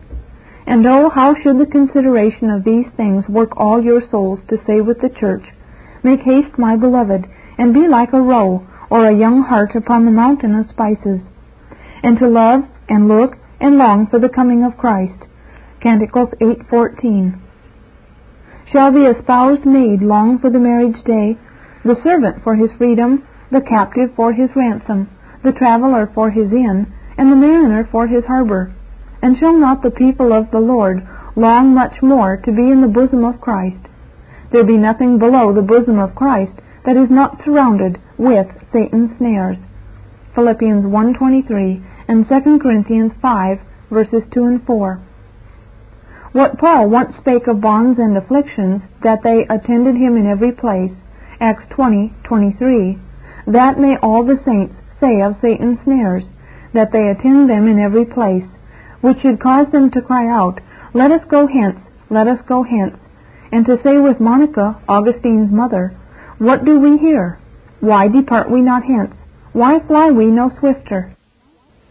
And 0.66 0.86
oh, 0.86 1.10
how 1.10 1.34
should 1.34 1.58
the 1.58 1.66
consideration 1.66 2.48
of 2.50 2.64
these 2.64 2.86
things 2.96 3.28
work 3.28 3.52
all 3.56 3.82
your 3.82 4.00
souls 4.10 4.40
to 4.48 4.56
say 4.66 4.80
with 4.80 5.00
the 5.00 5.10
church, 5.10 5.44
Make 6.02 6.20
haste, 6.20 6.58
my 6.58 6.76
beloved, 6.76 7.26
and 7.58 7.74
be 7.74 7.86
like 7.86 8.12
a 8.12 8.20
roe 8.20 8.66
or 8.90 9.06
a 9.06 9.16
young 9.16 9.42
hart 9.42 9.74
upon 9.74 10.04
the 10.04 10.10
mountain 10.10 10.54
of 10.54 10.66
spices, 10.68 11.20
and 12.02 12.18
to 12.18 12.28
love 12.28 12.64
and 12.88 13.08
look 13.08 13.36
and 13.60 13.76
long 13.76 14.06
for 14.06 14.18
the 14.18 14.28
coming 14.28 14.64
of 14.64 14.76
Christ. 14.76 15.26
Canticles 15.80 16.30
8:14. 16.40 17.38
Shall 18.72 18.90
the 18.92 19.10
espoused 19.10 19.66
maid 19.66 20.02
long 20.02 20.38
for 20.38 20.50
the 20.50 20.58
marriage 20.58 21.02
day, 21.04 21.38
the 21.84 22.00
servant 22.02 22.42
for 22.42 22.54
his 22.54 22.72
freedom, 22.72 23.22
the 23.50 23.60
captive 23.60 24.10
for 24.16 24.32
his 24.32 24.56
ransom, 24.56 25.08
the 25.42 25.52
traveler 25.52 26.06
for 26.14 26.30
his 26.30 26.50
inn, 26.52 26.86
and 27.18 27.30
the 27.30 27.36
mariner 27.36 27.84
for 27.90 28.06
his 28.06 28.24
harbor? 28.24 28.72
And 29.24 29.38
shall 29.38 29.58
not 29.58 29.80
the 29.80 29.90
people 29.90 30.34
of 30.34 30.50
the 30.50 30.60
Lord 30.60 31.02
long 31.34 31.72
much 31.72 32.02
more 32.02 32.36
to 32.44 32.52
be 32.52 32.70
in 32.70 32.82
the 32.82 32.88
bosom 32.88 33.24
of 33.24 33.40
Christ? 33.40 33.88
There 34.52 34.64
be 34.64 34.76
nothing 34.76 35.18
below 35.18 35.50
the 35.50 35.62
bosom 35.62 35.98
of 35.98 36.14
Christ 36.14 36.60
that 36.84 36.98
is 36.98 37.08
not 37.08 37.42
surrounded 37.42 37.98
with 38.18 38.46
Satan's 38.70 39.16
snares. 39.16 39.56
Philippians 40.34 40.84
1:23 40.84 41.82
and 42.06 42.28
2 42.28 42.58
Corinthians 42.58 43.12
5 43.22 43.60
verses 43.90 44.24
2 44.30 44.44
and 44.44 44.62
4. 44.62 44.98
What 46.32 46.58
Paul 46.58 46.90
once 46.90 47.16
spake 47.16 47.46
of 47.46 47.62
bonds 47.62 47.98
and 47.98 48.18
afflictions, 48.18 48.82
that 49.02 49.22
they 49.22 49.46
attended 49.48 49.96
him 49.96 50.18
in 50.18 50.26
every 50.26 50.52
place, 50.52 50.92
Acts 51.40 51.64
20:23, 51.70 52.98
that 53.46 53.80
may 53.80 53.96
all 53.96 54.22
the 54.22 54.40
saints 54.44 54.74
say 55.00 55.22
of 55.22 55.40
Satan's 55.40 55.80
snares, 55.84 56.26
that 56.74 56.92
they 56.92 57.08
attend 57.08 57.48
them 57.48 57.66
in 57.66 57.78
every 57.78 58.04
place, 58.04 58.44
which 59.04 59.20
should 59.20 59.38
cause 59.38 59.70
them 59.70 59.90
to 59.90 60.00
cry 60.00 60.26
out, 60.26 60.58
Let 60.94 61.12
us 61.12 61.20
go 61.28 61.46
hence, 61.46 61.76
let 62.08 62.26
us 62.26 62.38
go 62.48 62.62
hence, 62.62 62.96
and 63.52 63.66
to 63.66 63.76
say 63.84 63.98
with 63.98 64.18
Monica, 64.18 64.80
Augustine's 64.88 65.52
mother, 65.52 65.94
What 66.38 66.64
do 66.64 66.80
we 66.80 66.96
here? 66.96 67.38
Why 67.80 68.08
depart 68.08 68.50
we 68.50 68.62
not 68.62 68.84
hence? 68.84 69.14
Why 69.52 69.78
fly 69.86 70.10
we 70.10 70.28
no 70.28 70.50
swifter? 70.58 71.14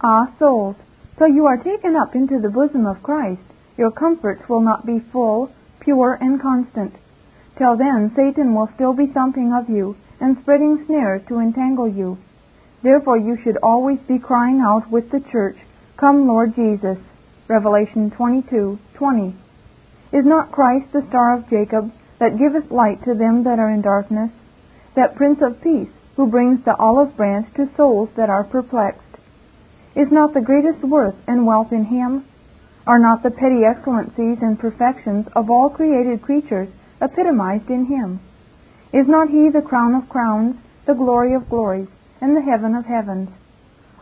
Ah, 0.01 0.33
souls, 0.39 0.75
so 1.19 1.27
you 1.27 1.45
are 1.45 1.57
taken 1.57 1.95
up 1.95 2.15
into 2.15 2.39
the 2.39 2.49
bosom 2.49 2.87
of 2.87 3.03
Christ, 3.03 3.41
your 3.77 3.91
comforts 3.91 4.49
will 4.49 4.61
not 4.61 4.83
be 4.83 4.99
full, 5.11 5.51
pure, 5.81 6.17
and 6.19 6.41
constant. 6.41 6.95
Till 7.59 7.77
then, 7.77 8.11
Satan 8.15 8.55
will 8.55 8.69
still 8.73 8.93
be 8.93 9.05
thumping 9.05 9.53
of 9.53 9.69
you, 9.69 9.95
and 10.19 10.35
spreading 10.41 10.83
snares 10.87 11.21
to 11.27 11.37
entangle 11.37 11.87
you. 11.87 12.17
Therefore 12.81 13.19
you 13.19 13.37
should 13.43 13.57
always 13.61 13.99
be 14.07 14.17
crying 14.17 14.61
out 14.61 14.89
with 14.89 15.11
the 15.11 15.21
church, 15.31 15.57
Come, 16.03 16.27
Lord 16.27 16.53
Jesus. 16.53 16.97
Revelation 17.47 18.11
22:20. 18.11 19.35
Is 20.11 20.25
not 20.25 20.51
Christ 20.51 20.91
the 20.91 21.01
star 21.07 21.33
of 21.33 21.49
Jacob, 21.49 21.93
that 22.19 22.37
giveth 22.37 22.69
light 22.71 23.01
to 23.05 23.13
them 23.13 23.43
that 23.43 23.57
are 23.57 23.69
in 23.69 23.81
darkness? 23.81 24.29
That 24.95 25.15
Prince 25.15 25.41
of 25.41 25.61
Peace, 25.61 25.87
who 26.17 26.27
brings 26.27 26.61
the 26.65 26.75
olive 26.75 27.15
branch 27.15 27.47
to 27.53 27.69
souls 27.77 28.09
that 28.17 28.29
are 28.29 28.43
perplexed? 28.43 29.17
Is 29.95 30.11
not 30.11 30.33
the 30.33 30.41
greatest 30.41 30.83
worth 30.83 31.15
and 31.25 31.45
wealth 31.45 31.71
in 31.71 31.85
him? 31.85 32.25
Are 32.85 32.99
not 32.99 33.23
the 33.23 33.31
petty 33.31 33.63
excellencies 33.63 34.39
and 34.41 34.59
perfections 34.59 35.29
of 35.37 35.49
all 35.49 35.69
created 35.69 36.21
creatures 36.21 36.67
epitomized 36.99 37.69
in 37.69 37.85
him? 37.85 38.19
Is 38.91 39.07
not 39.07 39.29
he 39.29 39.47
the 39.47 39.61
crown 39.61 39.95
of 39.95 40.09
crowns, 40.09 40.57
the 40.85 40.95
glory 40.95 41.33
of 41.33 41.49
glories, 41.49 41.87
and 42.19 42.35
the 42.35 42.41
heaven 42.41 42.75
of 42.75 42.87
heavens? 42.87 43.29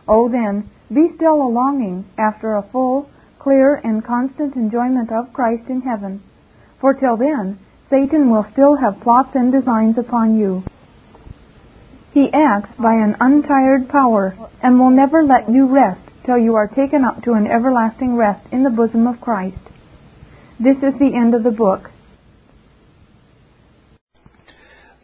Oh, 0.08 0.28
then, 0.28 0.68
be 0.94 1.08
still 1.16 1.42
a 1.42 1.48
longing 1.48 2.04
after 2.18 2.54
a 2.54 2.68
full, 2.70 3.08
clear, 3.38 3.74
and 3.82 4.04
constant 4.04 4.54
enjoyment 4.56 5.10
of 5.10 5.32
Christ 5.32 5.68
in 5.68 5.80
heaven, 5.80 6.22
for 6.80 6.94
till 6.94 7.16
then 7.16 7.58
Satan 7.90 8.30
will 8.30 8.46
still 8.52 8.76
have 8.76 9.02
plots 9.02 9.30
and 9.34 9.52
designs 9.52 9.98
upon 9.98 10.38
you. 10.38 10.62
He 12.12 12.30
acts 12.32 12.70
by 12.78 12.94
an 12.94 13.16
untired 13.20 13.88
power, 13.88 14.36
and 14.62 14.78
will 14.78 14.90
never 14.90 15.24
let 15.24 15.50
you 15.50 15.66
rest 15.66 16.00
till 16.24 16.38
you 16.38 16.54
are 16.54 16.68
taken 16.68 17.04
up 17.04 17.22
to 17.24 17.32
an 17.32 17.46
everlasting 17.46 18.16
rest 18.16 18.46
in 18.52 18.62
the 18.62 18.70
bosom 18.70 19.06
of 19.06 19.20
Christ. 19.20 19.58
This 20.60 20.76
is 20.76 20.98
the 20.98 21.12
end 21.16 21.34
of 21.34 21.42
the 21.42 21.50
book. 21.50 21.90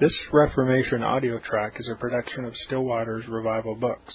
This 0.01 0.14
Reformation 0.32 1.03
audio 1.03 1.41
track 1.41 1.74
is 1.80 1.91
a 1.93 1.99
production 1.99 2.45
of 2.45 2.55
Still 2.66 2.84
Waters 2.84 3.24
Revival 3.28 3.74
Books. 3.74 4.14